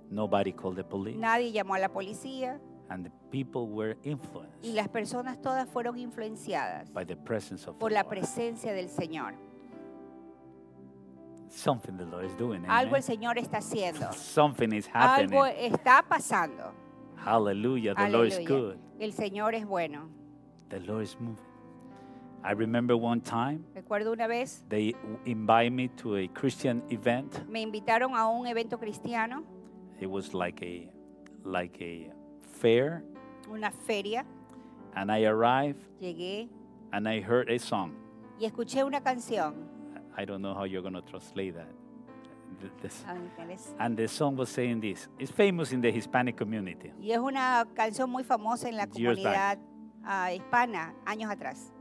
Nobody 0.09 0.53
called 0.53 0.77
the 0.77 0.85
police, 0.85 1.19
Nadie 1.19 1.51
llamó 1.51 1.75
a 1.75 1.79
la 1.81 1.89
policía 1.89 2.61
and 2.91 3.05
the 3.05 3.11
people 3.31 3.67
were 3.69 3.97
y 4.05 4.11
influenced 4.11 4.65
las 4.75 4.89
personas 4.89 5.41
todas 5.41 5.69
fueron 5.69 5.99
influenciadas 5.99 6.93
by 6.93 7.05
the 7.05 7.17
presence 7.17 7.67
of 7.69 7.77
the 7.77 7.81
por 7.81 7.91
la 7.93 8.03
Lord. 8.03 8.11
presencia 8.11 8.73
del 8.73 8.89
Señor. 8.89 9.35
Something 11.49 11.97
the 11.97 12.05
Lord 12.07 12.25
is 12.25 12.35
doing. 12.37 12.65
Algo 12.67 12.89
amen? 12.91 12.97
el 12.97 13.03
Señor 13.03 13.39
está 13.39 13.59
haciendo. 13.59 14.13
Something 14.13 14.73
is 14.73 14.87
happening. 14.93 15.31
Algo 15.33 15.47
está 15.47 16.05
pasando. 16.09 16.73
Hallelujah. 17.17 17.95
The 17.95 18.09
Lord 18.09 18.29
is 18.29 18.35
Aleluya. 18.39 18.49
good. 18.49 18.79
El 19.01 19.13
Señor 19.13 19.55
es 19.55 19.65
bueno. 19.67 20.09
The 20.71 20.81
Lord 20.81 21.03
is 21.05 21.17
moving. 21.21 21.39
I 22.47 22.53
remember 22.53 22.95
one 22.95 23.23
time 23.23 23.65
Recuerdo 23.75 24.13
una 24.13 24.27
vez 24.27 24.65
they 24.69 24.93
w- 24.93 25.19
invite 25.25 25.73
me 25.73 25.89
to 25.97 26.17
a 26.19 26.29
Christian 26.29 26.83
event. 26.91 27.47
me 27.49 27.63
invitaron 27.63 28.15
a 28.15 28.29
un 28.29 28.47
evento 28.47 28.77
cristiano, 28.79 29.43
It 29.99 30.11
was 30.11 30.35
like 30.35 30.61
a 30.63 30.91
like 31.43 31.81
a 31.81 32.13
fair, 32.65 33.03
una 33.51 33.71
feria. 33.71 34.25
and 34.97 35.11
I 35.13 35.25
arrived 35.25 35.85
Llegué 36.01 36.49
and 36.93 37.07
I 37.07 37.21
heard 37.21 37.51
a 37.51 37.59
song. 37.59 37.93
y 38.41 38.47
escuché 38.47 38.85
una 38.85 39.01
canción. 39.03 39.55
I 40.17 40.25
don't 40.25 40.41
know 40.41 40.55
how 40.55 40.65
you're 40.65 40.83
going 40.83 40.95
to 40.95 41.03
translate 41.03 41.55
that. 41.55 41.69
And 43.79 43.97
the 43.97 44.09
song 44.09 44.37
was 44.37 44.49
saying 44.49 44.81
this. 44.81 45.09
It's 45.19 45.31
famous 45.31 45.73
in 45.73 45.81
the 45.81 45.91
Hispanic 45.91 46.37
community. 46.37 46.93
Y 47.01 47.11
es 47.11 47.19
una 47.19 47.67
canción 47.75 48.09
muy 48.09 48.25
famosa 48.25 48.69
en 48.69 48.77
la 48.77 48.87
comunidad 48.87 49.59
ah, 50.05 50.33
hispana, 50.33 50.95
años 51.05 51.31
atrás. 51.31 51.73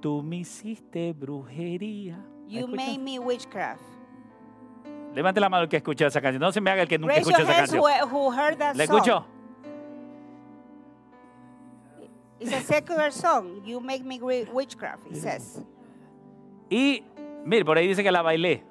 Tú 0.00 0.22
me 0.22 0.36
hiciste 0.36 1.12
brujería. 1.12 2.18
¿La 2.46 2.60
You 2.60 2.68
made 2.68 2.98
me 2.98 3.18
witchcraft. 3.18 3.82
Levante 5.14 5.40
la 5.40 5.48
mano 5.48 5.64
el 5.64 5.68
que 5.68 5.82
esa 6.04 6.20
canción. 6.20 6.40
No 6.40 6.52
se 6.52 6.60
me 6.60 6.70
haga 6.70 6.82
el 6.82 6.88
que 6.88 6.98
nunca 6.98 7.16
esa 7.16 7.44
canción. 7.44 7.80
who, 7.80 8.06
who 8.06 8.32
heard 8.32 8.58
that 8.58 8.76
¿La 8.76 8.86
song. 8.86 8.96
escuchó? 8.96 9.26
It's 12.42 12.52
a 12.52 12.60
secular 12.60 13.10
song. 13.10 13.62
You 13.64 13.78
make 13.80 14.04
me 14.04 14.18
wi- 14.18 14.46
witchcraft, 14.52 15.06
it 15.10 15.16
says. 15.16 15.60
Y, 16.70 17.02
mire, 17.44 17.64
por 17.64 17.76
ahí 17.78 17.88
dice 17.88 18.02
que 18.02 18.10
la 18.12 18.22
bailé. 18.22 18.62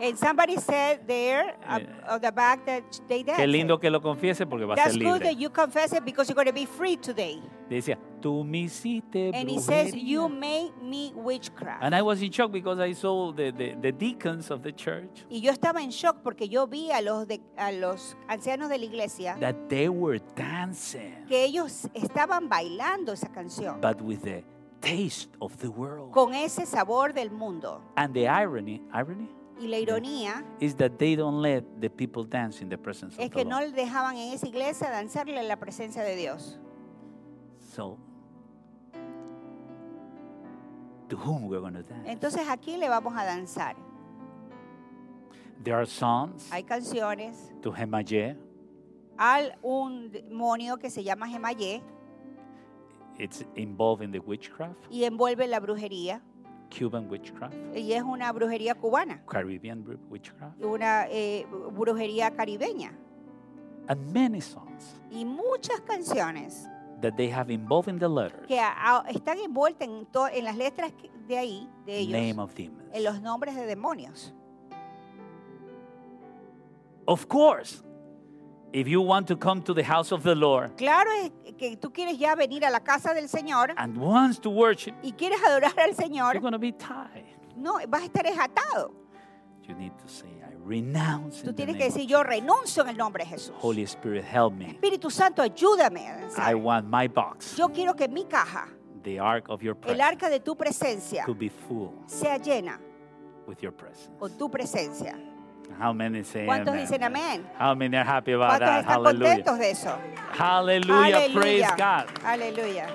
And 0.00 0.16
somebody 0.16 0.56
said 0.56 1.00
there 1.06 1.56
uh, 1.66 1.78
Yeah. 1.80 2.14
on 2.14 2.20
the 2.20 2.30
back 2.30 2.64
that 2.66 2.82
they 3.08 3.22
danced. 3.24 3.40
Qué 3.40 3.46
lindo 3.48 3.78
que 3.80 3.90
lo 3.90 4.00
confiese 4.00 4.46
porque 4.46 4.64
va 4.64 4.74
a 4.74 4.76
That's 4.76 4.94
ser 4.94 5.02
good 5.02 5.22
that 5.22 5.36
you 5.36 5.50
confess 5.50 5.92
it 5.92 6.04
because 6.04 6.28
you're 6.28 6.36
going 6.36 6.46
to 6.46 6.52
be 6.52 6.64
free 6.66 6.96
today. 6.96 7.40
Decía, 7.68 7.98
tú 8.22 8.44
me 8.44 8.60
hiciste 8.62 9.32
And 9.34 9.50
he 9.50 9.58
says, 9.58 9.92
brujería. 9.92 10.04
You 10.08 10.28
made 10.28 10.72
me 10.80 11.12
witchcraft. 11.14 11.82
And 11.82 11.94
I 11.94 12.02
was 12.02 12.22
in 12.22 12.30
shock 12.30 12.52
because 12.52 12.78
I 12.78 12.92
saw 12.92 13.32
the, 13.32 13.50
the, 13.50 13.74
the 13.82 13.92
deacons 13.92 14.50
of 14.50 14.62
the 14.62 14.72
church 14.72 15.26
Y 15.28 15.40
yo 15.40 15.50
estaba 15.52 15.82
en 15.82 15.90
shock 15.90 16.22
porque 16.22 16.48
yo 16.48 16.66
vi 16.66 16.90
a 16.92 17.02
los, 17.02 17.26
de- 17.26 17.40
a 17.58 17.72
los 17.72 18.16
ancianos 18.28 18.68
de 18.70 18.78
la 18.78 18.84
iglesia 18.84 19.36
that 19.40 19.56
they 19.68 19.88
were 19.88 20.20
dancing, 20.36 21.26
que 21.28 21.44
ellos 21.44 21.88
estaban 21.94 22.48
bailando 22.48 23.12
esa 23.12 23.28
canción 23.28 23.80
but 23.82 24.00
with 24.00 24.22
the 24.22 24.42
taste 24.80 25.30
of 25.40 25.56
the 25.58 25.68
world. 25.68 26.12
con 26.12 26.34
ese 26.34 26.66
sabor 26.66 27.12
del 27.12 27.30
mundo. 27.30 27.80
And 27.96 28.14
the 28.14 28.28
irony, 28.28 28.82
irony 28.92 29.28
Y 29.60 29.66
la 29.66 29.78
ironía 29.78 30.44
is 30.60 30.76
that 30.76 30.98
they 30.98 31.16
don't 31.16 31.42
let 31.42 31.64
the 31.80 31.90
people 31.90 32.22
dance 32.24 32.62
in 32.62 32.68
the 32.68 32.78
presence 32.78 33.14
es 33.18 33.24
of 33.26 33.30
the 33.32 33.38
que 33.38 33.44
no 33.44 33.58
Lord. 33.58 33.70
le 33.70 33.76
dejaban 33.84 34.16
en 34.16 34.32
esa 34.32 34.46
iglesia 34.46 34.88
danzarle 34.90 35.36
en 35.40 35.48
la 35.48 35.56
presencia 35.56 36.04
de 36.04 36.14
Dios. 36.14 36.58
So, 37.74 37.98
to 41.08 41.16
whom 41.16 41.48
we're 41.48 41.60
going 41.60 41.74
to 41.74 41.82
dance? 41.82 42.08
Entonces 42.08 42.48
aquí 42.48 42.76
le 42.76 42.88
vamos 42.88 43.14
a 43.16 43.24
danzar. 43.24 43.74
There 45.64 45.74
are 45.74 45.86
songs 45.86 46.48
Hay 46.52 46.62
canciones 46.62 47.50
to 47.62 47.72
Hemayeh. 47.72 48.36
al 49.18 49.58
un 49.62 50.12
demonio 50.12 50.78
que 50.78 50.88
se 50.88 51.02
llama 51.02 51.26
Gemayé 51.26 51.82
It's 53.18 53.44
involved 53.56 54.04
in 54.04 54.12
the 54.12 54.20
witchcraft, 54.20 54.78
y 54.90 55.04
envuelve 55.04 55.46
la 55.48 55.58
brujería. 55.60 56.22
Cuban 56.70 57.10
witchcraft, 57.10 57.56
y 57.74 57.92
es 57.94 58.02
una 58.02 58.30
brujería 58.32 58.74
cubana, 58.74 59.22
Caribbean 59.26 59.82
bru- 59.84 59.98
witchcraft, 60.10 60.62
una 60.62 61.06
eh, 61.08 61.46
brujería 61.72 62.30
caribeña. 62.30 62.92
And 63.88 64.12
many 64.12 64.40
songs 64.42 65.00
y 65.10 65.24
muchas 65.24 65.80
canciones 65.80 66.68
that 67.00 67.14
they 67.16 67.30
have 67.30 67.50
involved 67.50 67.88
in 67.88 67.98
the 67.98 68.08
letters. 68.08 68.46
que 68.46 68.60
a- 68.60 68.98
a- 68.98 69.08
están 69.08 69.38
envueltas 69.38 69.88
en, 69.88 70.04
to- 70.12 70.28
en 70.28 70.44
las 70.44 70.56
letras 70.56 70.92
que- 70.92 71.10
de 71.26 71.38
ahí, 71.38 71.68
de 71.86 72.04
Name 72.04 72.28
ellos, 72.30 72.38
of 72.38 72.54
demons. 72.54 72.84
en 72.92 73.02
los 73.04 73.22
nombres 73.22 73.54
de 73.56 73.64
demonios. 73.66 74.34
Of 77.06 77.26
course, 77.26 77.82
if 78.72 78.86
you 78.88 79.00
want 79.00 79.26
to 79.26 79.36
come 79.36 79.62
to 79.62 79.72
the 79.74 79.82
house 79.82 80.12
of 80.12 80.22
the 80.22 80.34
Lord 80.34 80.76
Claro 80.76 81.10
es 81.12 81.30
que 81.56 81.76
tú 81.76 81.92
quieres 81.92 82.18
ya 82.18 82.34
venir 82.34 82.64
a 82.64 82.70
la 82.70 82.80
casa 82.80 83.14
del 83.14 83.28
Señor 83.28 83.72
and 83.76 83.96
wants 83.96 84.38
to 84.40 84.50
worship, 84.50 84.94
y 85.02 85.12
quieres 85.12 85.40
adorar 85.42 85.72
al 85.78 85.90
you're 85.90 85.94
Señor, 85.94 86.40
going 86.40 86.52
to 86.52 86.58
be 86.58 86.72
tied. 86.72 87.24
no, 87.56 87.78
vas 87.88 88.02
a 88.02 88.06
estar 88.06 88.26
atado. 88.26 88.92
You 89.66 89.74
need 89.74 89.92
to 89.98 90.08
say, 90.08 90.28
I 90.42 90.54
renounce 90.64 91.42
Tú 91.42 91.50
in 91.50 91.54
the 91.56 91.64
tienes 91.64 91.74
name 91.74 91.78
que 91.78 91.88
of 91.88 91.94
decir, 91.94 92.08
yo 92.08 92.22
renuncio 92.22 92.82
en 92.84 92.88
el 92.88 92.96
nombre 92.96 93.24
de 93.24 93.30
Jesús. 93.30 93.54
Holy 93.60 93.82
Spirit, 93.82 94.24
help 94.24 94.54
me. 94.54 94.66
Espíritu 94.66 95.10
Santo, 95.10 95.42
ayúdame. 95.42 96.06
a. 96.08 96.50
I 96.50 96.54
want 96.54 96.86
my 96.88 97.06
box, 97.08 97.54
Yo 97.56 97.68
quiero 97.68 97.94
que 97.94 98.08
mi 98.08 98.24
caja, 98.24 98.66
the 99.02 99.18
ark 99.18 99.48
of 99.50 99.62
your 99.62 99.74
el 99.74 99.80
presence, 99.80 100.02
arca 100.02 100.30
de 100.30 100.40
tu 100.40 100.54
presencia, 100.54 101.24
could 101.24 101.38
be 101.38 101.48
full 101.50 101.92
sea 102.06 102.38
llena 102.38 102.78
with 103.46 103.58
your 103.62 103.72
presence. 103.72 104.10
con 104.18 104.30
tu 104.38 104.48
presencia. 104.48 105.18
How 105.78 105.92
many 105.92 106.22
say 106.24 106.46
¿Cuántos 106.46 106.74
amen? 106.74 106.86
dicen 106.86 107.02
amén? 107.02 107.46
How 107.58 107.74
many 107.74 107.96
are 107.96 108.04
happy 108.04 108.32
about 108.32 108.60
¿Cuántos 108.60 108.60
that? 108.60 108.84
están 108.84 109.04
Hallelujah. 109.04 109.34
contentos 109.36 109.58
de 109.58 109.70
eso? 109.70 109.98
Hallelujah. 110.32 111.28
Praise 111.32 111.64
Aleluya. 111.64 111.76
God. 111.76 112.06
Aleluya. 112.24 112.86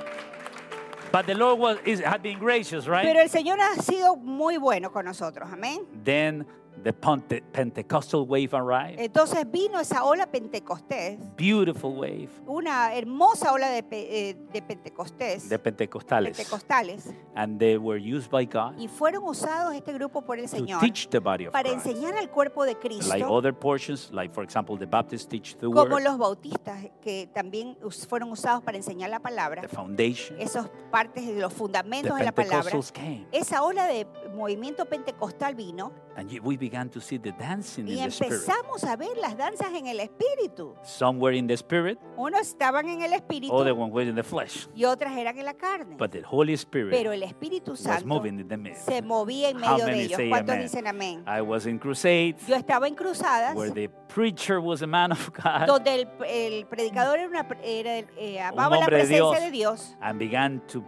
But 1.12 1.28
the 1.28 1.36
Lord 1.36 1.60
was, 1.60 1.78
is, 1.86 2.00
had 2.00 2.24
been 2.24 2.40
gracious, 2.40 2.88
right? 2.88 3.06
Pero 3.06 3.22
el 3.22 3.30
Señor 3.30 3.60
ha 3.60 3.76
sido 3.82 4.16
muy 4.16 4.58
bueno 4.58 4.92
con 4.92 5.06
nosotros. 5.06 5.48
Amén. 5.52 5.86
then 6.04 6.46
the 6.84 6.94
Pente- 6.94 7.44
Pentecostal 7.52 8.22
wave 8.28 8.54
arrived. 8.54 9.00
Entonces 9.00 9.50
vino 9.50 9.80
esa 9.80 10.04
ola 10.04 10.28
Pentecostés, 10.28 11.18
Beautiful 11.38 11.92
wave 11.98 12.30
una 12.48 12.94
hermosa 12.96 13.52
ola 13.54 13.70
de, 13.70 13.84
pe- 13.84 14.30
eh, 14.30 14.36
de 14.52 14.62
Pentecostés, 14.62 15.48
de 15.50 15.60
Pentecostales. 15.60 16.38
pentecostales, 16.38 17.14
and 17.36 17.60
they 17.60 17.78
were 17.78 17.98
used 18.00 18.30
by 18.30 18.46
God 18.46 18.78
y 18.78 18.88
fueron 18.88 19.24
usados 19.24 19.74
este 19.76 19.94
grupo 19.94 20.22
por 20.24 20.38
el 20.40 20.46
to 20.50 20.58
Señor 20.58 20.80
teach 20.82 21.08
the 21.10 21.20
body 21.20 21.46
of 21.48 21.54
para 21.54 21.70
Christ. 21.70 21.86
enseñar 21.86 22.18
al 22.18 22.30
cuerpo 22.30 22.64
de 22.66 22.74
Like 22.74 22.88
Cristo, 22.88 23.28
other 23.32 23.54
portions, 23.54 24.12
like 24.12 24.34
for 24.34 24.44
example, 24.44 24.78
the 24.78 24.86
Baptists 24.86 25.28
teach 25.28 25.56
the 25.56 25.68
como 25.68 25.84
word, 25.96 26.04
los 26.04 26.18
bautistas 26.18 26.90
que 27.02 27.28
también 27.34 27.78
fueron 28.10 28.32
usados 28.32 28.64
para 28.64 28.78
enseñar 28.78 29.10
la 29.10 29.20
palabra, 29.20 29.62
the 29.62 29.68
foundation. 29.68 30.40
esas 30.40 30.70
partes 30.92 31.26
de 31.26 31.40
los 31.40 31.52
The 31.54 31.58
fundamentos 31.60 32.18
de 32.18 32.24
la 32.26 32.32
palabra. 32.34 32.72
Came 32.94 33.26
Esa 33.32 33.64
ola 33.64 33.86
de 33.88 34.06
movimiento 34.36 34.86
pentecostal 34.86 35.56
vino 35.56 35.92
And 36.16 36.30
we 36.44 36.58
began 36.58 36.90
to 36.92 37.02
see 37.02 37.18
the 37.18 37.32
dancing 37.32 37.88
Y 37.88 37.94
in 37.94 38.04
the 38.06 38.12
spirit. 38.12 38.34
empezamos 38.34 38.84
a 38.84 38.96
ver 38.96 39.18
las 39.20 39.36
danzas 39.36 39.74
en 39.74 39.88
el 39.88 40.00
espíritu. 40.00 40.76
Some 40.84 41.20
were 41.20 41.36
in 41.36 41.48
the 41.48 41.56
spirit, 41.56 41.98
Unos 42.16 42.42
estaban 42.50 42.88
en 42.88 43.02
el 43.02 43.14
espíritu 43.14 43.52
other 43.52 43.74
one 43.74 43.92
were 43.92 44.08
in 44.08 44.14
the 44.16 44.22
flesh. 44.24 44.68
y 44.76 44.86
otras 44.86 45.18
eran 45.18 45.38
en 45.40 45.46
la 45.46 45.54
carne. 45.56 45.96
But 45.98 46.12
the 46.12 46.22
Holy 46.22 46.54
Spirit 46.54 46.92
Pero 46.92 47.12
el 47.14 47.24
Espíritu 47.24 47.72
was 47.72 47.80
Santo 47.80 48.06
moving 48.06 48.40
in 48.40 48.48
the 48.48 48.58
midst. 48.58 48.86
se 48.86 49.02
movía 49.02 49.50
en 49.50 49.56
How 49.64 49.72
medio 49.72 49.86
de 49.86 49.92
many 49.92 50.02
ellos. 50.04 50.18
say 50.18 50.30
¿Cuántos 50.30 50.54
amen? 50.54 50.62
dicen 50.68 50.88
amén? 50.88 51.24
I 51.28 51.42
was 51.42 51.66
in 51.66 51.80
crusades 51.80 52.46
Yo 52.48 52.56
estaba 52.56 52.88
en 52.88 52.94
cruzadas 52.96 53.56
where 53.56 53.72
the 53.72 53.90
preacher 54.08 54.60
was 54.62 54.84
a 54.84 54.88
man 54.88 55.12
of 55.12 55.32
God 55.34 55.66
donde 55.66 55.96
el, 55.96 56.08
el 56.28 56.66
predicador 56.68 57.18
era 57.18 57.28
una, 57.30 57.48
era 57.64 58.08
eh, 58.18 58.40
amaba 58.40 58.76
la 58.76 58.80
hombre 58.82 58.98
de 58.98 59.04
presencia 59.08 59.40
Dios. 59.40 59.40
de 59.40 59.52
Dios 59.52 59.96
and 60.02 60.20
began 60.20 60.62
to 60.68 60.84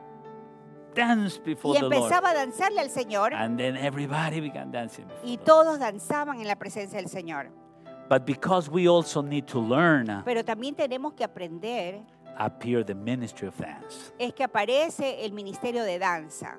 dance 0.96 1.38
before 1.38 1.76
y 1.76 1.82
the 1.82 1.90
Lord. 1.90 1.94
empezaba 1.96 2.32
a 2.32 2.34
danzarle 2.34 2.82
al 2.82 2.90
Señor 2.90 3.34
And 3.34 3.58
then 3.58 3.76
everybody 3.78 4.40
began 4.40 4.72
dancing. 4.72 5.06
y 5.24 5.38
todos 5.38 5.80
danzaban 5.80 6.40
en 6.40 6.48
la 6.48 6.56
presencia 6.56 7.00
del 7.00 7.10
Señor. 7.10 7.52
But 8.10 8.26
because 8.26 8.70
we 8.70 8.88
also 8.88 9.22
need 9.22 9.46
to 9.48 9.60
learn, 9.60 10.10
uh, 10.10 10.24
Pero 10.24 10.44
también 10.44 10.76
tenemos 10.76 11.14
que 11.14 11.24
aprender 11.24 12.02
appear 12.38 12.84
the 12.84 12.96
ministry 12.96 13.48
of 13.48 13.58
dance. 13.58 14.12
es 14.20 14.34
que 14.34 14.44
aparece 14.44 15.24
el 15.26 15.32
ministerio 15.32 15.84
de 15.84 16.00
danza. 16.00 16.58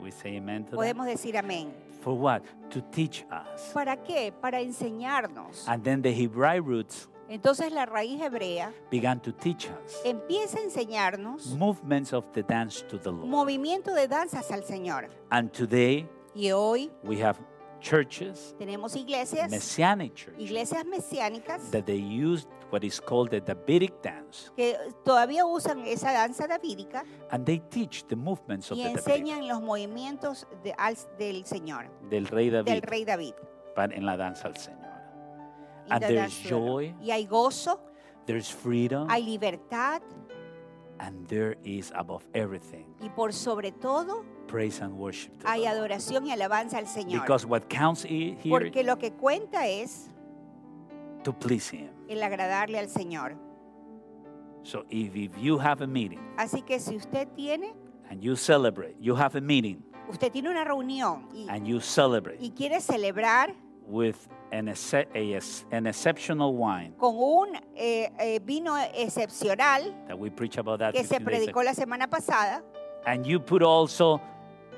We 0.00 0.10
say 0.12 0.36
amen 0.36 0.64
to 0.66 0.70
that. 0.70 0.76
Podemos 0.76 1.06
decir 1.06 1.36
amén. 1.36 1.72
For 2.02 2.14
what? 2.14 2.42
To 2.70 2.80
teach 2.92 3.24
us. 3.30 3.72
¿Para 3.74 3.96
qué? 3.96 4.32
Para 4.32 4.60
enseñarnos. 4.60 5.66
And 5.66 5.82
then 5.82 6.02
the 6.02 6.12
Hebrew 6.12 6.62
roots 6.62 7.08
Entonces 7.28 7.72
la 7.72 7.84
raíz 7.86 8.20
hebrea 8.22 8.72
began 8.90 9.20
to 9.20 9.32
teach 9.34 9.66
us 9.84 10.00
empieza 10.04 10.58
a 10.58 10.62
enseñarnos 10.62 11.46
movements 11.56 12.12
of 12.12 12.24
the 12.32 12.42
dance 12.42 12.82
to 12.86 12.98
the 12.98 13.10
Lord. 13.10 13.26
movimiento 13.26 13.92
de 13.94 14.08
danzas 14.08 14.50
al 14.50 14.64
Señor. 14.64 15.08
And 15.30 15.50
today 15.52 16.08
Y 16.34 16.50
hoy 16.52 16.90
we 17.02 17.22
have 17.22 17.38
churches, 17.80 18.54
tenemos 18.58 18.96
iglesias, 18.96 19.50
messianic 19.50 20.14
churches, 20.14 20.40
iglesias 20.40 20.84
mesiánicas 20.84 21.70
that 21.70 21.84
they 21.84 21.98
use 22.00 22.46
what 22.70 22.82
is 22.82 23.00
called 23.00 23.30
the 23.30 23.40
Davidic 23.40 24.02
dance. 24.02 24.50
que 24.56 24.76
todavía 25.04 25.44
usan 25.46 25.80
esa 25.86 26.12
danza 26.12 26.46
davídica 26.48 27.04
And 27.30 27.44
they 27.44 27.60
teach 27.70 28.04
the 28.08 28.16
movements 28.16 28.70
of 28.72 28.78
y 28.78 28.82
the 28.84 28.90
enseñan 28.90 29.46
los 29.48 29.60
movimientos 29.62 30.46
de- 30.64 30.74
al- 30.76 30.96
del 31.18 31.44
Señor, 31.44 31.88
del 32.08 32.26
rey 32.26 32.50
del 32.50 32.64
David, 32.64 32.84
rey 32.84 33.04
David. 33.04 33.34
en 33.76 34.06
la 34.06 34.16
danza 34.16 34.48
al 34.48 34.56
Señor. 34.56 34.77
And 35.90 36.02
there's 36.02 36.14
dance 36.14 36.42
to 36.42 36.48
the 36.48 36.54
Lord. 36.56 36.84
joy, 36.84 36.94
Y 37.02 37.10
hay 37.10 37.26
gozo, 37.26 37.80
there's 38.26 38.50
freedom, 38.50 39.08
hay 39.08 39.22
libertad 39.22 40.02
and 41.00 41.26
there 41.28 41.56
is 41.62 41.92
above 41.94 42.26
everything 42.34 42.84
y 43.00 43.08
por 43.10 43.32
sobre 43.32 43.70
todo 43.70 44.24
praise 44.48 44.80
and 44.82 44.94
worship. 44.94 45.32
hay 45.44 45.64
adoración 45.66 46.26
y 46.26 46.32
alabanza 46.32 46.78
al 46.78 46.86
Señor. 46.86 47.20
Because 47.22 47.46
what 47.46 47.68
counts 47.68 48.02
here 48.04 48.36
Porque 48.48 48.82
lo 48.82 48.96
que 48.98 49.12
cuenta 49.12 49.66
es 49.68 50.08
to 51.22 51.32
please 51.32 51.70
Him. 51.70 51.90
el 52.08 52.22
agradarle 52.22 52.78
al 52.78 52.88
Señor. 52.88 53.36
So 54.64 54.84
if, 54.90 55.14
if 55.14 55.38
you 55.38 55.58
have 55.58 55.82
a 55.82 55.86
meeting 55.86 56.18
Así 56.36 56.62
que 56.62 56.80
si 56.80 56.96
usted 56.96 57.28
tiene, 57.36 57.74
and 58.10 58.20
you 58.20 58.34
celebrate, 58.36 58.96
you 59.00 59.14
have 59.14 59.36
a 59.36 59.40
meeting 59.40 59.82
usted 60.10 60.32
tiene 60.32 60.48
una 60.50 60.64
reunión 60.64 61.28
y, 61.32 61.46
and 61.48 61.66
you 61.66 61.80
celebrate 61.80 62.38
y 62.40 62.50
quiere 62.50 62.80
celebrar 62.80 63.54
with 63.88 64.16
an, 64.52 64.68
exceptional 64.68 66.54
wine 66.54 66.92
con 66.98 67.14
un 67.16 67.56
eh, 67.74 68.10
eh, 68.18 68.38
vino 68.44 68.76
excepcional 68.94 69.94
that 70.06 70.18
we 70.18 70.30
preach 70.30 70.58
about 70.58 70.78
that 70.78 70.92
que 70.92 71.02
se 71.04 71.18
15 71.18 71.24
days 71.24 71.38
predicó 71.46 71.62
la 71.64 71.74
semana 71.74 72.08
pasada 72.08 72.62
and 73.06 73.26
you 73.26 73.40
put 73.40 73.62
also 73.62 74.20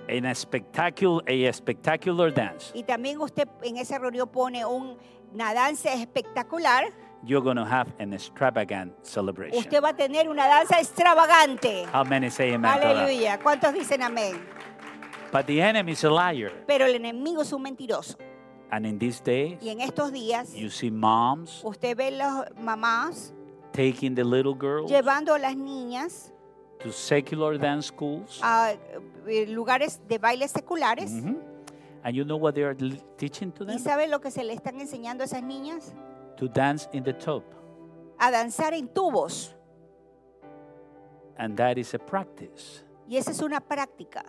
in 0.08 0.26
a 0.26 0.34
spectacular 0.34 1.22
a 1.26 1.52
spectacular 1.52 2.32
dance 2.32 2.72
y 2.74 2.82
también 2.82 3.20
usted 3.20 3.48
en 3.62 3.76
esa 3.76 3.98
reunión 3.98 4.28
pone 4.28 4.64
un- 4.64 4.96
una 5.32 5.54
danza 5.54 5.92
espectacular, 5.92 6.92
you're 7.22 7.42
going 7.44 7.56
to 7.56 7.64
have 7.64 7.92
an 8.00 8.12
extravagant 8.12 8.92
celebration 9.04 9.56
usted 9.58 9.80
va 9.82 9.90
a 9.90 9.96
tener 9.96 10.28
una 10.28 10.46
danza 10.48 10.80
extravagante. 10.80 11.86
how 11.92 12.02
many 12.04 12.30
say 12.30 12.52
amen? 12.54 12.70
Aleluya. 12.70 13.38
¿Cuántos 13.38 13.72
dicen 13.72 14.02
amén? 14.02 14.40
but 15.32 15.46
the 15.46 15.61
enemy 15.61 15.92
is 15.92 16.02
a 16.02 16.11
liar 16.11 16.50
Pero 16.66 16.86
el 16.86 16.94
enemigo 16.96 17.42
es 17.42 17.52
un 17.52 17.62
mentiroso. 17.62 18.16
And 18.71 18.87
in 18.87 18.99
these 18.99 19.21
days 19.23 19.59
Y 19.62 19.68
en 19.71 19.81
estos 19.81 20.12
días, 20.12 20.55
you 20.55 20.71
see 20.71 20.91
moms 20.91 21.61
usted 21.64 21.97
ve 21.97 22.11
las 22.12 22.47
mamás 22.61 23.33
taking 23.73 24.14
the 24.14 24.25
little 24.25 24.55
girls 24.55 24.91
llevando 24.91 25.35
a 25.35 25.39
las 25.39 25.57
niñas 25.57 26.33
to 26.79 26.91
secular 26.93 27.59
dance 27.59 27.89
schools 27.89 28.41
a 28.43 28.73
eh, 29.27 29.47
lugares 29.47 30.01
de 30.09 30.18
bailes 30.18 30.51
seculares. 30.53 31.11
Mhm. 31.11 31.37
and 32.03 32.16
you 32.16 32.25
know 32.25 32.37
what 32.39 32.55
they 32.55 32.62
are 32.64 32.75
teaching 33.18 33.53
to 33.53 33.64
¿Y 33.64 33.66
them 33.66 33.79
sabe 33.79 34.07
lo 34.09 34.21
que 34.21 34.31
se 34.31 34.43
le 34.45 34.55
están 34.55 34.81
enseñando 34.81 35.23
a 35.23 35.27
esas 35.27 35.43
niñas? 35.43 35.93
to 36.37 36.49
dance 36.49 36.89
in 36.93 37.03
the 37.05 37.12
top 37.12 37.45
A 38.18 38.31
danzar 38.31 38.73
en 38.75 38.89
tubos. 38.89 39.55
and 41.39 41.57
that 41.57 41.77
is 41.79 41.95
a 41.95 41.99
practice 41.99 42.85
Y 43.09 43.16
esa 43.16 43.33
es 43.33 43.41
una 43.43 43.61
práctica 43.61 44.25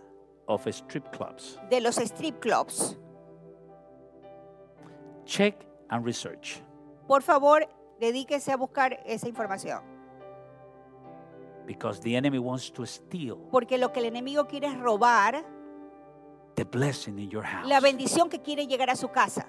of 0.47 0.65
strip 0.67 1.09
clubs 1.11 1.59
de 1.69 1.79
los 1.81 1.97
strip 1.97 2.39
clubs. 2.39 2.97
Check 5.31 5.55
and 5.89 6.05
research 6.05 6.61
Por 7.07 7.21
favor, 7.21 7.67
dedíquese 7.99 8.51
a 8.51 8.57
buscar 8.57 8.99
esa 9.05 9.27
información. 9.29 9.81
because 11.65 11.99
the 12.01 12.15
enemy 12.15 12.37
wants 12.39 12.71
to 12.71 12.85
steal 12.85 13.37
Porque 13.51 13.77
lo 13.77 13.91
que 13.93 13.99
el 14.01 14.05
enemigo 14.07 14.45
quiere 14.47 14.67
es 14.67 14.77
robar 14.79 15.43
the 16.55 16.65
blessing 16.65 17.17
in 17.19 17.29
your 17.29 17.43
house 17.43 17.67
la 17.67 17.79
bendición 17.79 18.29
que 18.29 18.39
quiere 18.41 18.67
llegar 18.67 18.89
a 18.89 18.95
su 18.95 19.07
casa. 19.09 19.45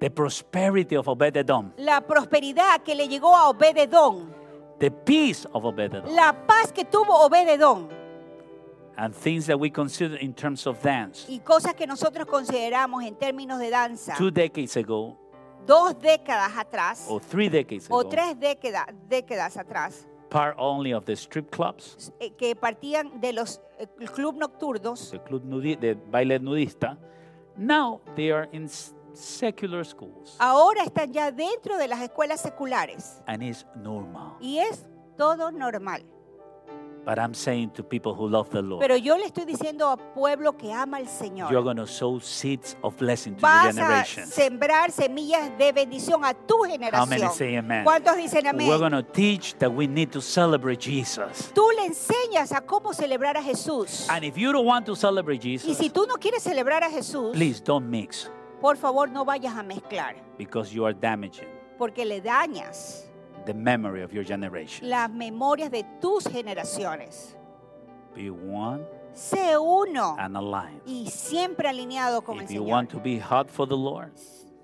the 0.00 0.10
prosperity 0.10 0.96
of 0.96 1.06
Obed-Edom 1.08 1.72
La 1.76 2.00
prosperidad 2.00 2.80
que 2.82 2.94
le 2.94 3.08
llegó 3.08 3.34
a 3.36 3.48
Obededón. 3.50 4.32
the 4.78 4.90
peace 4.90 5.46
of 5.52 5.64
Obed-Edom 5.64 6.14
La 6.14 6.32
paz 6.46 6.72
que 6.72 6.84
tuvo 6.84 7.24
Obededón. 7.26 7.88
And 8.96 9.14
things 9.14 9.46
that 9.46 9.58
we 9.58 9.70
consider 9.70 10.16
in 10.20 10.32
terms 10.34 10.66
of 10.66 10.80
dance 10.82 11.26
Y 11.28 11.40
cosas 11.40 11.74
que 11.74 11.86
nosotros 11.86 12.26
consideramos 12.26 13.02
en 13.04 13.14
términos 13.16 13.58
de 13.58 13.70
danza. 13.70 14.14
two 14.16 14.30
decades 14.30 14.76
ago 14.76 15.18
Dos 15.66 15.98
décadas 15.98 16.56
atrás. 16.58 17.06
or 17.08 17.20
three 17.22 17.48
decades 17.48 17.86
O 17.90 18.00
ago 18.00 18.08
tres 18.10 18.38
décadas, 18.38 18.86
décadas 19.08 19.56
atrás. 19.56 20.06
part 20.28 20.54
only 20.58 20.92
of 20.92 21.04
the 21.04 21.12
strip 21.16 21.50
clubs 21.50 22.12
eh, 22.20 22.30
Que 22.36 22.54
partían 22.54 23.20
de 23.20 23.32
los 23.32 23.60
eh, 23.78 23.86
club 24.14 24.36
nocturnos. 24.36 25.10
the 25.10 25.20
club 25.22 25.42
nudi- 25.44 25.78
the 25.78 25.94
baile 25.94 26.38
nudista 26.38 26.98
now 27.56 28.00
they 28.16 28.30
are 28.32 28.48
in 28.52 28.68
secular 29.14 29.84
schools 29.86 30.36
Ahora 30.38 30.82
están 30.84 31.12
ya 31.12 31.30
dentro 31.30 31.76
de 31.78 31.86
las 31.88 32.00
escuelas 32.00 32.40
seculares. 32.40 33.22
and 33.26 33.42
it's 33.42 33.64
normal 33.76 34.36
Y 34.40 34.58
es 34.58 34.84
todo 35.16 35.50
normal. 35.52 36.02
But 37.04 37.18
I'm 37.18 37.34
saying 37.34 37.70
to 37.70 37.82
people 37.82 38.14
who 38.14 38.28
love 38.28 38.50
the 38.50 38.62
Lord 38.62 38.80
Pero 38.80 38.96
yo 38.96 39.16
le 39.16 39.26
estoy 39.26 39.44
diciendo 39.44 39.90
a 39.90 39.96
pueblo 39.96 40.56
que 40.56 40.72
ama 40.72 40.96
al 40.98 41.06
Señor. 41.06 41.50
you're 41.50 41.62
going 41.62 41.76
to 41.76 41.86
sow 41.86 42.18
seeds 42.20 42.76
of 42.82 42.96
blessing 42.96 43.34
to 43.36 43.40
your 43.40 43.50
Vas 43.50 43.78
a 43.78 44.26
sembrar 44.26 44.90
semillas 44.90 45.56
de 45.58 45.72
bendición 45.72 46.24
a 46.24 46.34
tu 46.34 46.54
how 46.56 46.68
many 46.68 46.78
generación. 46.78 47.32
say 47.32 47.56
amen 47.56 47.84
¿Cuántos 47.84 48.16
dicen 48.16 48.46
amén? 48.46 48.68
we're 48.68 48.78
going 48.78 48.92
to 48.92 49.02
teach 49.02 49.54
that 49.58 49.72
we 49.72 49.86
need 49.86 50.10
to 50.10 50.20
celebrate 50.20 50.80
Jesus 50.80 51.52
Tú 51.54 51.68
le 51.76 51.86
enseñas 51.86 52.52
a 52.52 52.60
cómo 52.60 52.94
celebrar 52.94 53.36
a 53.36 53.42
Jesús. 53.42 54.06
and 54.10 54.24
if 54.24 54.36
you 54.38 54.52
don't 54.52 54.66
want 54.66 54.86
to 54.86 54.94
celebrate 54.96 55.44
Y 55.44 55.58
Jesus 55.58 55.76
si 55.78 55.90
tú 55.90 56.06
no 56.06 56.14
quieres 56.16 56.42
celebrar 56.42 56.82
a 56.82 56.90
Jesús, 56.90 57.32
please 57.32 57.60
don't 57.62 57.86
mix 57.88 58.30
por 58.60 58.76
favor 58.76 59.10
no 59.10 59.24
vayas 59.24 59.54
a 59.56 59.62
mezclar, 59.62 60.16
because 60.38 60.72
you 60.74 60.84
are 60.86 60.94
damaging 60.94 61.48
porque 61.78 62.04
le 62.04 62.20
dañas 62.20 63.10
the 63.46 63.54
memory 63.54 64.02
of 64.02 64.12
your 64.12 64.24
generation 64.24 64.88
las 64.88 65.10
memorias 65.10 65.70
de 65.70 65.84
tus 66.00 66.24
generaciones. 66.24 67.36
be 68.14 68.30
one 68.30 68.84
Sé 69.14 69.56
uno 69.56 70.16
and 70.18 70.36
aligned 70.36 70.80
y 70.86 71.08
siempre 71.08 71.68
alineado 71.68 72.22
con 72.24 72.38
el 72.38 72.44
if 72.44 72.50
you 72.50 72.62
Señor. 72.62 72.68
want 72.70 72.90
to 72.90 72.98
be 73.00 73.18
hot 73.20 73.48
for 73.48 73.66
the 73.68 73.76
Lord 73.76 74.12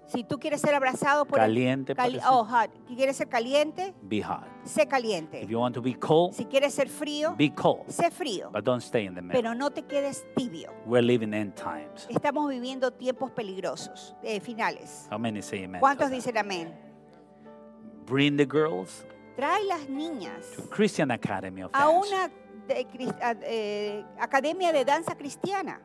Si 0.07 0.24
tú 0.24 0.41
quieres 0.41 0.61
ser 0.61 0.74
abrazado 0.74 1.24
por 1.24 1.39
el 1.39 1.45
caliente 1.45 1.95
para 1.95 2.09
el 2.09 2.14
Señor, 2.20 2.33
oh, 2.35 2.45
hot. 2.45 2.68
Si 2.89 2.97
quieres 2.97 3.16
ser 3.16 3.28
caliente, 3.28 3.95
be 4.03 4.20
hot 4.20 4.45
sé 4.64 4.89
caliente. 4.89 5.41
if 5.45 5.49
you 5.49 5.61
want 5.61 5.72
to 5.72 5.81
be 5.81 5.95
cold 5.95 6.35
Si 6.35 6.47
quieres 6.47 6.74
ser 6.74 6.89
frío, 6.89 7.37
be 7.37 7.51
cold 7.55 7.87
sé 7.87 8.11
frío. 8.11 8.51
but 8.53 8.64
don't 8.64 8.83
stay 8.83 9.05
in 9.07 9.14
the 9.14 9.22
middle 9.22 9.41
Pero 9.41 9.55
no 9.55 9.70
te 9.70 9.83
quedes 9.83 10.26
tibio. 10.35 10.72
we're 10.85 11.01
living 11.01 11.33
end 11.33 11.55
times 11.55 12.09
Estamos 12.09 12.51
viviendo 12.51 12.91
tiempos 12.93 13.31
peligrosos, 13.31 14.16
eh, 14.24 14.41
finales. 14.41 15.07
how 15.12 15.18
many 15.18 15.41
say 15.43 15.59
amen 15.62 15.74
to 15.74 15.87
¿Cuántos 15.87 16.09
that? 16.09 16.16
dicen 16.16 16.37
amén? 16.39 16.74
Bring 18.11 18.37
the 18.37 18.45
girls 18.45 19.05
Trae 19.37 19.65
las 19.65 19.89
niñas 19.89 20.51
to 20.57 20.63
Christian 20.69 21.11
Academy 21.13 21.63
of 21.63 21.71
a 21.73 21.79
Dance 21.79 22.09
una 22.09 22.31
de- 22.67 22.85
cris- 22.87 23.15
a- 23.23 23.37
eh, 23.43 24.05
academia 24.19 24.73
de 24.73 24.85
danza 24.85 25.15
cristiana. 25.15 25.81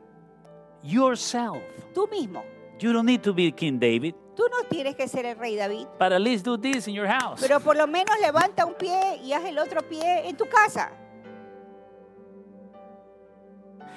yourself 0.82 1.62
Tú 1.94 2.06
mismo. 2.10 2.42
you 2.78 2.92
don't 2.92 3.06
need 3.06 3.22
to 3.22 3.32
be 3.32 3.50
King 3.52 3.78
David 3.78 4.14
Tú 4.36 4.42
no 4.50 4.68
tienes 4.68 4.94
que 4.96 5.08
ser 5.08 5.24
el 5.24 5.36
rey 5.38 5.56
David, 5.56 5.86
but 5.98 6.12
at 6.12 6.20
least 6.20 6.44
do 6.44 6.58
this 6.58 6.86
in 6.88 6.92
your 6.94 7.06
house 7.08 7.40
pero 7.40 7.58
por 7.60 7.74
lo 7.76 7.86
menos 7.86 8.14
levanta 8.20 8.66
un 8.66 8.74
pie 8.74 9.16
y 9.24 9.32
haz 9.32 9.44
el 9.46 9.58
otro 9.58 9.80
pie 9.88 10.28
en 10.28 10.36
tu 10.36 10.44
casa. 10.46 10.90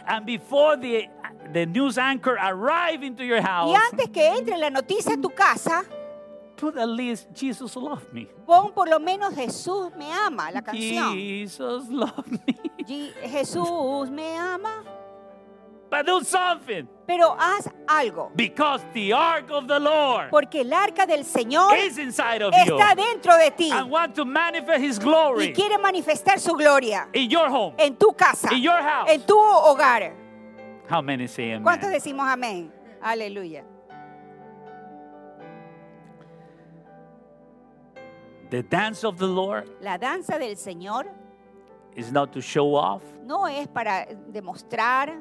And 0.08 0.26
before 0.26 0.78
the, 0.78 1.10
the 1.54 1.66
news 1.66 1.98
anchor 1.98 2.38
arrive 2.40 3.04
into 3.04 3.24
your 3.24 3.42
house, 3.42 3.70
Y 3.70 3.76
antes 3.92 4.10
que 4.10 4.26
entre 4.28 4.58
la 4.58 4.70
noticia 4.70 5.14
a 5.16 5.18
tu 5.22 5.30
casa, 5.30 5.84
put 6.60 6.78
at 6.78 6.90
least 6.90 7.28
Jesus 7.34 7.76
love 7.76 8.04
me. 8.12 8.28
pon 8.46 8.74
por 8.74 8.90
lo 8.90 9.00
menos 9.00 9.34
Jesús 9.34 9.96
me 9.96 10.12
ama, 10.12 10.52
la 10.52 10.62
canción. 10.62 11.14
Jesus 11.14 11.88
love 11.90 12.28
me. 12.28 12.60
Jesús 13.24 14.10
me 14.10 14.36
ama. 14.36 14.84
But 15.90 16.06
do 16.06 16.24
something. 16.24 16.88
Pero 17.08 17.36
haz 17.40 17.68
algo. 17.88 18.32
Because 18.36 18.84
the 18.94 19.12
ark 19.12 19.50
of 19.50 19.68
the 19.68 19.80
Lord 19.80 20.30
Porque 20.30 20.62
el 20.62 20.72
arca 20.72 21.08
del 21.08 21.26
Señor 21.26 21.76
is 21.80 21.98
inside 21.98 22.44
of 22.44 22.54
you 22.54 22.78
está 22.78 22.94
dentro 22.96 23.36
de 23.36 23.50
ti 23.50 23.72
and 23.72 23.90
want 23.90 24.14
to 24.14 24.24
manifest 24.24 24.84
his 24.84 25.00
y 25.00 25.04
glory 25.04 25.54
quiere 25.54 25.80
manifestar 25.80 26.40
su 26.40 26.54
gloria 26.54 27.10
in 27.14 27.28
your 27.30 27.50
home. 27.50 27.74
en 27.80 27.96
tu 27.96 28.14
casa, 28.14 28.54
In 28.54 28.62
your 28.62 28.80
house. 28.80 29.10
en 29.10 29.22
tu 29.26 29.36
hogar. 29.40 30.14
How 30.88 31.02
many 31.02 31.28
say 31.28 31.52
amen? 31.52 31.64
¿Cuántos 31.64 31.90
decimos 31.90 32.28
amén? 32.28 32.72
Aleluya. 33.02 33.64
The 38.50 38.64
dance 38.64 39.04
of 39.06 39.18
the 39.18 39.28
Lord 39.28 39.70
La 39.82 39.98
danza 39.98 40.38
del 40.40 40.56
Señor 40.58 41.06
is 41.96 42.12
not 42.12 42.32
to 42.32 42.42
show 42.42 42.76
off, 42.76 43.04
no 43.24 43.48
es 43.48 43.68
para 43.68 44.08
demostrar, 44.32 45.14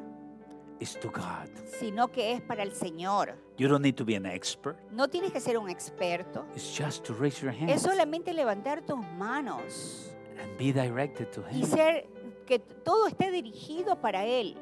it's 0.81 0.95
to 1.01 1.11
God. 1.11 1.49
sino 1.79 2.09
que 2.09 2.33
es 2.33 2.41
para 2.41 2.63
el 2.63 2.73
Señor. 2.75 3.35
You 3.59 3.69
don't 3.69 3.83
need 3.83 3.97
to 3.97 4.05
be 4.05 4.15
an 4.15 4.25
expert. 4.27 4.77
No 4.93 5.09
tienes 5.09 5.33
que 5.33 5.41
ser 5.41 5.59
un 5.59 5.69
experto. 5.69 6.47
It's 6.55 6.71
just 6.75 7.05
to 7.05 7.15
raise 7.15 7.41
your 7.43 7.53
Es 7.53 7.61
hands 7.61 7.83
solamente 7.83 8.33
levantar 8.33 8.83
tus 8.83 9.01
manos 9.19 10.11
and 10.41 10.57
be 10.57 10.73
directed 10.73 11.31
to 11.33 11.43
y 11.51 11.59
Him. 11.61 11.67
ser 11.67 12.07
que 12.47 12.59
todo 12.61 13.09
esté 13.09 13.31
dirigido 13.31 14.01
para 14.01 14.25
Él. 14.25 14.57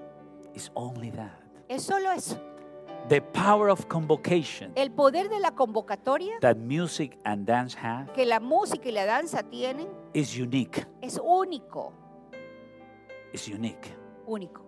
It's 0.55 0.71
only 0.75 1.11
that. 1.13 1.39
Es 1.69 1.83
solo 1.83 2.11
eso. 2.13 2.41
The 3.09 3.21
power 3.21 3.69
of 3.71 3.87
convocation 3.87 4.73
El 4.75 4.91
poder 4.91 5.29
de 5.29 5.39
la 5.39 5.53
convocatoria 5.53 6.41
that 6.41 6.57
music 6.57 7.17
and 7.25 7.47
dance 7.47 7.77
have 7.81 8.13
que 8.15 8.27
la 8.27 8.41
música 8.41 8.89
y 8.89 8.93
la 8.93 9.05
danza 9.07 9.45
tienen 9.45 9.87
is 10.13 10.37
unique. 10.37 10.85
es 11.01 11.21
único, 11.23 11.93
It's 13.33 13.47
unique. 13.49 13.93
único. 14.27 14.63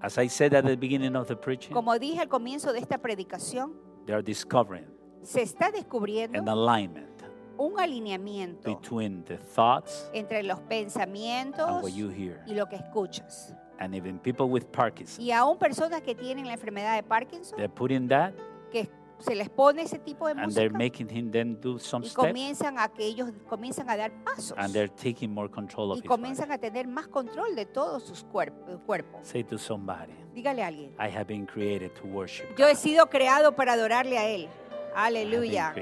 As 0.00 0.18
I 0.18 0.28
said 0.28 0.52
at 0.54 0.64
the 0.64 0.76
beginning 0.76 1.14
of 1.14 1.28
the 1.28 1.36
preaching, 1.36 1.72
Como 1.72 1.96
dije 1.98 2.20
al 2.20 2.28
comienzo 2.28 2.72
de 2.72 2.80
esta 2.80 2.98
predicación, 2.98 3.72
they 4.04 4.14
are 4.14 4.22
discovering 4.22 4.86
se 5.22 5.42
está 5.42 5.66
an 5.66 5.72
descubriendo 5.74 6.50
alignment 6.50 7.22
un 7.58 7.78
alineamiento 7.78 8.68
between 8.68 9.24
the 9.24 9.36
thoughts 9.38 10.10
entre 10.12 10.42
los 10.42 10.58
and 10.58 10.68
pensamientos 10.68 11.82
what 11.84 11.92
you 11.92 12.08
hear. 12.10 12.42
y 12.46 12.54
lo 12.54 12.66
que 12.66 12.76
escuchas. 12.76 13.54
And 13.78 13.94
even 13.94 14.18
people 14.18 14.46
with 14.48 14.64
Parkinson, 14.72 15.22
Y 15.24 15.32
aún 15.32 15.58
personas 15.58 16.00
que 16.02 16.14
tienen 16.14 16.46
la 16.46 16.54
enfermedad 16.54 16.94
de 16.96 17.02
Parkinson, 17.02 17.56
they're 17.58 17.68
putting 17.72 18.08
that 18.08 18.32
que 18.72 18.88
se 19.18 19.34
les 19.34 19.48
pone 19.48 19.80
ese 19.82 19.98
tipo 19.98 20.26
de 20.28 20.32
and 20.32 20.52
they're 20.52 20.68
música 20.70 20.78
making 20.78 21.08
him 21.08 21.30
then 21.30 21.58
do 21.60 21.78
some 21.78 22.04
y 22.04 22.08
steps 22.10 22.26
comienzan 22.28 22.78
a 22.78 22.88
que 22.88 23.06
ellos 23.06 23.30
comienzan 23.48 23.88
a 23.88 23.96
dar 23.96 24.12
pasos 24.24 24.54
and 24.58 24.72
they're 24.74 24.92
taking 24.94 25.30
more 25.32 25.48
control 25.50 25.90
of 25.92 25.98
y 25.98 26.00
his 26.02 26.06
comienzan 26.08 26.48
body. 26.48 26.54
a 26.54 26.58
tener 26.60 26.86
más 26.86 27.08
control 27.08 27.54
de 27.54 27.64
todos 27.66 28.02
sus 28.02 28.24
cuerp- 28.24 28.52
cuerpos. 28.84 29.26
Say 29.26 29.42
to 29.44 29.56
somebody, 29.58 30.12
Dígale 30.34 30.62
a 30.62 30.66
alguien. 30.66 30.90
I 30.98 31.08
have 31.08 31.26
been 31.26 31.46
created 31.46 31.92
to 31.94 32.06
worship 32.08 32.46
Yo 32.58 32.66
he 32.66 32.72
God. 32.74 32.78
sido 32.78 33.06
creado 33.08 33.56
para 33.56 33.72
adorarle 33.72 34.18
a 34.18 34.28
Él. 34.28 34.48
Aleluya. 34.96 35.74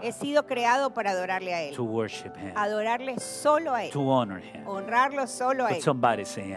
He 0.00 0.12
sido 0.12 0.46
creado 0.46 0.94
para 0.94 1.10
adorarle 1.10 1.52
a 1.52 1.62
Él. 1.62 1.74
Adorarle 2.54 3.18
solo 3.18 3.74
a 3.74 3.84
Él. 3.84 3.90
To 3.90 4.08
honor 4.08 4.40
Him. 4.40 4.68
Honrarlo 4.68 5.26
solo 5.26 5.66
a 5.66 5.70
Él. 5.70 5.82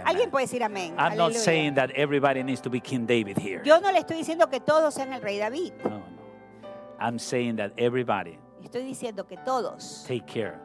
Alguien 0.06 0.30
puede 0.30 0.46
decir 0.46 0.64
amén. 0.64 0.94
I'm 1.00 1.18
not 1.18 1.32
Aleluya. 1.32 1.40
saying 1.40 1.74
that 1.74 1.90
everybody 1.96 2.44
needs 2.44 2.62
to 2.62 2.70
be 2.70 2.80
King 2.80 3.08
David 3.08 3.40
here. 3.40 3.64
Yo 3.66 3.80
no 3.80 3.92
le 3.92 3.98
estoy 3.98 4.18
diciendo 4.18 4.48
que 4.52 4.60
todos 4.60 4.94
sean 4.94 5.12
el 5.14 5.22
rey 5.22 5.40
David. 5.40 5.74
No, 5.84 5.90
no. 5.90 6.04
I'm 7.00 7.18
saying 7.18 7.56
that 7.56 7.72
everybody 7.76 8.38
Estoy 8.64 8.84
diciendo 8.84 9.28
que 9.28 9.38
todos 9.38 10.06
take 10.08 10.26
care 10.28 10.60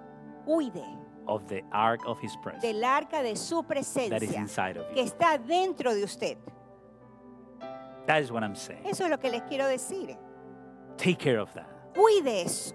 cuide 0.45 0.85
of 1.27 1.47
the 1.49 1.63
ark 1.73 2.01
of 2.07 2.19
His 2.21 2.37
presence 2.43 2.67
del 2.67 2.85
arca 2.85 3.23
de 3.23 3.35
su 3.37 3.63
that 3.63 3.79
is 3.79 3.89
presencia 3.89 4.39
inside 4.39 4.77
of 4.77 4.87
que 4.93 5.03
you. 5.03 5.07
está 5.07 5.39
dentro 5.39 5.95
de 5.95 6.05
usted. 6.05 6.37
That 8.07 8.23
is 8.23 8.31
what 8.31 8.43
I'm 8.43 8.57
saying. 8.57 8.85
Eso 8.85 9.05
es 9.05 9.11
lo 9.11 9.19
que 9.19 9.31
les 9.31 9.43
quiero 9.43 9.67
decir. 9.67 10.19
Take 11.03 11.19
care 11.19 11.39
of 11.41 11.53
that. 11.55 11.67
Cuide 11.95 12.45
eso. 12.45 12.75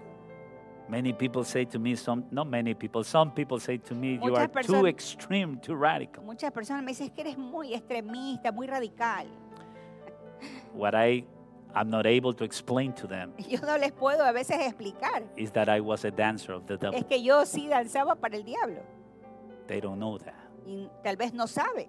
Many 0.88 1.12
people 1.12 1.44
say 1.44 1.64
to 1.66 1.78
me, 1.78 1.96
some 1.96 2.24
not 2.30 2.46
many 2.46 2.74
people, 2.74 3.04
some 3.04 3.30
people 3.30 3.58
say 3.60 3.76
to 3.78 3.94
me, 3.94 4.14
you 4.14 4.20
Muchas 4.20 4.38
are 4.38 4.46
too 4.48 4.52
personas- 4.72 4.88
extreme, 4.88 5.58
too 5.60 5.74
radical. 5.74 6.22
Muchas 6.24 6.50
personas 6.50 6.82
me 6.82 6.92
dicen 6.92 7.06
"Es 7.08 7.12
que 7.12 7.20
eres 7.22 7.36
muy 7.38 7.74
extremista, 7.74 8.52
muy 8.52 8.66
radical. 8.66 9.26
What 10.74 10.94
I 10.94 11.24
I'm 11.74 11.90
not 11.90 12.06
able 12.06 12.32
to 12.34 12.44
explain 12.44 12.94
to 12.94 13.06
them 13.06 13.32
Y 13.38 13.44
Yo 13.50 13.60
no 13.60 13.76
les 13.76 13.92
puedo 13.92 14.24
a 14.24 14.32
veces 14.32 14.56
explicar. 14.60 15.24
is 15.36 15.50
that 15.52 15.68
I 15.68 15.80
was 15.80 16.04
a 16.06 16.10
dancer 16.10 16.52
of 16.52 16.66
the 16.66 16.74
Es 16.74 16.80
devil. 16.80 17.04
que 17.06 17.22
yo 17.22 17.44
sí 17.44 17.68
danzaba 17.68 18.14
para 18.16 18.36
el 18.36 18.44
diablo. 18.44 18.80
They 19.66 19.80
don't 19.80 19.98
know 19.98 20.16
that. 20.18 20.34
Y 20.66 20.88
tal 21.02 21.16
vez 21.16 21.34
no 21.34 21.46
sabe. 21.46 21.88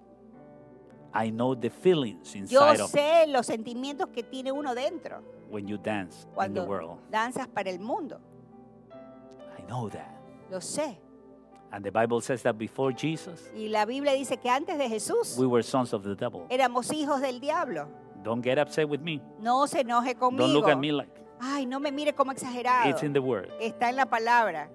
I 1.14 1.30
know 1.30 1.54
the 1.54 1.70
feelings 1.70 2.34
Yo 2.34 2.40
inside 2.40 2.80
of 2.82 2.90
sé 2.90 3.26
los 3.28 3.46
sentimientos 3.46 4.08
que 4.12 4.22
tiene 4.22 4.52
uno 4.52 4.74
dentro 4.74 5.22
when 5.50 5.66
you 5.66 5.76
dance 5.78 6.22
in 6.24 6.28
the 6.30 6.34
cuando 6.34 6.64
world. 6.66 6.98
danzas 7.10 7.48
para 7.48 7.70
el 7.70 7.78
mundo. 7.80 8.20
I 9.58 9.62
know 9.68 9.88
that. 9.90 10.16
Lo 10.50 10.58
sé. 10.60 10.96
And 11.72 11.84
the 11.84 11.90
Bible 11.92 12.20
says 12.20 12.42
that 12.42 12.58
before 12.58 12.92
Jesus, 12.92 13.48
Y 13.54 13.68
la 13.68 13.84
Biblia 13.84 14.12
dice 14.14 14.38
que 14.38 14.50
antes 14.50 14.76
de 14.76 14.88
Jesús 14.88 15.36
we 15.38 15.46
were 15.46 15.62
sons 15.62 15.92
of 15.92 16.02
the 16.02 16.14
devil. 16.16 16.46
éramos 16.50 16.90
hijos 16.92 17.20
del 17.20 17.38
diablo. 17.40 17.86
Don't 18.24 18.42
get 18.42 18.58
upset 18.58 18.88
with 18.88 19.00
me. 19.00 19.20
No 19.40 19.66
se 19.66 19.80
enoje 19.82 20.14
Don't 20.18 20.36
conmigo. 20.36 20.52
look 20.52 20.68
at 20.68 20.78
me 20.78 20.92
like 20.92 21.10
Ay, 21.40 21.64
no 21.64 21.78
me 21.80 21.90
mire 21.90 22.12
como 22.12 22.32
exagerado. 22.32 22.90
it's 22.90 23.02
in 23.02 23.12
the 23.12 23.20
word. 23.22 23.48
Está 23.60 23.88
en 23.88 23.96
la 23.96 24.06
palabra. 24.06 24.68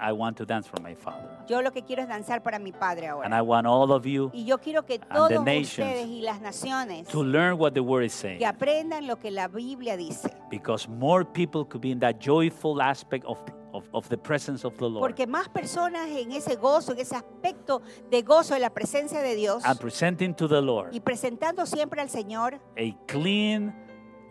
I 0.00 0.12
want 0.12 0.36
to 0.38 0.46
dance 0.46 0.66
for 0.68 0.80
my 0.80 0.94
Father. 0.94 1.28
Yo 1.48 1.60
lo 1.62 1.70
que 1.72 1.82
quiero 1.82 2.02
es 2.02 2.08
danzar 2.08 2.42
para 2.42 2.58
mi 2.58 2.72
Padre 2.72 3.06
And 3.08 3.12
ahora. 3.24 3.36
I 3.38 3.42
want 3.42 3.66
all 3.66 3.92
of 3.92 4.04
you 4.06 4.30
Y 4.32 4.44
yo 4.44 4.58
quiero 4.58 4.84
que 4.86 4.98
todos 4.98 5.30
ustedes 5.30 6.06
y 6.06 6.22
las 6.22 6.40
naciones 6.40 7.06
to 7.08 7.22
learn 7.22 7.58
what 7.58 7.72
the 7.74 7.80
word 7.82 8.04
is 8.04 8.12
saying. 8.14 8.38
que 8.38 8.46
aprendan 8.46 9.06
lo 9.06 9.16
que 9.16 9.30
la 9.30 9.48
Biblia 9.48 9.96
dice. 9.96 10.30
Because 10.50 10.88
more 10.88 11.24
people 11.24 11.64
could 11.64 11.82
be 11.82 11.90
in 11.90 12.00
that 12.00 12.18
joyful 12.18 12.80
aspect 12.80 13.24
of, 13.26 13.38
of, 13.72 13.84
of 13.92 14.08
the 14.08 14.16
presence 14.16 14.64
of 14.64 14.76
the 14.78 14.88
Lord. 14.88 15.00
Porque 15.00 15.26
más 15.26 15.48
personas 15.48 16.08
en 16.08 16.32
ese 16.32 16.56
gozo, 16.56 16.92
en 16.92 16.98
ese 17.00 17.14
aspecto 17.16 17.82
de 18.10 18.22
gozo 18.22 18.54
de 18.54 18.60
la 18.60 18.70
presencia 18.70 19.20
de 19.20 19.34
Dios 19.34 19.62
And 19.64 19.78
presenting 19.78 20.34
to 20.34 20.48
the 20.48 20.62
Lord 20.62 20.94
y 20.94 21.00
presentando 21.00 21.66
siempre 21.66 22.00
al 22.00 22.08
Señor 22.08 22.54
a 22.54 23.06
clean 23.06 23.74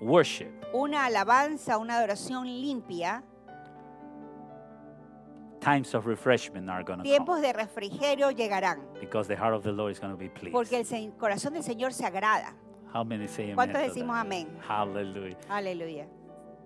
worship. 0.02 0.48
una 0.74 1.06
alabanza, 1.06 1.78
una 1.78 1.98
adoración 1.98 2.46
limpia, 2.48 3.24
Times 5.60 5.94
of 5.94 6.06
refreshment 6.06 6.70
are 6.70 6.84
going 6.84 7.00
to 7.00 7.04
come. 7.04 7.12
tiempos 7.12 7.42
de 7.42 7.52
refrigerio 7.54 8.32
llegarán. 8.32 8.80
Because 9.00 9.28
the 9.28 9.36
heart 9.36 9.54
of 9.54 9.64
the 9.64 9.72
Lord 9.72 9.92
is 9.92 10.00
going 10.00 10.12
to 10.14 10.18
be 10.18 10.30
pleased. 10.30 10.54
Porque 10.54 10.78
el 10.78 10.86
se- 10.86 11.12
corazón 11.18 11.54
del 11.54 11.64
Señor 11.64 11.92
se 11.94 12.06
agrada. 12.06 12.54
How 12.94 13.04
many 13.04 13.28
say 13.28 13.52
amen? 13.52 13.56
¿Cuántos 13.56 13.82
to 13.82 13.88
decimos 13.90 14.16
that? 14.16 14.26
amén? 14.26 14.48
Hallelujah. 14.68 15.38
Aleluya. 15.50 16.06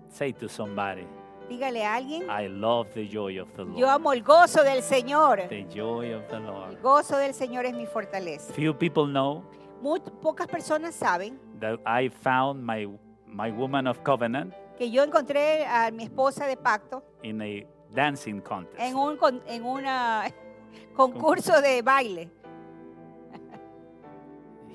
Say 0.08 0.32
to 0.34 0.48
somebody, 0.48 1.06
Dígale 1.48 1.84
a 1.84 1.96
alguien, 1.96 2.30
I 2.30 2.46
love 2.48 2.88
the 2.94 3.06
joy 3.06 3.38
of 3.38 3.48
the 3.56 3.64
Lord. 3.64 3.76
yo 3.78 3.90
amo 3.90 4.12
el 4.12 4.22
gozo 4.22 4.62
del 4.62 4.82
Señor. 4.82 5.46
The 5.48 5.64
joy 5.74 6.14
of 6.14 6.26
the 6.28 6.36
El 6.36 6.46
Lord. 6.46 6.80
gozo 6.82 7.18
del 7.18 7.34
Señor 7.34 7.66
es 7.66 7.74
mi 7.74 7.84
fortaleza. 7.86 8.52
Few 8.54 8.72
people 8.78 9.06
know 9.06 9.42
Muy 9.82 10.00
pocas 10.22 10.46
personas 10.46 10.94
saben 10.94 11.38
that 11.60 11.78
I 11.84 12.08
found 12.08 12.64
my 12.64 12.86
my 13.26 13.50
woman 13.50 13.86
of 13.86 13.98
covenant 14.02 14.54
que 14.78 14.90
yo 14.90 15.02
encontré 15.02 15.66
a 15.66 15.90
mi 15.90 16.04
esposa 16.04 16.46
de 16.46 16.56
pacto 16.56 17.02
in 17.22 17.42
a 17.42 17.66
dancing 17.94 18.40
contest. 18.40 18.78
en 18.80 18.96
un 18.96 19.16
con- 19.16 19.42
en 19.46 19.64
una 19.64 20.24
concurso 20.96 21.60
de 21.60 21.82
baile. 21.82 22.30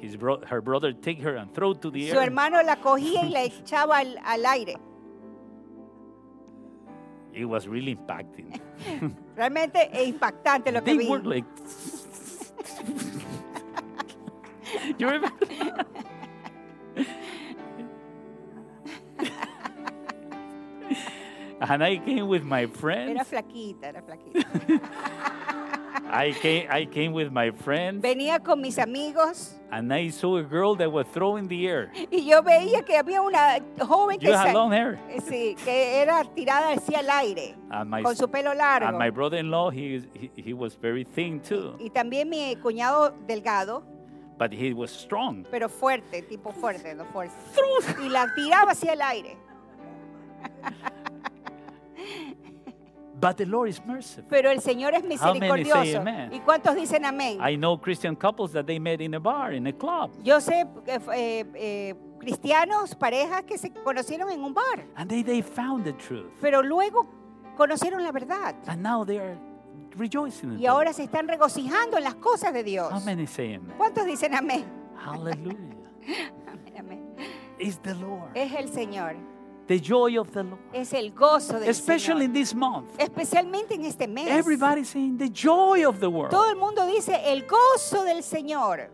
His 0.01 0.15
bro- 0.17 0.39
her 0.49 0.61
brother 0.61 0.93
take 0.93 1.19
her 1.21 1.35
and 1.37 1.53
throw 1.53 1.73
to 1.73 1.91
the 1.91 2.09
Su 2.09 2.15
air. 2.17 2.23
hermano 2.23 2.61
la 2.63 2.77
cogía 2.77 3.23
y 3.25 3.29
la 3.29 3.43
echaba 3.43 3.97
al, 3.97 4.17
al 4.23 4.45
aire. 4.45 4.75
It 7.33 7.45
was 7.45 7.67
really 7.67 7.91
impacting. 7.91 8.59
Realmente 9.35 9.89
es 9.93 10.07
impactante 10.07 10.71
lo 10.71 10.79
que 10.81 10.85
They 10.95 10.97
vi. 10.97 11.09
were 11.09 11.21
like. 11.23 11.45
you 14.97 15.07
remember? 15.07 15.31
And 21.61 21.83
I 21.83 21.97
came 21.97 22.27
with 22.27 22.43
my 22.43 22.65
friends. 22.67 23.11
Era 23.11 23.25
flaquita, 23.25 23.87
era 23.87 24.01
flaquita. 24.01 24.81
I 26.11 26.31
came, 26.31 26.67
I 26.71 26.85
came 26.85 27.13
with 27.13 27.31
my 27.31 27.51
friends, 27.51 28.01
Venía 28.01 28.43
con 28.43 28.61
mis 28.61 28.77
amigos 28.79 29.55
and 29.71 29.93
I 29.93 30.09
saw 30.09 30.37
a 30.37 30.43
girl 30.43 30.75
that 30.77 30.91
was 30.91 31.05
throwing 31.13 31.47
the 31.47 31.67
air. 31.67 31.91
y 32.11 32.25
yo 32.25 32.41
veía 32.41 32.83
que 32.83 32.97
había 32.97 33.21
una 33.21 33.59
joven 33.85 34.17
que, 34.19 34.27
You 34.27 34.33
had 34.33 34.47
sa- 34.47 34.53
long 34.53 34.71
hair. 34.71 34.97
eh, 35.09 35.19
sí, 35.21 35.55
que 35.63 36.01
era 36.01 36.23
tirada 36.23 36.73
hacia 36.73 36.99
el 37.01 37.09
aire 37.09 37.55
And 37.69 37.89
my, 37.91 38.01
con 38.01 38.15
su 38.15 38.27
pelo 38.27 38.51
and 38.51 38.57
largo. 38.59 38.97
my 38.97 39.09
brother-in-law, 39.11 39.69
he, 39.71 40.01
he, 40.15 40.31
he 40.35 40.53
was 40.53 40.75
very 40.75 41.03
thin 41.03 41.39
too. 41.41 41.75
Y 41.79 41.89
también 41.91 42.27
mi 42.29 42.55
cuñado 42.55 43.13
delgado, 43.27 43.83
but 44.39 44.51
he 44.51 44.73
was 44.73 44.89
strong. 44.91 45.45
pero 45.51 45.69
fuerte, 45.69 46.23
tipo 46.23 46.51
fuerte, 46.51 46.95
no 46.95 47.05
fuerte. 47.05 47.35
Y 48.03 48.09
la 48.09 48.27
tiraba 48.35 48.71
hacia 48.71 48.93
el 48.93 49.01
aire. 49.01 49.37
But 53.19 53.37
the 53.37 53.45
Lord 53.45 53.69
is 53.69 53.83
merciful. 53.85 54.23
Pero 54.29 54.49
el 54.49 54.61
Señor 54.61 54.93
es 54.93 55.01
How 55.01 55.07
many 55.07 55.17
say 55.17 55.33
misericordioso. 55.33 55.99
amen? 55.99 56.33
¿Y 56.33 56.39
cuántos 56.39 56.75
dicen 56.75 57.03
amén? 57.05 57.37
I 57.41 57.55
know 57.57 57.77
Christian 57.77 58.15
couples 58.15 58.51
that 58.53 58.65
they 58.65 58.79
met 58.79 59.01
in 59.01 59.13
a 59.15 59.19
bar, 59.19 59.53
in 59.53 59.67
a 59.67 59.73
club, 59.73 60.11
Yo 60.23 60.39
sé 60.39 60.65
que 60.85 60.95
eh, 61.13 61.45
eh, 61.55 61.95
cristianos, 62.19 62.95
parejas 62.95 63.43
que 63.43 63.57
se 63.57 63.71
conocieron 63.71 64.29
en 64.31 64.43
un 64.43 64.53
bar, 64.53 64.85
and 64.95 65.09
they, 65.09 65.23
they 65.23 65.41
found 65.41 65.83
the 65.83 65.93
truth. 65.93 66.31
pero 66.39 66.61
luego 66.61 67.05
conocieron 67.57 68.03
la 68.03 68.11
verdad. 68.11 68.55
And 68.67 68.81
now 68.81 69.03
they 69.03 69.17
are 69.17 69.37
rejoicing. 69.97 70.53
in 70.53 70.59
Y 70.59 70.65
ahora 70.65 70.93
se 70.93 71.03
están 71.03 71.27
regocijando 71.27 71.97
en 71.97 72.03
las 72.05 72.15
cosas 72.15 72.53
de 72.53 72.63
Dios. 72.63 72.91
How 72.91 73.01
many 73.01 73.27
say 73.27 73.55
amen? 73.55 73.73
¿Cuántos 73.77 74.05
dicen 74.05 74.33
amén? 74.33 74.65
Hallelujah. 74.97 75.57
Amén, 76.47 76.73
amén. 76.77 77.15
It's 77.59 77.79
the 77.81 77.93
Lord. 77.95 78.31
Es 78.33 78.53
el 78.53 78.69
Señor, 78.69 79.15
The 79.69 79.79
joy 79.79 80.17
of 80.19 80.31
the 80.33 80.41
Lord. 80.43 80.59
es 80.73 80.91
el 80.93 81.11
gozo 81.11 81.59
del 81.59 81.69
Especially 81.69 82.25
in 82.25 82.31
Señor. 82.31 82.33
this 82.33 82.55
month. 82.55 82.89
Especialmente 82.99 83.75
en 83.75 83.85
este 83.85 84.07
mes. 84.07 84.27
Everybody 84.27 84.83
saying 84.83 85.17
the 85.17 85.29
joy 85.29 85.85
of 85.87 85.99
the 85.99 86.09
world. 86.09 86.31
Todo 86.31 86.49
el 86.49 86.55
mundo 86.57 86.85
dice 86.87 87.13
el 87.23 87.43
gozo 87.45 88.03
del 88.03 88.23
Señor. 88.23 88.89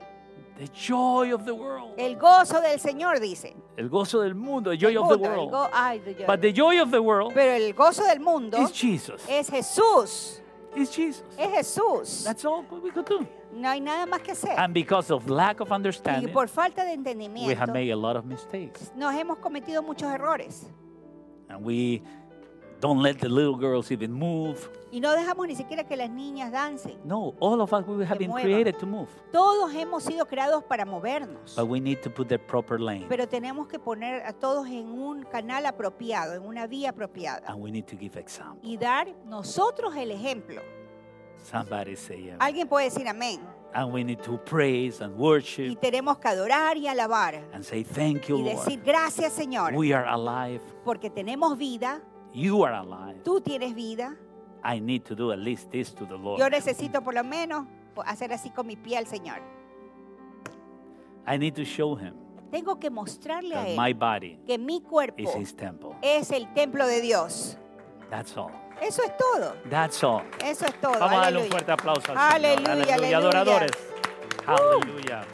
The 0.57 0.67
joy 0.73 1.31
of 1.33 1.45
the 1.45 1.53
world. 1.53 1.93
El 1.97 2.15
gozo 2.17 2.59
del 2.61 2.77
Señor 2.79 3.19
dice. 3.21 3.55
El 3.77 3.89
gozo 3.89 4.19
del 4.21 4.35
mundo, 4.35 4.71
the 4.71 4.77
joy 4.77 4.91
El 4.91 4.97
of 5.03 5.09
the 5.09 5.17
mundo, 5.17 5.47
world. 5.47 5.69
ay, 5.73 5.99
de- 5.99 6.13
yo- 6.15 6.25
But 6.27 6.41
the 6.41 6.51
joy 6.53 6.79
of 6.81 6.91
the 6.91 7.01
world 7.01 7.33
Pero 7.33 7.53
el 7.55 7.73
gozo 7.73 8.03
del 8.05 8.19
mundo 8.19 8.57
is 8.61 8.71
Jesus. 8.71 9.21
es 9.29 9.49
Jesús. 9.49 10.41
It's 10.75 10.95
Jesus. 10.95 11.23
Es 11.37 11.51
Jesús. 11.51 12.23
That's 12.23 12.43
all 12.45 12.65
we 12.83 12.91
could 12.91 13.07
do. 13.07 13.25
No 13.53 13.69
hay 13.69 13.79
nada 13.79 14.05
más 14.05 14.21
que 14.21 14.33
hacer. 14.33 14.57
And 14.57 14.73
because 14.73 15.11
of 15.11 15.29
lack 15.29 15.61
of 15.61 15.69
Y 15.69 15.75
understanding, 15.75 16.33
por 16.33 16.47
falta 16.49 16.83
de 16.83 16.97
we 17.47 17.55
have 17.55 17.71
made 17.71 17.91
a 17.91 17.95
lot 17.95 18.17
of 18.17 18.25
mistakes. 18.25 18.91
nos 18.95 19.13
hemos 19.13 19.37
cometido 19.37 19.81
muchos 19.81 20.09
errores. 20.11 20.67
And 21.47 21.63
we 21.63 22.01
don't 22.85 23.01
let 23.01 23.17
the 23.19 23.27
little 23.29 23.55
girls 23.55 23.91
even 23.91 24.11
move. 24.11 24.69
Y 24.91 24.99
no 24.99 25.11
dejamos 25.13 25.47
ni 25.47 25.55
siquiera 25.55 25.83
que 25.83 25.95
las 25.97 26.09
niñas 26.09 26.51
dancen. 26.51 26.97
No, 27.03 27.33
all 27.39 27.59
of 27.59 27.73
us 27.73 27.85
we 27.87 28.05
have 28.05 28.17
been 28.19 28.29
muevan. 28.31 28.43
created 28.43 28.77
to 28.79 28.85
move. 28.85 29.07
Todos 29.31 29.73
hemos 29.73 30.03
sido 30.03 30.25
creados 30.27 30.63
para 30.63 30.85
movernos. 30.85 31.55
But 31.55 31.67
we 31.67 31.79
need 31.79 32.01
to 32.03 32.09
put 32.09 32.27
the 32.29 32.37
proper 32.39 32.79
lane. 32.79 33.05
Pero 33.09 33.27
tenemos 33.27 33.67
que 33.67 33.79
poner 33.79 34.21
a 34.25 34.31
todos 34.33 34.67
en 34.67 34.87
un 34.87 35.23
canal 35.23 35.65
apropiado, 35.65 36.33
en 36.35 36.43
una 36.45 36.67
vía 36.67 36.91
apropiada. 36.91 37.43
And 37.47 37.61
we 37.61 37.71
need 37.71 37.85
to 37.87 37.97
give 37.97 38.17
example. 38.19 38.59
Y 38.63 38.77
dar 38.77 39.07
nosotros 39.25 39.95
el 39.95 40.11
ejemplo. 40.11 40.61
Somebody 41.43 41.95
say 41.95 42.29
amen. 42.29 42.37
Alguien 42.39 42.67
puede 42.67 42.85
decir 42.85 43.07
amén. 43.07 43.39
And 43.73 43.91
we 43.93 44.03
need 44.05 44.19
to 44.21 44.37
praise 44.45 45.01
and 45.03 45.15
Y 45.15 45.19
worship 45.21 45.79
tenemos 45.81 46.17
que 46.17 46.29
adorar 46.29 46.77
y 46.77 46.87
alabar. 46.87 47.43
and 47.53 47.63
say 47.63 47.83
thank 47.83 48.27
you, 48.27 48.37
Y 48.39 48.43
decir 48.43 48.77
Lord. 48.77 48.85
gracias 48.85 49.33
Señor. 49.33 49.73
We 49.75 49.93
are 49.93 50.07
alive. 50.07 50.61
Porque 50.85 51.09
tenemos 51.09 51.57
vida. 51.57 52.01
You 52.35 52.63
are 52.65 52.75
alive. 52.75 53.21
Tú 53.23 53.39
tienes 53.41 53.73
vida. 53.73 54.15
I 54.63 54.79
need 54.79 55.03
to 55.05 55.15
do 55.15 55.31
at 55.31 55.39
least 55.39 55.71
this 55.71 55.93
to 55.95 56.05
the 56.05 56.17
Lord. 56.17 56.39
Yo 56.39 56.49
necesito 56.49 57.01
por 57.03 57.13
lo 57.13 57.23
menos 57.23 57.65
hacer 58.05 58.33
así 58.33 58.49
con 58.49 58.67
mi 58.67 58.75
pie 58.75 58.97
al 58.97 59.05
Señor. 59.07 59.39
I 61.27 61.37
need 61.37 61.55
to 61.55 61.63
show 61.63 61.95
him 61.95 62.13
Tengo 62.51 62.79
que 62.79 62.89
mostrarle 62.89 63.55
a 63.55 63.63
that 63.63 63.67
Él 63.69 63.77
my 63.77 63.93
body 63.93 64.37
que 64.45 64.57
mi 64.57 64.81
cuerpo 64.81 65.21
is 65.23 65.33
his 65.35 65.55
temple. 65.55 65.95
es 66.01 66.29
el 66.31 66.51
templo 66.53 66.85
de 66.87 67.01
Dios. 67.01 67.57
That's 68.09 68.35
all. 68.37 68.51
Eso 68.81 69.01
es 69.03 69.15
todo. 69.17 69.55
That's 69.69 70.03
all. 70.03 70.21
Eso 70.43 70.65
es 70.65 70.73
todo. 70.81 70.99
Vamos 70.99 71.11
a 71.13 71.21
darle 71.21 71.39
un 71.39 71.45
Aleluya. 71.45 71.49
fuerte 71.51 71.71
aplauso 71.71 72.11
al 72.11 72.17
Aleluya, 72.17 72.65
Señor. 72.75 72.91
aleluya. 72.91 73.17
Adoradores. 73.17 73.71
Hallelujah. 74.45 75.25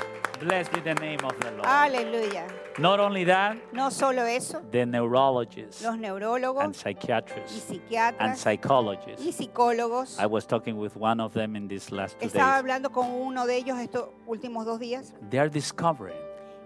Blessed 0.42 0.72
be 0.74 0.80
the 0.82 0.96
name 0.96 1.20
of 1.24 1.39
the 1.39 1.52
Lord. 1.52 1.66
Aleluya. 1.66 2.48
Not 2.80 3.00
only 3.00 3.24
that, 3.26 3.58
No 3.74 3.89
solo 3.92 4.24
eso, 4.24 4.60
the 4.72 4.86
neurologists 4.88 5.84
los 5.84 5.94
and 5.94 6.04
neurólogos 6.04 6.66
y 6.66 6.74
psychiatrists 6.94 7.70
and 7.70 7.82
psiquiatras 7.82 8.32
y 8.32 8.36
psychologists. 8.36 9.38
psicólogos. 9.38 10.20
I 10.20 10.26
was 10.26 10.46
talking 10.48 10.78
with 10.78 10.96
one 10.96 11.20
of 11.20 11.34
them 11.34 11.56
in 11.56 11.68
these 11.68 11.92
last 11.92 12.20
two 12.20 12.26
Estaba 12.26 12.54
days. 12.54 12.60
hablando 12.64 12.92
con 12.92 13.12
uno 13.12 13.46
de 13.46 13.56
ellos 13.58 13.78
estos 13.78 14.10
últimos 14.26 14.66
dos 14.66 14.80
días. 14.80 15.14
They 15.30 15.38
are 15.39 15.50
discovering 15.50 16.18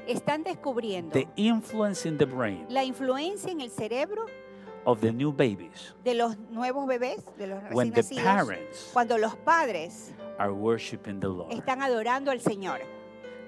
Están 0.08 0.44
descubriendo 0.44 1.12
the 1.12 1.28
influence 1.36 2.06
in 2.08 2.18
the 2.18 2.26
brain 2.28 2.66
la 2.70 2.84
influencia 2.84 3.52
en 3.52 3.60
el 3.60 3.72
cerebro 3.72 4.28
of 4.86 5.02
the 5.02 5.12
new 5.12 5.32
babies 5.34 5.94
de 6.04 6.14
los 6.14 6.38
nuevos 6.52 6.88
bebés, 6.88 7.24
de 7.38 7.48
los 7.48 7.60
when 7.72 7.92
recién 7.92 7.94
the 7.94 8.02
nacidos, 8.02 8.24
parents 8.24 8.90
cuando 8.94 9.18
los 9.18 9.36
padres 9.38 10.14
are 10.38 10.54
worshiping 10.54 11.20
the 11.20 11.28
Lord. 11.28 11.52
están 11.52 11.82
adorando 11.82 12.32
al 12.32 12.40
Señor. 12.40 12.80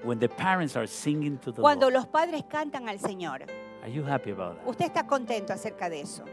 When 0.03 0.19
the 0.19 0.29
parents 0.29 0.75
are 0.75 0.87
singing 0.87 1.37
to 1.39 1.51
the 1.51 1.61
Cuando 1.61 1.87
Lord. 1.89 1.93
los 1.93 2.07
padres 2.07 2.43
cantan 2.49 2.87
al 2.87 2.99
Señor. 2.99 3.45
Are 3.81 3.89
you 3.91 4.03
happy 4.03 4.31
about 4.31 4.57
that? 4.57 4.67
Usted 4.67 4.85
está 4.85 5.07
contento 5.07 5.53
acerca 5.53 5.89
de 5.89 6.01
eso. 6.01 6.23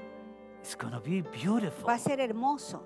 It's 0.60 0.74
to 0.76 1.00
be 1.00 1.22
beautiful. 1.22 1.86
Va 1.86 1.94
a 1.94 1.98
ser 1.98 2.20
hermoso. 2.20 2.82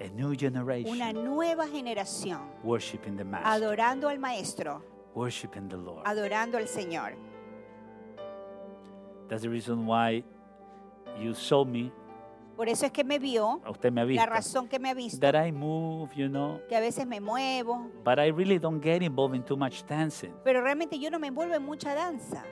A 0.00 0.08
new 0.08 0.28
Una 0.28 0.36
generation 0.36 1.24
nueva 1.24 1.66
generación 1.68 2.40
worshiping 2.64 3.16
the 3.16 3.24
Master, 3.24 3.46
adorando 3.46 4.08
al 4.08 4.18
Maestro, 4.18 4.82
worshiping 5.14 5.68
the 5.68 5.76
Lord. 5.76 6.02
adorando 6.06 6.58
al 6.58 6.64
Señor. 6.66 7.14
That's 9.28 9.42
the 9.42 9.48
reason 9.50 9.86
why 9.86 10.24
you 11.18 11.34
saw 11.34 11.64
me, 11.64 11.92
Por 12.56 12.68
eso 12.68 12.84
es 12.86 12.92
que 12.92 13.02
me 13.02 13.18
vio, 13.18 13.60
usted 13.68 13.90
me 13.90 14.02
ha 14.02 14.04
la 14.04 14.26
razón 14.26 14.68
que 14.68 14.78
me 14.78 14.90
ha 14.90 14.94
visto, 14.94 15.18
that 15.20 15.34
I 15.34 15.50
move, 15.52 16.10
you 16.14 16.28
know, 16.28 16.60
que 16.68 16.76
a 16.76 16.80
veces 16.80 17.06
me 17.06 17.18
muevo, 17.20 17.90
but 18.04 18.18
I 18.18 18.30
really 18.30 18.58
don't 18.58 18.82
get 18.82 19.02
involved 19.02 19.34
in 19.34 19.42
too 19.42 19.56
much 19.56 19.82
dancing. 19.86 20.32
pero 20.44 20.60
realmente 20.62 20.98
yo 20.98 21.10
no 21.10 21.18
me 21.18 21.28
envuelvo 21.28 21.54
en 21.54 21.64
mucha 21.64 21.94
danza. 21.94 22.44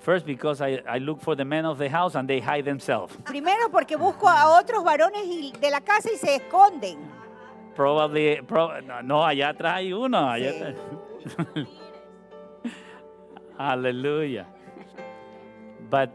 First, 0.00 0.26
because 0.26 0.60
I, 0.60 0.82
I 0.86 0.98
look 1.00 1.20
for 1.20 1.34
the 1.34 1.44
men 1.44 1.64
of 1.64 1.78
the 1.78 1.88
house 1.88 2.14
and 2.14 2.28
they 2.28 2.38
hide 2.40 2.64
themselves. 2.64 3.16
Primero 3.24 3.70
porque 3.72 3.96
busco 3.96 4.28
a 4.28 4.60
otros 4.60 4.84
varones 4.84 5.22
de 5.60 5.70
la 5.70 5.80
casa 5.80 6.10
y 6.12 6.16
se 6.16 6.36
esconden. 6.36 6.98
Probably, 7.74 8.40
pro- 8.42 8.80
no, 9.02 9.24
allá 9.24 9.48
atrás 9.48 9.76
hay 9.78 9.92
uno. 9.92 10.30
Allá 10.30 10.52
Sí. 10.52 10.62
atrás. 10.62 11.66
Hallelujah. 13.58 14.46
But 15.90 16.10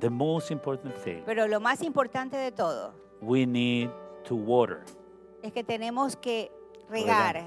the 0.00 0.10
most 0.10 0.50
important 0.50 0.94
thing, 1.04 1.22
Pero 1.26 1.46
lo 1.46 1.60
más 1.60 1.82
importante 1.82 2.36
de 2.36 2.52
todo 2.52 2.92
we 3.20 3.46
need 3.46 3.90
to 4.24 4.34
water 4.34 4.82
es 5.42 5.52
que 5.52 5.62
tenemos 5.64 6.16
que 6.16 6.50
regar 6.88 7.44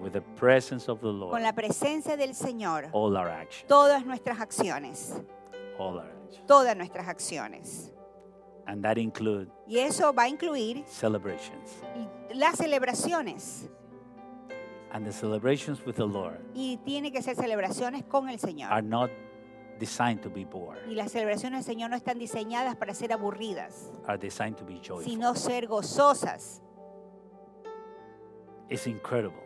with 0.00 0.12
the 0.12 0.20
presence 0.20 0.88
of 0.90 0.98
the 1.00 1.06
con 1.08 1.18
Lord 1.20 1.40
la 1.42 1.52
presencia 1.54 2.16
del 2.16 2.34
Señor 2.34 2.88
all 2.92 3.16
our 3.16 3.28
actions. 3.28 3.66
todas 3.68 4.04
nuestras 4.04 4.38
acciones, 4.40 5.22
All 5.78 5.96
our 5.98 6.06
actions. 6.26 6.46
todas 6.46 6.76
nuestras 6.76 7.06
acciones. 7.08 7.92
And 8.66 8.82
that 8.82 8.96
includes 8.98 9.50
Y 9.68 9.78
eso 9.78 10.12
va 10.12 10.24
a 10.24 10.28
incluir 10.28 10.84
celebrations. 10.86 11.76
las 12.34 12.56
celebraciones. 12.58 13.68
And 14.92 15.04
the 15.06 15.12
celebrations 15.12 15.84
with 15.84 15.96
the 15.96 16.06
Lord 16.06 16.40
Y 16.54 16.78
tiene 16.84 17.12
que 17.12 17.20
ser 17.22 17.36
celebraciones 17.36 18.02
con 18.04 18.28
el 18.28 18.36
are 18.36 18.38
Señor. 18.38 18.82
not 18.84 19.10
designed 19.78 20.20
to 20.22 20.30
be 20.30 20.44
bored, 20.44 20.78
Y 20.88 20.94
las 20.94 21.12
celebraciones 21.12 21.64
del 21.66 21.74
Señor 21.74 21.90
no 21.90 21.96
están 21.96 22.18
diseñadas 22.18 22.76
para 22.76 22.94
ser 22.94 23.12
aburridas, 23.12 23.90
are 24.06 24.18
designed 24.18 24.56
to 24.56 24.64
be 24.64 24.80
joyful. 24.80 25.04
sino 25.04 25.34
ser 25.34 25.66
gozosas. 25.66 26.62
It's 28.68 28.86
incredible 28.86 29.42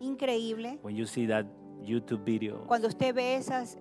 Increíble. 0.00 0.78
when 0.82 0.96
you 0.96 1.06
see 1.06 1.26
that 1.26 1.46
YouTube 1.82 2.24
video 2.24 2.64
Cuando 2.66 2.88
usted 2.88 3.14
ve 3.14 3.36
esos 3.36 3.76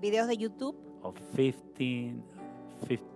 videos 0.00 0.28
de 0.28 0.36
YouTube 0.36 0.76
of 1.02 1.16
15, 1.34 2.22
15 2.86 3.14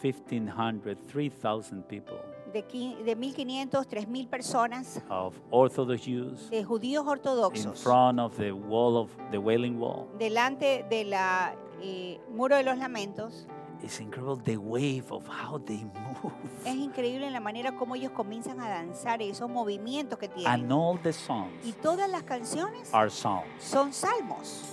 1,500, 0.00 0.96
3,000 1.08 1.82
people 1.88 2.20
de, 2.52 2.64
qui- 2.66 2.94
de 3.04 3.16
1.500, 3.16 3.86
3.000 3.86 4.28
personas, 4.28 5.02
of 5.10 5.34
Orthodox 5.50 6.02
Jews 6.04 6.50
de 6.50 6.64
judíos 6.64 7.04
in 7.04 7.08
ortodoxos, 7.10 7.80
front 7.82 8.18
of 8.18 8.36
the 8.36 8.52
wall 8.52 8.96
of 8.96 9.10
the 9.30 9.38
Wailing 9.38 9.78
Wall. 9.78 10.06
delante 10.18 10.84
de 10.88 11.04
la 11.04 11.54
eh, 11.82 12.20
muro 12.30 12.56
de 12.56 12.62
los 12.62 12.76
lamentos. 12.78 13.46
It's 13.80 14.00
incredible 14.00 14.42
the 14.42 14.56
wave 14.56 15.04
of 15.10 15.24
how 15.28 15.56
they 15.60 15.84
move. 15.84 16.32
Es 16.64 16.74
increíble 16.74 17.30
la 17.30 17.38
manera 17.38 17.76
como 17.76 17.94
ellos 17.94 18.10
comienzan 18.10 18.58
a 18.60 18.68
danzar 18.68 19.22
y 19.22 19.28
esos 19.30 19.48
movimientos 19.48 20.18
que 20.18 20.26
And 20.26 20.34
tienen. 20.34 20.72
all 20.72 20.98
the 21.00 21.12
songs 21.12 21.52
Y 21.64 21.70
todas 21.74 22.10
las 22.10 22.24
canciones 22.24 22.92
are 22.92 23.08
songs. 23.08 23.44
son 23.60 23.92
salmos. 23.92 24.64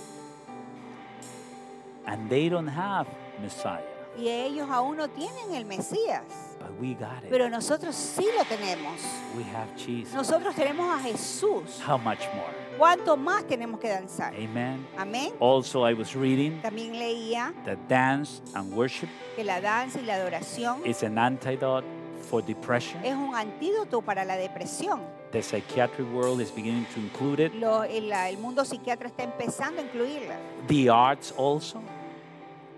And 2.06 2.28
they 2.28 2.48
don't 2.48 2.68
have 2.68 3.06
Messiah. 3.40 3.80
Y 4.18 4.28
ellos 4.28 4.68
aún 4.70 4.96
no 4.96 5.08
tienen 5.08 5.54
el 5.54 5.64
Mesías. 5.66 6.24
But 6.58 6.70
we 6.80 6.94
got 6.94 7.22
it. 7.24 7.30
Pero 7.30 7.48
nosotros 7.48 7.94
sí 7.94 8.26
lo 8.36 8.44
tenemos. 8.44 9.00
we 9.36 9.44
have 9.44 9.68
Jesus. 9.76 10.14
Nosotros 10.14 10.54
tenemos 10.54 10.88
a 10.88 11.00
Jesús. 11.02 11.80
How 11.86 11.96
much 11.98 12.20
more? 12.34 12.52
¿Cuánto 12.78 13.16
más 13.16 13.44
tenemos 13.46 13.78
que 13.80 13.88
danzar? 13.88 14.34
Amen. 14.34 14.86
Amén. 14.98 15.32
Also, 15.40 15.84
I 15.88 15.94
was 15.94 16.14
reading 16.14 16.60
También 16.62 16.98
leía 16.98 17.54
that 17.64 17.78
dance 17.88 18.42
and 18.54 18.72
worship 18.74 19.08
que 19.34 19.44
la 19.44 19.60
danza 19.60 20.00
y 20.00 20.04
la 20.04 20.14
adoración 20.14 20.84
is 20.84 21.02
an 21.02 21.18
antidote 21.18 21.86
for 22.28 22.42
depression. 22.44 23.02
Es 23.04 23.14
un 23.14 23.34
antídoto 23.34 24.02
para 24.02 24.24
la 24.24 24.36
depresión. 24.36 25.00
The 25.32 25.42
psychiatric 25.42 26.06
world 26.12 26.40
is 26.40 26.50
beginning 26.50 26.86
to 26.94 27.00
include 27.00 27.40
it. 27.44 27.54
Lo- 27.54 27.82
el, 27.84 28.10
el 28.12 28.38
mundo 28.38 28.64
psiquiatra 28.64 29.08
está 29.08 29.22
empezando 29.22 29.80
a 29.80 29.84
incluirla. 29.84 30.36
The 30.66 30.90
arts 30.90 31.32
also. 31.36 31.80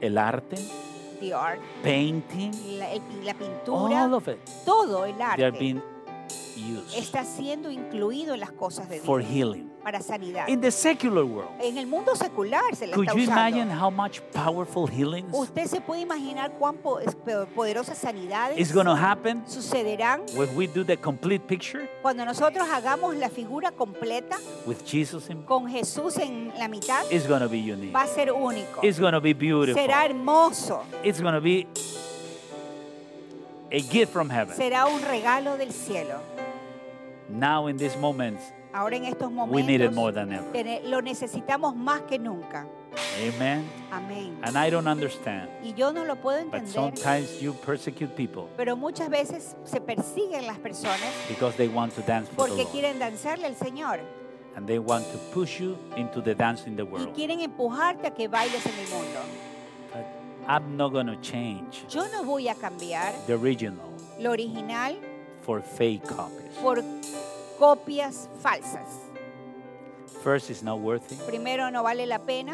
El 0.01 0.17
arte, 0.17 0.57
The 1.21 1.33
art, 1.33 1.61
painting, 1.83 2.53
la, 2.79 2.93
el- 2.93 3.25
la 3.25 3.35
pintura, 3.35 4.05
all 4.05 4.15
of 4.15 4.29
it. 4.29 4.39
todo 4.65 5.05
el 5.05 5.15
They 5.17 5.23
are 5.25 5.47
arte. 5.47 5.59
being 5.59 5.83
está 6.97 7.25
siendo 7.25 7.71
incluido 7.71 8.35
en 8.35 8.41
las 8.41 8.53
cosas 8.53 8.89
de 8.89 9.01
for 9.01 9.21
Dios 9.21 9.33
healing. 9.33 9.69
para 9.83 10.01
sanidad. 10.03 10.49
In 10.49 10.61
the 10.61 10.71
secular 10.71 11.25
world, 11.25 11.49
En 11.61 11.79
el 11.79 11.87
mundo 11.87 12.15
secular 12.15 12.75
se 12.77 12.87
le 12.87 12.93
could 12.93 13.07
está 13.09 13.17
you 13.17 13.23
usando. 13.25 13.41
imagine 13.49 13.71
how 13.71 13.91
much 13.91 14.21
powerful 14.33 14.87
healings 14.87 15.29
Usted 15.33 15.67
se 15.67 15.81
puede 15.81 16.03
imaginar 16.03 16.53
cuán 16.59 16.77
poderosas 16.79 17.97
sanidades 17.97 18.59
is 18.59 18.73
going 18.73 18.87
to 18.87 18.95
happen 18.97 19.43
sucederán 19.47 20.23
when 20.37 20.55
we 20.57 20.67
do 20.67 20.85
the 20.85 20.97
complete 20.97 21.47
picture 21.47 21.89
cuando 22.03 22.25
nosotros 22.25 22.69
hagamos 22.69 23.15
la 23.17 23.29
figura 23.31 23.71
completa 23.71 24.37
with 24.67 24.85
Jesus 24.85 25.31
in 25.31 25.43
con 25.45 25.69
Jesús 25.69 26.17
en 26.19 26.53
la 26.59 26.69
mitad. 26.69 27.05
It's 27.11 27.27
going 27.27 27.41
to 27.41 27.49
be 27.49 27.59
unique. 27.59 27.93
Va 27.95 28.03
a 28.03 28.07
ser 28.07 28.33
único. 28.33 28.81
It's 28.83 28.99
going 28.99 29.13
to 29.13 29.21
be 29.21 29.33
beautiful. 29.33 29.81
Será 29.81 30.05
hermoso. 30.05 30.83
It's 31.03 31.21
going 31.21 31.35
to 31.35 31.41
be 31.41 31.67
a 33.71 33.81
gift 33.81 34.13
from 34.13 34.31
heaven. 34.31 34.57
Será 34.57 34.87
un 34.87 35.01
regalo 35.03 35.57
del 35.57 35.73
cielo. 35.73 36.21
Now, 37.29 37.67
in 37.69 37.77
these 37.77 37.97
moments, 37.99 38.43
Ahora 38.73 38.97
en 38.97 39.05
estos 39.05 39.31
we 39.49 39.63
need 39.63 39.81
it 39.81 39.93
more 39.93 40.13
than 40.13 40.33
ever. 40.33 40.51
tene- 40.53 40.83
lo 40.85 41.01
necesitamos 41.01 41.75
más 41.75 42.03
que 42.03 42.19
nunca. 42.19 42.67
Amen. 43.19 43.65
Amén. 43.91 44.39
And 44.43 44.57
I 44.57 44.71
don't 44.71 44.87
understand, 44.89 45.49
Y 45.63 45.73
yo 45.75 45.93
no 45.93 46.05
lo 46.05 46.17
puedo 46.17 46.45
but 46.47 46.61
entender, 46.61 46.73
sometimes 46.73 47.41
you 47.41 47.53
persecute 47.55 48.15
people 48.17 48.45
pero 48.57 48.77
muchas 48.77 49.09
veces 49.11 49.57
se 49.65 49.81
persiguen 49.81 50.47
las 50.47 50.59
personas 50.59 51.13
because 51.29 51.55
they 51.57 51.69
want 51.69 51.95
to 51.95 52.03
dance 52.03 52.29
for 52.29 52.45
the 52.45 52.49
porque 52.49 52.63
Lord. 52.65 52.73
quieren 52.73 52.99
danzarle 52.99 53.47
al 53.47 53.55
Señor 53.57 54.01
And 54.57 54.67
they 54.67 54.79
want 54.79 55.05
to 55.13 55.19
push 55.33 55.61
you 55.61 55.77
into 55.97 56.21
the 56.21 56.35
dance 56.35 56.67
in 56.67 56.77
the 56.77 56.83
y 56.83 56.87
world. 56.91 57.15
quieren 57.15 57.41
empujarte 57.41 58.07
a 58.09 58.11
que 58.15 58.27
bailes 58.27 58.65
en 58.67 58.73
el 58.73 58.89
mundo. 58.91 59.21
But 59.93 60.05
I'm 60.49 60.77
not 60.77 60.93
going 60.93 61.07
to 61.07 61.17
change 61.21 61.85
Yo 61.89 62.09
no 62.09 62.25
voy 62.25 62.49
a 62.49 62.55
cambiar 62.55 63.13
the 63.27 63.35
original 63.35 63.87
lo 64.19 64.31
original 64.33 64.97
for 65.49 65.63
fake 65.63 66.03
copies. 66.05 66.53
por 66.61 66.85
copias 67.59 68.29
falsas. 68.43 68.87
First, 70.23 70.51
it's 70.51 70.63
not 70.63 70.79
worthy. 70.81 71.17
Primero, 71.27 71.71
no 71.71 71.83
vale 71.83 72.07
la 72.07 72.19
pena. 72.19 72.53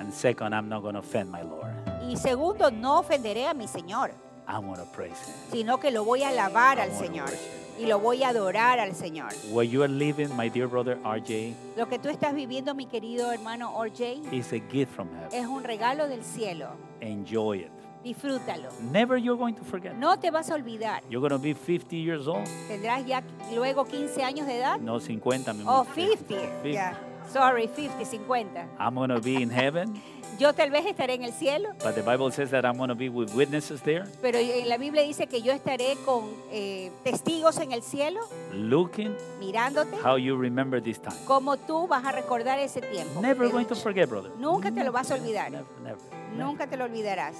And 0.00 0.12
second, 0.12 0.52
I'm 0.52 0.68
not 0.68 0.82
going 0.82 0.94
to 0.94 0.98
offend 0.98 1.30
my 1.30 1.42
Lord. 1.42 1.72
Y 2.08 2.16
segundo, 2.16 2.72
no 2.72 2.98
ofenderé 2.98 3.46
a 3.46 3.54
mi 3.54 3.68
Señor, 3.68 4.10
I'm 4.48 4.62
going 4.66 4.78
to 4.78 4.86
praise 4.92 5.16
Him. 5.24 5.34
sino 5.52 5.78
que 5.78 5.92
lo 5.92 6.04
voy 6.04 6.24
a 6.24 6.30
alabar 6.30 6.80
al 6.80 6.90
Señor 6.90 7.30
y 7.78 7.86
lo 7.86 8.00
voy 8.00 8.24
a 8.24 8.30
adorar 8.30 8.80
al 8.80 8.96
Señor. 8.96 9.32
Where 9.52 9.64
you 9.64 9.84
are 9.84 9.88
living, 9.92 10.34
my 10.36 10.48
dear 10.48 10.66
brother 10.66 10.98
RJ, 11.04 11.54
Lo 11.76 11.86
que 11.88 12.00
tú 12.00 12.08
estás 12.08 12.34
viviendo, 12.34 12.74
mi 12.74 12.86
querido 12.86 13.30
hermano 13.32 13.72
RJ, 13.80 14.32
is 14.32 14.52
a 14.52 14.58
gift 14.72 14.92
from 14.92 15.08
heaven. 15.14 15.28
es 15.32 15.46
un 15.46 15.62
regalo 15.62 16.08
del 16.08 16.24
cielo. 16.24 16.70
Enjoy 17.00 17.60
it. 17.60 17.70
Disfrútalo. 18.04 18.68
Never 18.92 19.16
you're 19.18 19.38
going 19.38 19.54
to 19.54 19.64
forget. 19.64 19.94
No 19.96 20.16
te 20.18 20.30
vas 20.30 20.50
a 20.50 20.54
olvidar. 20.54 21.02
You're 21.10 21.20
going 21.26 21.30
to 21.32 21.38
be 21.38 21.54
50 21.54 21.96
years 21.96 22.26
old. 22.28 22.46
Tendrás 22.68 23.04
ya 23.06 23.22
luego 23.54 23.84
15 23.84 24.22
años 24.22 24.46
de 24.46 24.58
edad. 24.58 24.78
No, 24.78 25.00
50, 25.00 25.52
mi 25.54 25.64
Oh, 25.66 25.80
amor. 25.80 25.86
50. 25.94 26.28
50. 26.28 26.68
Ya. 26.70 26.98
Sorry, 27.32 27.66
50, 27.66 28.04
50. 28.04 28.68
I'm 28.78 28.94
going 28.94 29.08
to 29.08 29.18
be 29.20 29.42
in 29.42 29.48
heaven, 29.50 29.94
Yo 30.38 30.52
tal 30.52 30.70
vez 30.70 30.84
estaré 30.84 31.14
en 31.14 31.22
el 31.22 31.32
cielo, 31.32 31.70
but 31.82 31.94
the 31.94 32.02
Bible 32.02 32.30
says 32.32 32.50
that 32.50 32.64
I'm 32.66 32.76
going 32.76 32.88
to 32.88 32.94
be 32.96 33.08
with 33.08 33.32
witnesses 33.34 33.80
there, 33.82 34.04
pero 34.20 34.36
en 34.36 34.68
la 34.68 34.76
Biblia 34.78 35.02
dice 35.02 35.28
que 35.28 35.40
yo 35.40 35.52
estaré 35.52 35.96
con 36.04 36.24
eh, 36.50 36.90
testigos 37.04 37.56
en 37.60 37.70
el 37.70 37.82
cielo, 37.82 38.20
looking 38.52 39.14
mirándote, 39.38 39.96
how 40.04 40.16
you 40.16 40.36
remember 40.36 40.82
this 40.82 40.98
time. 41.00 41.14
como 41.24 41.56
tú 41.56 41.86
vas 41.86 42.04
a 42.04 42.10
recordar 42.10 42.58
ese 42.58 42.80
tiempo. 42.82 43.20
Never 43.22 43.48
going 43.48 43.66
to 43.66 43.76
forget, 43.76 44.08
brother. 44.08 44.32
Nunca 44.38 44.72
te 44.72 44.82
lo 44.82 44.90
vas 44.90 45.12
a 45.12 45.14
olvidar. 45.14 45.52
Never, 45.52 45.66
never, 45.84 45.98
never. 46.02 46.36
Nunca 46.36 46.66
te 46.66 46.76
lo 46.76 46.84
olvidarás, 46.86 47.36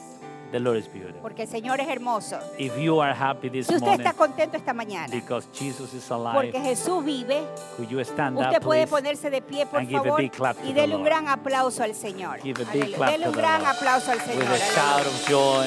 The 0.53 0.61
Lord 0.61 0.77
is 0.79 0.87
beautiful. 0.93 1.21
porque 1.21 1.43
el 1.43 1.49
Señor 1.49 1.81
es 1.81 1.89
hermoso. 1.89 2.39
If 2.59 2.77
you 2.79 3.01
are 3.01 3.13
happy 3.13 3.49
this 3.51 3.67
Si 3.67 3.75
usted 3.75 3.87
morning 3.87 4.07
está 4.07 4.13
contento 4.17 4.57
esta 4.57 4.73
mañana, 4.73 5.09
because 5.13 5.49
Jesus 5.53 5.93
is 5.95 6.09
alive, 6.11 6.35
porque 6.35 6.61
Jesús 6.61 7.05
vive, 7.05 7.43
could 7.77 7.89
you 7.89 7.99
stand 8.05 8.39
usted 8.39 8.59
up, 8.59 8.63
puede 8.63 8.87
please? 8.87 8.91
ponerse 8.91 9.31
de 9.31 9.43
pie, 9.43 9.67
por 9.67 9.81
and 9.81 9.89
give 9.89 10.01
a 10.01 10.05
favor, 10.05 10.19
big 10.21 10.33
clap 10.33 10.57
to 10.57 10.65
y 10.69 10.73
dele 10.73 10.95
un 10.95 11.03
gran 11.05 11.27
aplauso 11.29 11.83
al 11.83 11.95
Señor. 11.95 12.39
Give 12.43 12.61
a 12.63 12.73
big 12.73 12.95
clap 12.95 13.11
Dele 13.11 13.27
un 13.29 13.33
gran 13.35 13.63
Lord. 13.63 13.77
aplauso 13.77 14.13
al 14.13 14.21
Señor. 14.21 14.45
With 14.45 14.51
a 14.53 14.75
shout 14.75 15.07
of 15.07 15.29
joy. 15.29 15.67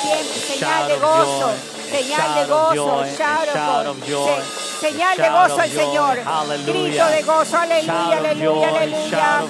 Siempre, 0.00 0.40
señal 0.40 0.88
de 0.88 0.94
gozo, 0.96 1.48
joy, 1.50 1.90
señal 1.90 2.34
de 2.34 2.46
gozo, 2.46 3.04
shout 3.16 3.86
of 3.86 4.08
joy, 4.08 4.42
señal 4.80 5.16
de 5.16 5.28
gozo 5.28 5.60
al 5.60 5.70
Señor, 5.70 6.18
grito 6.64 7.06
de 7.06 7.22
gozo, 7.22 7.56
aleluya, 7.58 8.18
aleluya, 8.18 8.68
aleluya, 8.68 9.48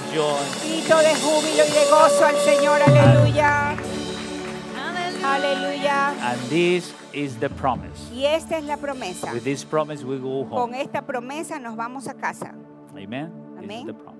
grito 0.64 0.98
de 0.98 1.14
júbilo 1.14 1.64
y 1.64 1.70
de 1.70 1.84
gozo 1.88 2.24
al 2.26 2.36
Señor, 2.38 2.82
aleluya, 2.82 3.76
aleluya. 5.36 6.14
And 6.20 6.40
this 6.50 6.92
is 7.12 7.36
the 7.38 7.48
promise. 7.50 8.10
Y 8.12 8.24
esta 8.24 8.58
es 8.58 8.64
la 8.64 8.76
promesa. 8.76 9.32
With 9.32 9.44
this 9.44 9.64
promise, 9.64 10.04
we 10.04 10.18
go 10.18 10.44
Con 10.48 10.70
home. 10.70 10.80
esta 10.80 11.02
promesa 11.02 11.58
nos 11.60 11.76
vamos 11.76 12.08
a 12.08 12.14
casa. 12.14 12.54
Amen. 12.96 13.30
This 13.60 13.70
is 13.80 13.86
the 13.86 13.94
promise. 13.94 14.16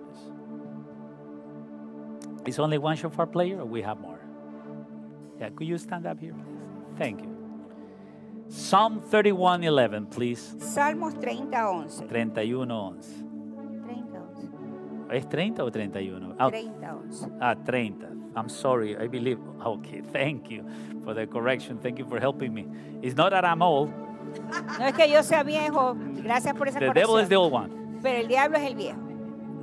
Is 2.46 2.58
only 2.58 2.78
one 2.78 2.96
shofar 2.96 3.26
player, 3.26 3.61
or 3.61 3.66
we 3.66 3.82
have 3.82 3.98
more? 4.00 4.18
Yeah, 5.38 5.50
could 5.50 5.66
you 5.66 5.78
stand 5.78 6.06
up 6.06 6.18
here, 6.18 6.32
please? 6.32 6.96
Thank 6.98 7.20
you. 7.22 7.28
Psalm 8.48 9.00
31:11, 9.11 10.06
please. 10.11 10.54
Salmos 10.58 11.14
30, 11.20 11.54
11. 11.54 12.08
31:11. 12.08 13.04
30, 13.86 14.18
11. 14.18 15.16
¿Es 15.16 15.28
30 15.28 15.64
o 15.64 15.70
31? 15.70 16.34
Ah, 16.38 16.48
30, 16.50 16.94
11. 16.96 17.28
Ah, 17.40 17.54
30. 17.54 18.09
I'm 18.37 18.49
sorry. 18.49 18.97
I 18.97 19.07
believe. 19.09 19.39
Okay. 19.64 20.03
Thank 20.12 20.51
you 20.51 20.64
for 21.05 21.14
the 21.14 21.26
correction. 21.26 21.78
Thank 21.78 21.99
you 21.99 22.07
for 22.07 22.20
helping 22.20 22.55
me. 22.55 22.66
It's 23.03 23.16
not 23.16 23.31
that 23.31 23.45
I'm 23.45 23.62
old. 23.62 23.91
No 24.78 24.87
es 24.87 24.95
que 24.95 25.09
yo 25.09 25.22
sea 25.22 25.43
viejo, 25.43 25.97
gracias 26.22 26.55
por 26.57 26.68
esa 26.68 26.78
The 26.78 26.93
devil 26.93 27.18
is 27.18 27.28
the 27.28 27.37
old 27.37 27.53
one. 27.53 27.70
Pero 28.03 28.18
el 28.20 28.28
diablo 28.28 28.59
es 28.59 28.64
el 28.64 28.74
viejo. 28.76 28.99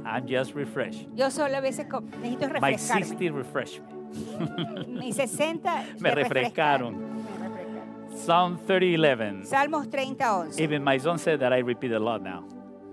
I'm 0.05 0.28
just 0.28 0.53
refreshed. 0.55 1.07
Yo 1.15 1.30
solo 1.30 1.55
a 1.57 1.61
veces 1.61 1.86
necesito 1.88 2.49
My 2.61 2.72
refrescarme. 2.72 3.05
60 3.05 3.32
refreshed 3.32 3.82
me. 3.82 4.86
Mis 4.88 5.15
60 5.18 5.86
Me 5.99 6.11
refrescaron. 6.11 6.95
Psalm 8.15 8.57
30:11. 8.68 9.45
Salmos 9.45 9.89
30, 9.89 10.38
11. 10.38 10.63
Even 10.63 10.84
my 10.84 10.97
son 10.97 11.18
said 11.20 11.39
that 11.39 11.53
I 11.53 11.59
repeat 11.59 11.91
a 11.91 11.99
lot 11.99 12.22
now. 12.22 12.43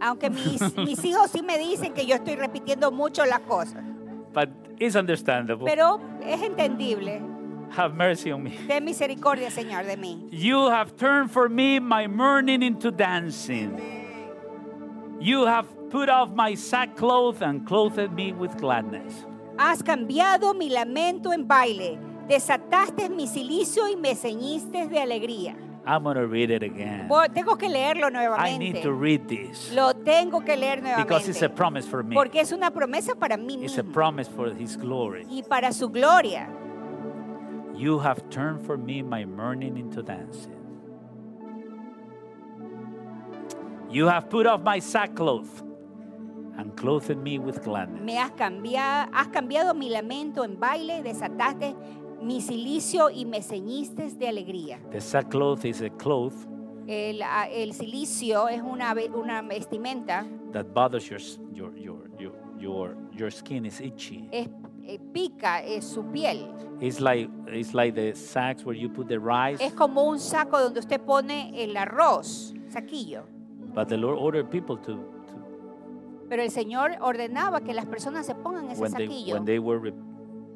Aunque 0.01 0.29
mis, 0.29 0.61
mis 0.77 1.03
hijos 1.05 1.31
sí 1.31 1.43
me 1.43 1.57
dicen 1.59 1.95
que 1.95 2.05
yo 2.05 2.16
estoy 2.16 2.35
repitiendo 2.37 2.93
mucho 2.93 3.25
las 3.25 3.41
cosas. 3.41 3.83
But 4.35 4.51
it's 4.78 4.97
understandable. 4.97 5.66
Pero 5.66 6.01
es 6.22 6.43
entendible. 6.43 7.22
Have 7.70 7.95
mercy 7.95 8.30
on 8.30 8.43
me. 8.43 8.59
Ten 8.66 8.85
misericordia, 8.85 9.51
Señor, 9.51 9.87
de 9.87 9.97
mí. 9.97 10.28
You 10.30 10.68
have 10.68 10.97
turned 10.97 11.30
for 11.30 11.49
me 11.49 11.80
my 11.80 12.07
mourning 12.07 12.62
into 12.62 12.91
dancing. 12.91 13.80
You 15.20 15.47
have 15.47 15.66
put 15.91 16.09
off 16.09 16.30
my 16.35 16.55
sackcloth 16.55 17.41
and 17.41 17.66
clothed 17.66 18.12
me 18.12 18.32
with 18.32 18.57
gladness. 18.59 19.24
Has 19.59 19.82
cambiado 19.82 20.55
mi 20.55 20.68
lamento 20.68 21.32
en 21.32 21.47
baile. 21.47 21.99
Desataste 22.28 23.09
mi 23.09 23.26
silicio 23.26 23.89
y 23.89 23.97
me 23.97 24.14
ceñiste 24.14 24.89
de 24.89 25.01
alegría. 25.01 25.57
I'm 25.87 26.03
going 26.03 26.16
to 26.16 26.26
read 26.26 26.51
it 26.51 26.62
again. 26.62 27.09
Tengo 27.35 27.57
que 27.57 27.68
leerlo 27.68 28.07
I 28.07 28.11
nuevamente. 28.11 28.59
need 28.59 28.82
to 28.82 28.93
read 28.93 29.28
this 29.28 29.70
Lo 29.74 29.93
tengo 29.93 30.41
que 30.43 30.57
leer 30.57 30.80
because 30.97 31.28
it's 31.28 31.43
a 31.43 31.49
nuevamente. 31.49 31.57
promise 31.57 31.87
for 31.87 32.03
me. 32.03 32.14
Porque 32.14 32.41
es 32.41 32.53
una 32.53 32.70
promesa 32.70 33.14
para 33.14 33.37
mí 33.37 33.62
It's 33.64 33.76
a 33.78 33.82
mismo 33.82 33.93
promise 33.93 34.28
for 34.30 34.49
His 34.55 34.76
glory. 34.78 35.26
y 35.28 35.43
para 35.43 35.72
su 35.72 35.89
gloria. 35.91 36.49
You 37.76 37.99
have 37.99 38.28
turned 38.30 38.64
for 38.64 38.78
me 38.78 39.03
my 39.03 39.24
mourning 39.26 39.76
into 39.76 40.03
dancing. 40.03 40.53
You 43.91 44.07
have 44.09 44.28
put 44.30 44.47
off 44.47 44.62
my 44.62 44.78
sackcloth 44.80 45.62
and 46.57 46.74
clothed 46.76 47.16
me 47.18 47.39
with 47.39 47.62
gladness. 47.62 48.03
Me 48.03 48.14
has 48.16 48.30
cambiado, 48.32 49.09
has 49.12 49.28
cambiado 49.28 49.74
mi 49.74 49.91
lamento 49.91 50.45
en 50.45 50.59
baile, 50.59 51.03
desataste 51.03 51.74
mi 52.25 52.41
silicio 52.41 53.11
y 53.11 53.25
me 53.25 53.43
ceñiste 53.43 54.09
de 54.11 54.29
alegría. 54.29 54.79
The 54.91 55.01
sackcloth 55.01 55.64
is 55.64 55.81
a 55.83 55.91
cloth 55.91 56.35
El, 56.87 57.22
ah, 57.22 57.49
el 57.51 57.72
silicio 57.72 58.49
es 58.49 58.61
una, 58.61 58.93
ve- 58.95 59.11
una 59.14 59.41
vestimenta, 59.43 60.27
that 60.53 60.66
bothers 60.75 61.09
your 61.09 61.18
your 61.53 61.75
your 61.79 62.11
your 62.18 62.33
your, 62.59 62.97
your 63.12 63.31
skin 63.33 63.64
is 63.64 63.81
itchy. 63.81 64.29
es, 64.31 64.49
eh, 64.87 64.99
pica 65.12 65.62
es 65.62 65.85
su 65.87 66.03
piel. 66.11 66.47
It's 66.81 67.01
like 67.01 67.31
it's 67.49 67.72
like 67.72 67.95
the 67.95 68.14
sacks 68.14 68.64
where 68.66 68.77
you 68.79 68.91
put 68.91 69.09
the 69.09 69.18
rice. 69.18 69.64
Es 69.64 69.72
como 69.72 70.03
un 70.05 70.18
saco 70.18 70.61
donde 70.61 70.81
usted 70.81 71.01
pone 71.01 71.53
el 71.62 71.75
arroz, 71.77 72.53
saquillo. 72.68 73.25
But 73.75 73.89
the 73.89 73.97
Lord 73.97 74.18
ordered 74.20 74.51
people 74.51 74.77
to, 74.77 74.93
to 74.97 76.27
Pero 76.29 76.43
el 76.43 76.51
Señor 76.51 76.97
ordenaba 77.01 77.62
que 77.62 77.72
las 77.72 77.87
personas 77.87 78.27
se 78.27 78.35
pongan 78.35 78.70
ese 78.70 78.81
when 78.81 78.93
they 78.93 79.07
saquillo 79.07 79.35
when 79.35 79.45
they 79.47 79.59
were 79.59 79.79
re- 79.79 79.95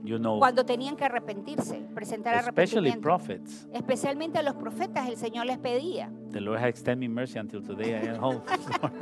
You 0.05 0.18
know, 0.18 0.38
cuando 0.38 0.64
tenían 0.64 0.96
que 0.96 1.05
arrepentirse, 1.05 1.86
presentar 1.94 2.34
especially 2.34 2.90
arrepentimiento. 2.90 3.01
prophets. 3.01 3.68
Especialmente 3.72 4.38
a 4.38 4.42
los 4.42 4.55
profetas 4.55 5.09
el 5.09 5.16
Señor 5.16 5.46
les 5.46 5.59
pedía. 5.59 6.11
The 6.32 6.40
Lord 6.40 6.59
has 6.61 6.68
extended 6.68 7.09
me 7.09 7.09
mercy 7.09 7.38
until 7.38 7.62
today. 7.62 7.94
I 7.94 8.09
am 8.09 8.22
home. 8.22 8.40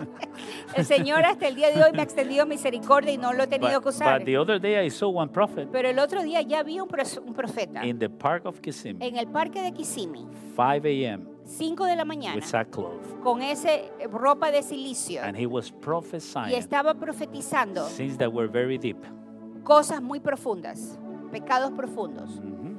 El 0.74 0.84
Señor 0.84 1.24
hasta 1.24 1.48
el 1.48 1.56
día 1.56 1.70
de 1.70 1.82
hoy 1.82 1.92
me 1.92 2.00
ha 2.00 2.04
extendido 2.04 2.46
misericordia 2.46 3.12
y 3.12 3.18
no 3.18 3.32
lo 3.32 3.44
he 3.44 3.46
tenido 3.46 3.74
but, 3.74 3.82
que 3.82 3.88
usar. 3.88 4.18
but 4.18 4.26
the 4.26 4.36
other 4.36 4.60
day 4.60 4.84
I 4.84 4.90
saw 4.90 5.08
one 5.08 5.30
prophet 5.30 5.68
Pero 5.70 5.88
el 5.88 5.98
otro 5.98 6.22
día 6.22 6.42
ya 6.42 6.62
vi 6.62 6.80
un, 6.80 6.88
profeta 6.88 7.84
in 7.84 7.98
the 7.98 8.08
park 8.08 8.46
of 8.46 8.60
Kissimmee, 8.60 9.06
en 9.06 9.16
el 9.16 9.26
parque 9.28 9.62
de 9.62 9.72
Kissimmee, 9.72 10.26
5 10.54 10.86
a.m. 10.86 11.24
5 11.44 11.84
de 11.84 11.96
la 11.96 12.04
mañana, 12.04 12.36
with 12.36 12.44
sackcloth, 12.44 13.20
con 13.22 13.42
ese 13.42 13.92
eh, 13.98 14.08
ropa 14.10 14.50
de 14.50 14.62
silicio 14.62 15.22
and 15.22 15.36
he 15.36 15.46
was 15.46 15.70
y 15.70 15.74
prophesying 15.80 16.54
estaba 16.54 16.94
profetizando 16.94 17.84
things 17.96 18.16
that 18.18 18.32
were 18.32 18.48
very 18.48 18.78
deep. 18.78 18.98
Cosas 19.66 20.00
muy 20.00 20.20
profundas, 20.20 20.96
pecados 21.32 21.72
profundos. 21.72 22.40
Mhm. 22.40 22.78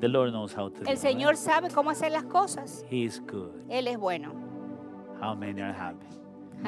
The 0.00 0.08
Lord 0.08 0.30
knows 0.30 0.54
how 0.56 0.70
to 0.70 0.80
do 0.84 0.86
El 0.88 0.94
it, 0.94 1.00
Señor 1.00 1.30
right? 1.32 1.38
sabe 1.38 1.70
cómo 1.70 1.90
hacer 1.90 2.12
las 2.12 2.24
cosas. 2.24 2.84
He 2.90 3.04
is 3.04 3.20
good. 3.20 3.50
Él 3.68 3.88
es 3.88 3.98
bueno. 3.98 4.32
How 5.20 5.34
many 5.34 5.60
are 5.60 5.72
happy? 5.72 6.06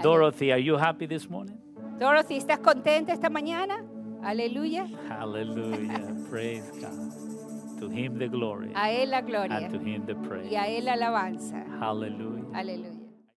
Dorothy, 0.02 0.50
are 0.52 0.62
you 0.62 0.76
happy 0.76 1.06
this 1.06 1.28
morning? 1.30 1.56
Dorothy, 1.98 2.36
¿estás 2.36 2.58
contenta 2.58 3.12
esta 3.12 3.30
mañana? 3.30 3.76
Aleluya. 4.22 4.86
Hallelujah. 5.08 6.00
Praise 6.30 6.70
God. 6.80 7.80
To 7.80 7.88
him 7.90 8.18
the 8.18 8.26
glory 8.28 8.72
A 8.74 8.90
Él 8.90 9.10
la 9.10 9.18
and 9.18 9.26
gloria 9.28 9.68
to 9.68 9.78
him 9.78 10.06
the 10.06 10.14
praise. 10.14 10.50
y 10.50 10.56
a 10.56 10.66
Él 10.66 10.86
la 10.86 10.94
alabanza. 10.94 11.62
Hallelujah. 11.78 12.44
Aleluya. 12.54 12.95